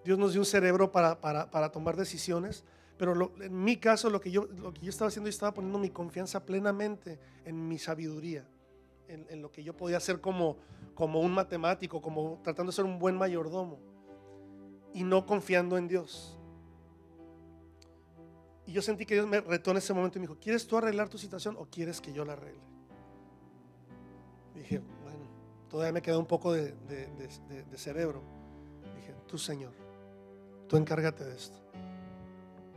Dios 0.05 0.19
nos 0.19 0.33
dio 0.33 0.43
un 0.43 0.47
cerebro 0.47 0.93
para, 0.93 1.21
para 1.21 1.73
tomar 1.73 1.97
decisiones. 1.97 2.65
Pero 2.97 3.33
en 3.41 3.65
mi 3.65 3.77
caso, 3.77 4.09
lo 4.09 4.21
que, 4.21 4.31
yo, 4.31 4.47
lo 4.47 4.73
que 4.73 4.83
yo 4.83 4.91
estaba 4.91 5.09
haciendo, 5.09 5.29
yo 5.29 5.35
estaba 5.35 5.53
poniendo 5.53 5.79
mi 5.79 5.91
confianza 5.91 6.45
plenamente 6.45 7.19
en 7.45 7.67
mi 7.67 7.79
sabiduría, 7.79 8.47
en, 9.09 9.43
lo 9.43 9.51
que 9.51 9.65
yo 9.65 9.77
podía 9.77 9.97
hacer 9.97 10.21
como, 10.21 10.59
como 10.95 11.21
un 11.21 11.33
matemático, 11.33 12.01
como 12.01 12.41
tratando 12.43 12.71
de 12.71 12.77
ser 12.77 12.85
un 12.85 12.99
buen 12.99 13.17
mayordomo, 13.17 13.79
y 14.93 15.03
no 15.03 15.27
confiando 15.27 15.77
en 15.77 15.89
Dios. 15.89 16.39
Y 18.67 18.73
yo 18.73 18.81
sentí 18.81 19.05
que 19.05 19.15
Dios 19.15 19.27
me 19.27 19.41
retó 19.41 19.73
en 19.73 19.79
ese 19.79 19.93
momento 19.93 20.19
y 20.19 20.21
me 20.21 20.27
dijo, 20.29 20.39
¿quieres 20.41 20.67
tú 20.67 20.77
arreglar 20.77 21.09
tu 21.09 21.19
situación 21.19 21.57
o 21.59 21.67
quieres 21.67 22.01
que 22.01 22.13
yo 22.13 22.25
la 22.25 22.35
arregle? 22.35 22.63
dije, 24.55 24.81
bueno, 25.03 25.27
todavía 25.69 25.93
me 25.93 26.01
queda 26.01 26.17
un 26.17 26.27
poco 26.27 26.53
de, 26.53 26.73
de 26.73 27.77
cerebro. 27.77 28.23
dije, 28.95 29.15
tú 29.27 29.37
Señor, 29.37 29.73
tú 30.69 30.77
encárgate 30.77 31.25
de 31.25 31.35
esto. 31.35 31.64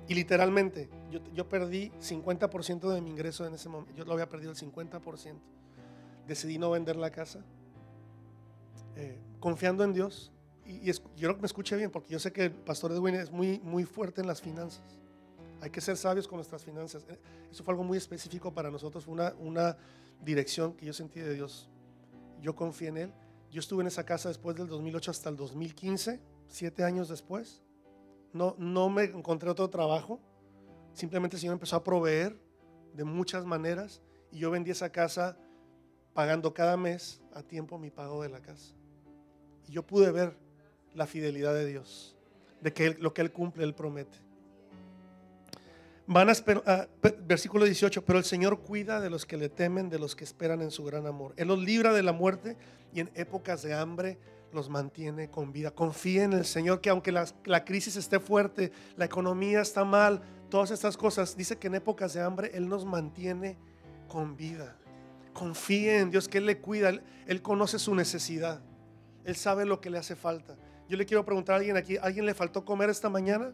Y 0.08 0.14
literalmente, 0.14 0.90
yo, 1.34 1.50
perdí 1.50 1.92
50% 2.00 2.94
de 2.94 3.02
mi 3.02 3.10
ingreso 3.10 3.46
en 3.46 3.54
ese 3.54 3.68
momento. 3.68 3.94
Yo 3.94 4.06
lo 4.06 4.14
había 4.14 4.30
perdido 4.30 4.52
el 4.52 4.58
50%. 4.58 5.36
Decidí 6.26 6.58
no 6.58 6.72
vender 6.72 6.96
la 6.96 7.12
casa. 7.12 7.44
Eh, 8.96 9.20
confiando 9.40 9.84
en 9.84 9.94
Dios. 9.94 10.32
Y, 10.66 10.80
yo 10.86 10.94
quiero 11.16 11.36
que 11.36 11.42
me 11.42 11.46
escuche 11.46 11.76
bien, 11.76 11.92
porque 11.92 12.14
yo 12.14 12.20
sé 12.20 12.32
que 12.32 12.46
el 12.46 12.52
pastor 12.52 12.94
Edwin 12.94 13.16
es 13.16 13.32
muy, 13.32 13.60
muy 13.60 13.84
fuerte 13.84 14.22
en 14.22 14.28
las 14.28 14.42
finanzas. 14.42 14.98
Hay 15.60 15.72
que 15.72 15.82
ser 15.82 15.98
sabios 15.98 16.28
con 16.28 16.38
nuestras 16.38 16.64
finanzas. 16.64 17.06
Eh, 17.10 17.20
eso 17.52 17.64
fue 17.66 17.74
algo 17.74 17.84
muy 17.84 17.98
específico 17.98 18.54
para 18.54 18.72
nosotros. 18.72 19.04
Fue 19.04 19.14
una, 19.14 19.34
una 19.40 19.78
dirección 20.24 20.74
que 20.74 20.86
yo 20.86 20.94
sentí 20.94 21.20
de 21.20 21.34
Dios. 21.34 21.70
Yo 22.42 22.56
confié 22.56 22.88
en 22.90 22.98
Él. 22.98 23.14
Yo 23.52 23.60
estuve 23.60 23.82
en 23.82 23.88
esa 23.88 24.06
casa 24.06 24.30
después 24.30 24.56
del 24.56 24.68
2008 24.68 25.12
hasta 25.12 25.30
el 25.30 25.36
2015, 25.36 26.22
siete 26.48 26.84
años 26.84 27.10
después. 27.10 27.62
No, 28.34 28.56
no 28.58 28.90
me 28.90 29.06
encontré 29.06 29.50
otro 29.50 29.70
trabajo. 29.70 30.20
Simplemente 30.94 31.36
el 31.36 31.42
Señor 31.42 31.54
empezó 31.54 31.76
a 31.76 31.84
proveer 31.84 32.38
de 32.94 33.04
muchas 33.04 33.46
maneras 33.46 34.02
y 34.32 34.40
yo 34.40 34.52
vendí 34.52 34.72
esa 34.72 34.92
casa 34.92 35.38
pagando 36.14 36.54
cada 36.54 36.78
mes 36.78 37.22
a 37.34 37.44
tiempo 37.44 37.78
mi 37.78 37.92
pago 37.92 38.24
de 38.24 38.30
la 38.30 38.42
casa. 38.42 38.74
Y 39.68 39.72
yo 39.72 39.84
pude 39.84 40.12
ver 40.12 40.36
la 40.96 41.06
fidelidad 41.06 41.54
de 41.54 41.66
Dios, 41.66 42.16
de 42.62 42.74
que 42.74 42.96
lo 42.96 43.14
que 43.14 43.22
Él 43.22 43.32
cumple, 43.32 43.64
Él 43.64 43.76
promete. 43.76 44.18
Van 46.08 46.30
a 46.30 46.32
esperar, 46.32 46.64
ah, 46.66 46.88
versículo 47.28 47.66
18, 47.66 48.04
pero 48.04 48.18
el 48.18 48.26
Señor 48.26 48.62
cuida 48.62 49.00
de 49.02 49.10
los 49.10 49.26
que 49.26 49.38
le 49.38 49.50
temen, 49.50 49.90
de 49.90 50.00
los 50.00 50.16
que 50.16 50.24
esperan 50.24 50.62
en 50.62 50.72
su 50.72 50.84
gran 50.84 51.06
amor. 51.06 51.34
Él 51.38 51.50
los 51.50 51.60
libra 51.60 51.94
de 51.94 52.02
la 52.02 52.14
muerte 52.14 52.58
y 52.94 53.02
en 53.02 53.12
épocas 53.14 53.62
de 53.62 53.74
hambre 53.74 54.18
los 54.52 54.70
mantiene 54.70 55.30
con 55.30 55.52
vida. 55.52 55.72
Confía 55.72 56.24
en 56.24 56.34
el 56.34 56.46
Señor 56.46 56.82
que 56.82 56.90
aunque 56.90 57.12
la, 57.12 57.66
crisis 57.66 57.96
esté 57.96 58.20
fuerte, 58.20 58.72
la 58.96 59.06
economía 59.06 59.62
está 59.62 59.84
mal, 59.84 60.22
todas 60.50 60.72
estas 60.72 60.98
cosas, 60.98 61.36
dice 61.36 61.58
que 61.58 61.68
en 61.68 61.76
épocas 61.76 62.14
de 62.14 62.22
hambre 62.22 62.52
Él 62.54 62.68
nos 62.68 62.86
mantiene 62.86 63.58
con 64.08 64.36
vida. 64.36 64.78
Confíe 65.34 66.00
en 66.00 66.12
Dios 66.12 66.28
que 66.28 66.40
Él 66.40 66.46
le 66.46 66.60
cuida, 66.60 66.90
él, 67.26 67.42
conoce 67.42 67.78
su 67.78 67.94
necesidad, 67.94 68.62
Él 69.24 69.36
sabe 69.36 69.66
lo 69.66 69.80
que 69.82 69.90
le 69.90 69.98
hace 69.98 70.16
falta. 70.16 70.56
Yo 70.90 70.98
le 70.98 71.06
quiero 71.06 71.26
preguntar 71.26 71.56
a 71.56 71.58
alguien 71.58 71.76
aquí, 71.76 71.98
¿alguien 71.98 72.26
le 72.26 72.34
faltó 72.34 72.64
comer 72.64 72.90
esta 72.90 73.10
mañana? 73.10 73.54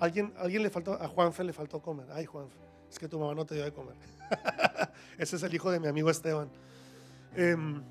Alguien, 0.00 0.32
alguien 0.38 0.62
le 0.62 0.70
faltó, 0.70 0.94
a 0.94 1.06
Juanfe 1.08 1.44
le 1.44 1.52
faltó 1.52 1.82
comer. 1.82 2.06
Ay, 2.12 2.24
Juanfe, 2.24 2.56
es 2.90 2.98
que 2.98 3.08
tu 3.08 3.18
mamá 3.18 3.34
no 3.34 3.44
te 3.44 3.54
dio 3.54 3.64
de 3.64 3.72
comer. 3.72 3.94
Ese 5.18 5.36
es 5.36 5.42
el 5.42 5.54
hijo 5.54 5.70
de 5.70 5.80
mi 5.80 5.88
amigo 5.88 6.08
Esteban. 6.08 6.48
Em, 7.34 7.82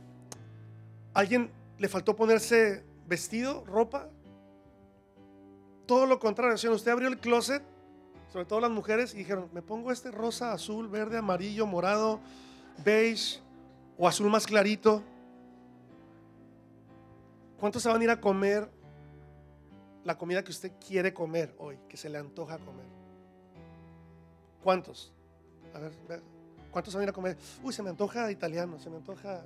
¿Alguien 1.18 1.50
le 1.80 1.90
faltó 1.90 2.16
ponerse 2.16 2.84
vestido, 3.08 3.66
ropa? 3.66 4.08
Todo 5.88 6.06
lo 6.06 6.20
contrario. 6.20 6.54
O 6.54 6.58
sea, 6.60 6.70
usted 6.70 6.92
abrió 6.92 7.08
el 7.08 7.18
closet, 7.18 7.64
sobre 8.32 8.46
todo 8.46 8.60
las 8.60 8.70
mujeres, 8.70 9.16
y 9.16 9.18
dijeron, 9.18 9.50
me 9.52 9.64
pongo 9.64 9.92
este 9.92 10.12
rosa, 10.12 10.52
azul, 10.52 10.88
verde, 10.88 11.18
amarillo, 11.18 11.66
morado, 11.66 12.20
beige 12.86 13.40
o 13.98 14.08
azul 14.08 14.30
más 14.30 14.46
clarito. 14.46 15.02
¿Cuántos 17.60 17.82
se 17.82 17.90
van 17.90 18.00
a 18.00 18.04
ir 18.04 18.12
a 18.12 18.22
comer 18.22 18.70
la 20.04 20.20
comida 20.20 20.44
que 20.44 20.52
usted 20.52 20.72
quiere 20.88 21.16
comer 21.16 21.56
hoy, 21.58 21.80
que 21.90 21.98
se 21.98 22.10
le 22.10 22.20
antoja 22.20 22.60
comer? 22.60 22.86
¿Cuántos? 24.64 25.12
A 25.74 25.80
ver, 25.80 25.94
¿cuántos 26.70 26.92
se 26.92 27.00
van 27.00 27.02
a 27.02 27.06
ir 27.06 27.10
a 27.10 27.14
comer? 27.14 27.38
Uy, 27.64 27.74
se 27.74 27.82
me 27.82 27.90
antoja 27.90 28.30
italiano, 28.30 28.78
se 28.78 28.92
me 28.92 28.98
antoja 28.98 29.44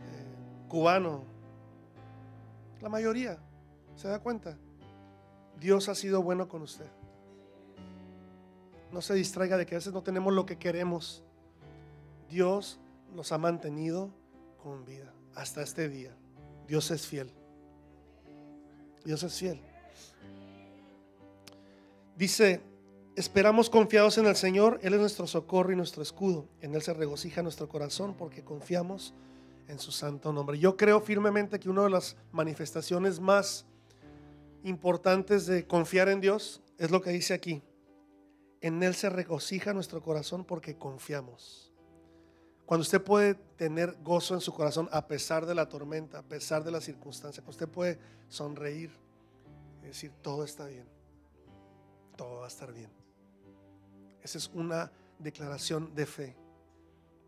eh, 0.00 0.37
cubano. 0.68 1.24
La 2.80 2.88
mayoría, 2.88 3.38
¿se 3.96 4.08
da 4.08 4.20
cuenta? 4.20 4.56
Dios 5.58 5.88
ha 5.88 5.94
sido 5.94 6.22
bueno 6.22 6.48
con 6.48 6.62
usted. 6.62 6.86
No 8.92 9.02
se 9.02 9.14
distraiga 9.14 9.56
de 9.56 9.66
que 9.66 9.74
a 9.74 9.78
veces 9.78 9.92
no 9.92 10.02
tenemos 10.02 10.32
lo 10.32 10.46
que 10.46 10.56
queremos. 10.56 11.22
Dios 12.30 12.78
nos 13.14 13.32
ha 13.32 13.38
mantenido 13.38 14.10
con 14.62 14.84
vida 14.84 15.12
hasta 15.34 15.62
este 15.62 15.88
día. 15.88 16.14
Dios 16.66 16.90
es 16.90 17.06
fiel. 17.06 17.32
Dios 19.04 19.22
es 19.22 19.34
fiel. 19.38 19.60
Dice, 22.16 22.60
esperamos 23.16 23.70
confiados 23.70 24.18
en 24.18 24.26
el 24.26 24.36
Señor. 24.36 24.78
Él 24.82 24.94
es 24.94 25.00
nuestro 25.00 25.26
socorro 25.26 25.72
y 25.72 25.76
nuestro 25.76 26.02
escudo. 26.02 26.46
En 26.60 26.74
Él 26.74 26.82
se 26.82 26.92
regocija 26.94 27.42
nuestro 27.42 27.68
corazón 27.68 28.14
porque 28.14 28.42
confiamos 28.42 29.14
en 29.14 29.27
su 29.78 29.92
santo 29.92 30.32
nombre. 30.32 30.58
Yo 30.58 30.76
creo 30.76 31.00
firmemente 31.00 31.60
que 31.60 31.68
una 31.68 31.82
de 31.82 31.90
las 31.90 32.16
manifestaciones 32.32 33.20
más 33.20 33.66
importantes 34.64 35.46
de 35.46 35.66
confiar 35.66 36.08
en 36.08 36.20
Dios 36.20 36.62
es 36.78 36.90
lo 36.90 37.02
que 37.02 37.10
dice 37.10 37.34
aquí. 37.34 37.62
En 38.60 38.82
Él 38.82 38.94
se 38.94 39.10
regocija 39.10 39.74
nuestro 39.74 40.02
corazón 40.02 40.44
porque 40.44 40.76
confiamos. 40.76 41.72
Cuando 42.64 42.82
usted 42.82 43.02
puede 43.02 43.34
tener 43.34 43.96
gozo 44.02 44.34
en 44.34 44.40
su 44.40 44.52
corazón 44.52 44.88
a 44.92 45.06
pesar 45.06 45.46
de 45.46 45.54
la 45.54 45.68
tormenta, 45.68 46.18
a 46.18 46.22
pesar 46.22 46.64
de 46.64 46.70
las 46.70 46.84
circunstancias, 46.84 47.46
usted 47.46 47.68
puede 47.68 47.98
sonreír 48.28 48.90
y 49.82 49.86
decir, 49.86 50.12
todo 50.22 50.44
está 50.44 50.66
bien, 50.66 50.86
todo 52.16 52.40
va 52.40 52.44
a 52.44 52.48
estar 52.48 52.72
bien. 52.72 52.90
Esa 54.22 54.38
es 54.38 54.50
una 54.52 54.92
declaración 55.18 55.94
de 55.94 56.04
fe, 56.04 56.36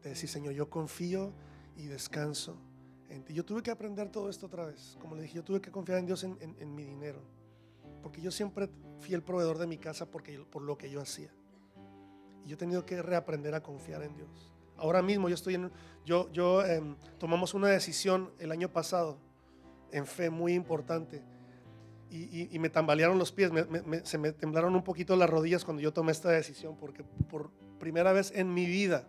de 0.03 0.11
decir, 0.11 0.28
Señor, 0.28 0.53
yo 0.53 0.68
confío 0.68 1.32
y 1.81 1.87
descanso 1.87 2.57
en 3.09 3.24
ti. 3.24 3.33
Yo 3.33 3.45
tuve 3.45 3.62
que 3.62 3.70
aprender 3.70 4.11
todo 4.11 4.28
esto 4.28 4.47
otra 4.47 4.66
vez. 4.66 4.97
Como 5.01 5.14
le 5.14 5.22
dije, 5.22 5.35
yo 5.35 5.45
tuve 5.45 5.61
que 5.61 5.70
confiar 5.70 5.99
en 5.99 6.07
Dios 6.07 6.24
en, 6.24 6.74
mi 6.74 6.85
dinero, 6.85 7.22
porque 8.03 8.20
yo 8.20 8.31
siempre 8.31 8.68
fui 9.01 9.14
el 9.14 9.22
proveedor 9.22 9.59
de 9.59 9.66
mi 9.66 9.78
casa 9.78 10.07
porque, 10.07 10.39
por 10.51 10.62
lo 10.62 10.76
que 10.76 10.91
yo 10.91 11.01
hacía. 11.01 11.33
Y 12.45 12.49
yo 12.49 12.55
he 12.55 12.59
tenido 12.59 12.85
que 12.85 13.03
reaprender 13.03 13.55
a 13.55 13.62
confiar 13.62 14.03
en 14.03 14.14
Dios. 14.14 14.53
Ahora 14.76 15.03
mismo 15.03 15.28
yo 15.28 15.35
estoy 15.35 15.55
en, 15.55 15.70
yo, 16.05 16.31
yo 16.33 16.64
em, 16.64 16.97
tomamos 17.18 17.55
una 17.55 17.68
decisión 17.68 18.31
el 18.39 18.53
año 18.53 18.70
pasado 18.70 19.18
en 19.93 20.07
fe 20.07 20.31
muy 20.31 20.55
importante 20.55 21.22
y, 22.11 22.59
me 22.59 22.70
tambalearon 22.70 23.18
los 23.18 23.31
pies, 23.31 23.53
se 24.03 24.18
me 24.18 24.33
temblaron 24.33 24.74
un 24.74 24.83
poquito 24.83 25.14
las 25.14 25.31
rodillas 25.31 25.64
cuando 25.64 25.81
yo 25.81 25.93
tomé 25.93 26.11
esta 26.11 26.28
decisión 26.31 26.76
porque 26.76 27.05
por 27.05 27.51
primera 27.78 28.12
vez 28.12 28.33
en 28.35 28.53
mi 28.53 28.66
vida 28.66 29.07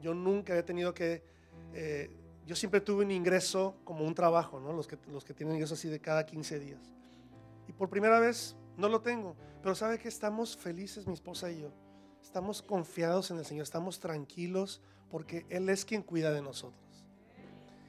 yo 0.00 0.14
nunca 0.14 0.52
había 0.52 0.64
tenido 0.64 0.94
que, 0.94 1.24
eh, 1.72 2.10
yo 2.46 2.56
siempre 2.56 2.80
tuve 2.80 3.04
un 3.04 3.10
ingreso 3.10 3.76
como 3.84 4.04
un 4.04 4.14
trabajo, 4.14 4.58
¿no? 4.60 4.72
los, 4.72 4.86
que, 4.86 4.98
los 5.08 5.24
que 5.24 5.34
tienen 5.34 5.54
ingreso 5.54 5.74
así 5.74 5.88
de 5.88 6.00
cada 6.00 6.24
15 6.24 6.58
días. 6.58 6.80
Y 7.66 7.72
por 7.72 7.90
primera 7.90 8.20
vez 8.20 8.56
no 8.76 8.88
lo 8.88 9.00
tengo, 9.00 9.36
pero 9.62 9.74
sabe 9.74 9.98
que 9.98 10.08
estamos 10.08 10.56
felices 10.56 11.06
mi 11.06 11.14
esposa 11.14 11.50
y 11.50 11.60
yo 11.60 11.72
Estamos 12.28 12.60
confiados 12.60 13.30
en 13.30 13.38
el 13.38 13.46
Señor, 13.46 13.62
estamos 13.62 14.00
tranquilos 14.00 14.82
porque 15.10 15.46
Él 15.48 15.68
es 15.70 15.86
quien 15.86 16.02
cuida 16.02 16.30
de 16.30 16.42
nosotros. 16.42 17.06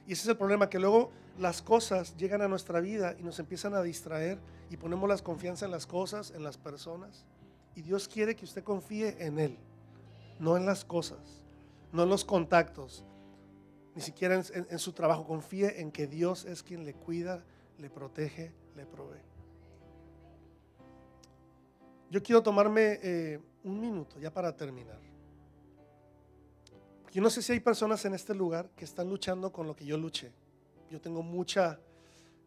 Y 0.06 0.14
ese 0.14 0.22
es 0.22 0.28
el 0.28 0.38
problema, 0.38 0.70
que 0.70 0.78
luego 0.78 1.12
las 1.38 1.60
cosas 1.60 2.16
llegan 2.16 2.40
a 2.40 2.48
nuestra 2.48 2.80
vida 2.80 3.14
y 3.18 3.22
nos 3.22 3.38
empiezan 3.38 3.74
a 3.74 3.82
distraer 3.82 4.38
y 4.70 4.78
ponemos 4.78 5.06
la 5.08 5.18
confianza 5.18 5.66
en 5.66 5.70
las 5.72 5.86
cosas, 5.86 6.30
en 6.30 6.42
las 6.42 6.56
personas. 6.56 7.26
Y 7.74 7.82
Dios 7.82 8.08
quiere 8.08 8.34
que 8.34 8.46
usted 8.46 8.64
confíe 8.64 9.14
en 9.24 9.38
Él, 9.38 9.58
no 10.38 10.56
en 10.56 10.64
las 10.64 10.86
cosas, 10.86 11.44
no 11.92 12.04
en 12.04 12.08
los 12.08 12.24
contactos, 12.24 13.04
ni 14.00 14.06
siquiera 14.06 14.34
en, 14.34 14.66
en 14.70 14.78
su 14.78 14.94
trabajo. 14.94 15.26
Confíe 15.26 15.78
en 15.78 15.92
que 15.92 16.06
Dios 16.06 16.46
es 16.46 16.62
quien 16.62 16.86
le 16.86 16.94
cuida, 16.94 17.44
le 17.76 17.90
protege, 17.90 18.50
le 18.74 18.86
provee. 18.86 19.20
Yo 22.08 22.22
quiero 22.22 22.42
tomarme 22.42 22.98
eh, 23.02 23.38
un 23.62 23.78
minuto 23.78 24.18
ya 24.18 24.32
para 24.32 24.56
terminar. 24.56 24.98
Yo 27.12 27.20
no 27.20 27.28
sé 27.28 27.42
si 27.42 27.52
hay 27.52 27.60
personas 27.60 28.02
en 28.06 28.14
este 28.14 28.34
lugar 28.34 28.70
que 28.74 28.86
están 28.86 29.06
luchando 29.06 29.52
con 29.52 29.66
lo 29.66 29.76
que 29.76 29.84
yo 29.84 29.98
luché. 29.98 30.32
Yo 30.90 30.98
tengo 30.98 31.22
mucha 31.22 31.78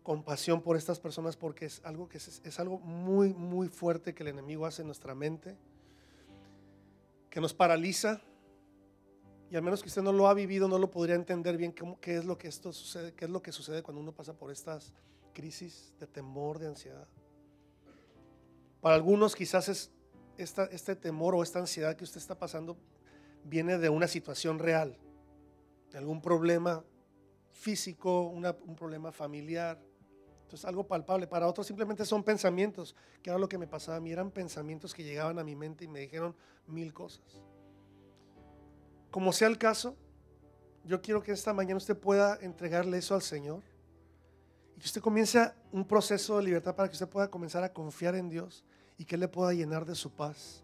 compasión 0.02 0.60
por 0.60 0.76
estas 0.76 1.00
personas 1.00 1.38
porque 1.38 1.66
es 1.68 1.82
algo 1.86 2.10
que 2.10 2.18
es, 2.18 2.60
algo 2.60 2.80
muy, 2.80 3.32
muy 3.32 3.68
fuerte 3.68 4.16
que 4.16 4.24
el 4.24 4.30
enemigo 4.30 4.66
hace 4.66 4.82
en 4.82 4.88
nuestra 4.88 5.14
mente, 5.14 5.56
que 7.30 7.40
nos 7.40 7.54
paraliza. 7.54 8.24
Y 9.54 9.56
al 9.56 9.62
menos 9.62 9.84
que 9.84 9.88
usted 9.88 10.02
no 10.02 10.12
lo 10.12 10.28
ha 10.28 10.34
vivido, 10.34 10.68
no 10.68 10.80
lo 10.80 10.90
podría 10.90 11.14
entender 11.14 11.58
bien 11.58 11.76
qué 12.02 12.18
es 12.18 12.26
lo 12.26 12.40
que 12.40 12.48
esto 12.48 12.74
sucede, 12.74 13.14
qué 13.14 13.26
es 13.26 13.30
lo 13.30 13.44
que 13.44 13.52
sucede 13.52 13.84
cuando 13.84 14.02
uno 14.02 14.12
pasa 14.12 14.34
por 14.34 14.52
estas 14.52 14.92
crisis 15.32 15.94
de 16.00 16.08
temor, 16.08 16.58
de 16.58 16.66
ansiedad. 16.66 17.08
Para 18.82 18.96
algunos 18.96 19.36
quizás 19.36 19.70
es 19.70 19.92
este 20.40 20.96
temor 20.96 21.36
o 21.36 21.44
esta 21.44 21.60
ansiedad 21.60 21.96
que 21.96 22.04
usted 22.04 22.18
está 22.18 22.36
pasando 22.36 22.76
viene 23.44 23.78
de 23.78 23.90
una 23.90 24.08
situación 24.08 24.58
real, 24.58 24.98
de 25.92 26.00
algún 26.00 26.20
problema 26.20 26.84
físico, 27.52 28.24
un 28.24 28.76
problema 28.76 29.12
familiar. 29.12 29.80
Entonces, 30.42 30.66
algo 30.66 30.88
palpable. 30.88 31.28
Para 31.28 31.48
otros 31.48 31.68
simplemente 31.68 32.06
son 32.06 32.24
pensamientos, 32.24 32.96
que 33.22 33.30
era 33.30 33.38
lo 33.38 33.48
que 33.48 33.60
me 33.60 33.68
pasaba 33.68 33.98
a 33.98 34.00
mí, 34.00 34.12
eran 34.12 34.32
pensamientos 34.32 34.96
que 34.96 35.04
llegaban 35.04 35.38
a 35.38 35.44
mi 35.44 35.56
mente 35.56 35.86
y 35.86 35.88
me 35.88 36.00
dijeron 36.00 36.36
mil 36.66 36.92
cosas. 36.92 37.44
Como 39.14 39.32
sea 39.32 39.48
el 39.48 39.60
caso, 39.60 39.96
yo 40.84 41.00
quiero 41.00 41.22
que 41.22 41.34
esta 41.34 41.54
mañana 41.54 41.78
usted 41.78 41.96
pueda 41.96 42.36
entregarle 42.42 42.98
eso 42.98 43.14
al 43.14 43.22
Señor 43.22 43.62
y 44.76 44.80
que 44.80 44.88
usted 44.88 45.02
comience 45.02 45.52
un 45.72 45.86
proceso 45.86 46.38
de 46.38 46.44
libertad 46.44 46.76
para 46.76 46.90
que 46.90 46.94
usted 46.94 47.08
pueda 47.08 47.30
comenzar 47.30 47.64
a 47.64 47.72
confiar 47.72 48.16
en 48.16 48.28
Dios 48.28 48.66
y 48.98 49.06
que 49.06 49.14
Él 49.14 49.22
le 49.22 49.28
pueda 49.28 49.54
llenar 49.54 49.86
de 49.86 49.94
su 49.94 50.10
paz 50.10 50.64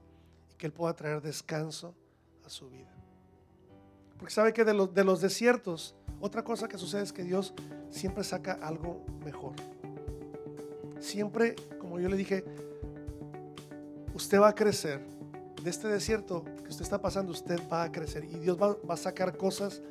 y 0.52 0.56
que 0.56 0.66
Él 0.66 0.74
pueda 0.74 0.96
traer 0.96 1.22
descanso 1.22 1.94
a 2.44 2.50
su 2.50 2.68
vida. 2.72 2.92
Porque 4.18 4.34
sabe 4.34 4.52
que 4.52 4.66
de 4.66 4.74
los, 4.74 4.92
de 4.96 5.04
los 5.04 5.22
desiertos, 5.22 5.94
otra 6.20 6.44
cosa 6.44 6.68
que 6.68 6.80
sucede 6.80 7.04
es 7.04 7.14
que 7.14 7.22
Dios 7.22 7.54
siempre 7.92 8.24
saca 8.24 8.54
algo 8.54 9.06
mejor. 9.24 9.54
Siempre, 11.00 11.56
como 11.78 12.00
yo 12.00 12.10
le 12.10 12.18
dije, 12.18 12.44
usted 14.16 14.42
va 14.42 14.48
a 14.48 14.56
crecer. 14.56 15.19
De 15.64 15.70
este 15.70 15.88
desierto 15.88 16.44
que 16.64 16.70
usted 16.70 16.84
está 16.84 17.02
pasando, 17.02 17.32
usted 17.32 17.60
va 17.72 17.84
a 17.84 17.92
crecer. 17.92 18.24
Y 18.24 18.40
Dios 18.40 18.58
va, 18.58 18.78
a 18.88 18.98
sacar 18.98 19.36
cosas 19.36 19.82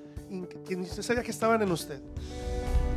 que 0.66 0.76
usted 0.76 1.02
sabía 1.02 1.22
que 1.22 1.30
estaban 1.30 1.60
en 1.62 1.70
usted. 1.70 2.00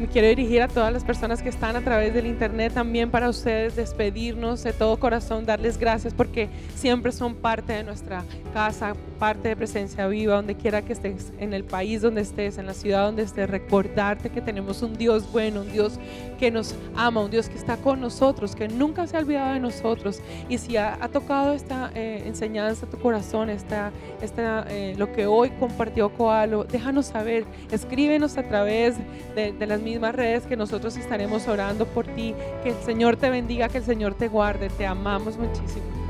Me 0.01 0.07
quiero 0.07 0.29
dirigir 0.29 0.63
a 0.63 0.67
todas 0.67 0.91
las 0.91 1.03
personas 1.03 1.43
que 1.43 1.49
están 1.49 1.75
a 1.75 1.81
través 1.81 2.11
del 2.11 2.25
internet 2.25 2.73
también 2.73 3.11
para 3.11 3.29
ustedes 3.29 3.75
despedirnos 3.75 4.63
de 4.63 4.73
todo 4.73 4.99
corazón, 4.99 5.45
darles 5.45 5.77
gracias 5.77 6.11
porque 6.15 6.49
siempre 6.73 7.11
son 7.11 7.35
parte 7.35 7.73
de 7.73 7.83
nuestra 7.83 8.23
casa, 8.51 8.95
parte 9.19 9.49
de 9.49 9.55
presencia 9.55 10.07
viva, 10.07 10.37
donde 10.37 10.55
quiera 10.55 10.81
que 10.81 10.93
estés, 10.93 11.31
en 11.37 11.53
el 11.53 11.63
país 11.63 12.01
donde 12.01 12.21
estés, 12.21 12.57
en 12.57 12.65
la 12.65 12.73
ciudad 12.73 13.05
donde 13.05 13.21
estés, 13.21 13.47
recordarte 13.47 14.31
que 14.31 14.41
tenemos 14.41 14.81
un 14.81 14.97
Dios 14.97 15.31
bueno, 15.31 15.61
un 15.61 15.71
Dios 15.71 15.99
que 16.39 16.49
nos 16.49 16.73
ama, 16.95 17.21
un 17.21 17.29
Dios 17.29 17.47
que 17.47 17.55
está 17.59 17.77
con 17.77 18.01
nosotros, 18.01 18.55
que 18.55 18.67
nunca 18.67 19.05
se 19.05 19.17
ha 19.17 19.19
olvidado 19.19 19.53
de 19.53 19.59
nosotros. 19.59 20.19
Y 20.49 20.57
si 20.57 20.77
ha, 20.77 20.97
tocado 21.13 21.53
esta 21.53 21.91
eh, 21.93 22.23
enseñanza 22.25 22.87
a 22.87 22.89
tu 22.89 22.97
corazón, 22.97 23.51
esta, 23.51 23.91
esta, 24.23 24.65
eh, 24.67 24.95
lo 24.97 25.11
que 25.11 25.27
hoy 25.27 25.51
compartió 25.59 26.09
Coalo, 26.09 26.63
déjanos 26.63 27.05
saber, 27.05 27.45
escríbenos 27.69 28.39
a 28.39 28.43
través 28.47 28.95
de, 29.35 29.51
de 29.51 29.67
las 29.67 29.79
mismas 29.91 30.15
redes 30.15 30.43
que 30.43 30.55
nosotros 30.55 30.97
estaremos 30.97 31.47
orando 31.47 31.85
por 31.85 32.05
ti. 32.07 32.33
Que 32.63 32.69
el 32.69 32.81
Señor 32.83 33.17
te 33.17 33.29
bendiga, 33.29 33.69
que 33.69 33.79
el 33.79 33.83
Señor 33.83 34.15
te 34.15 34.27
guarde. 34.27 34.69
Te 34.69 34.85
amamos 34.85 35.37
muchísimo. 35.37 36.00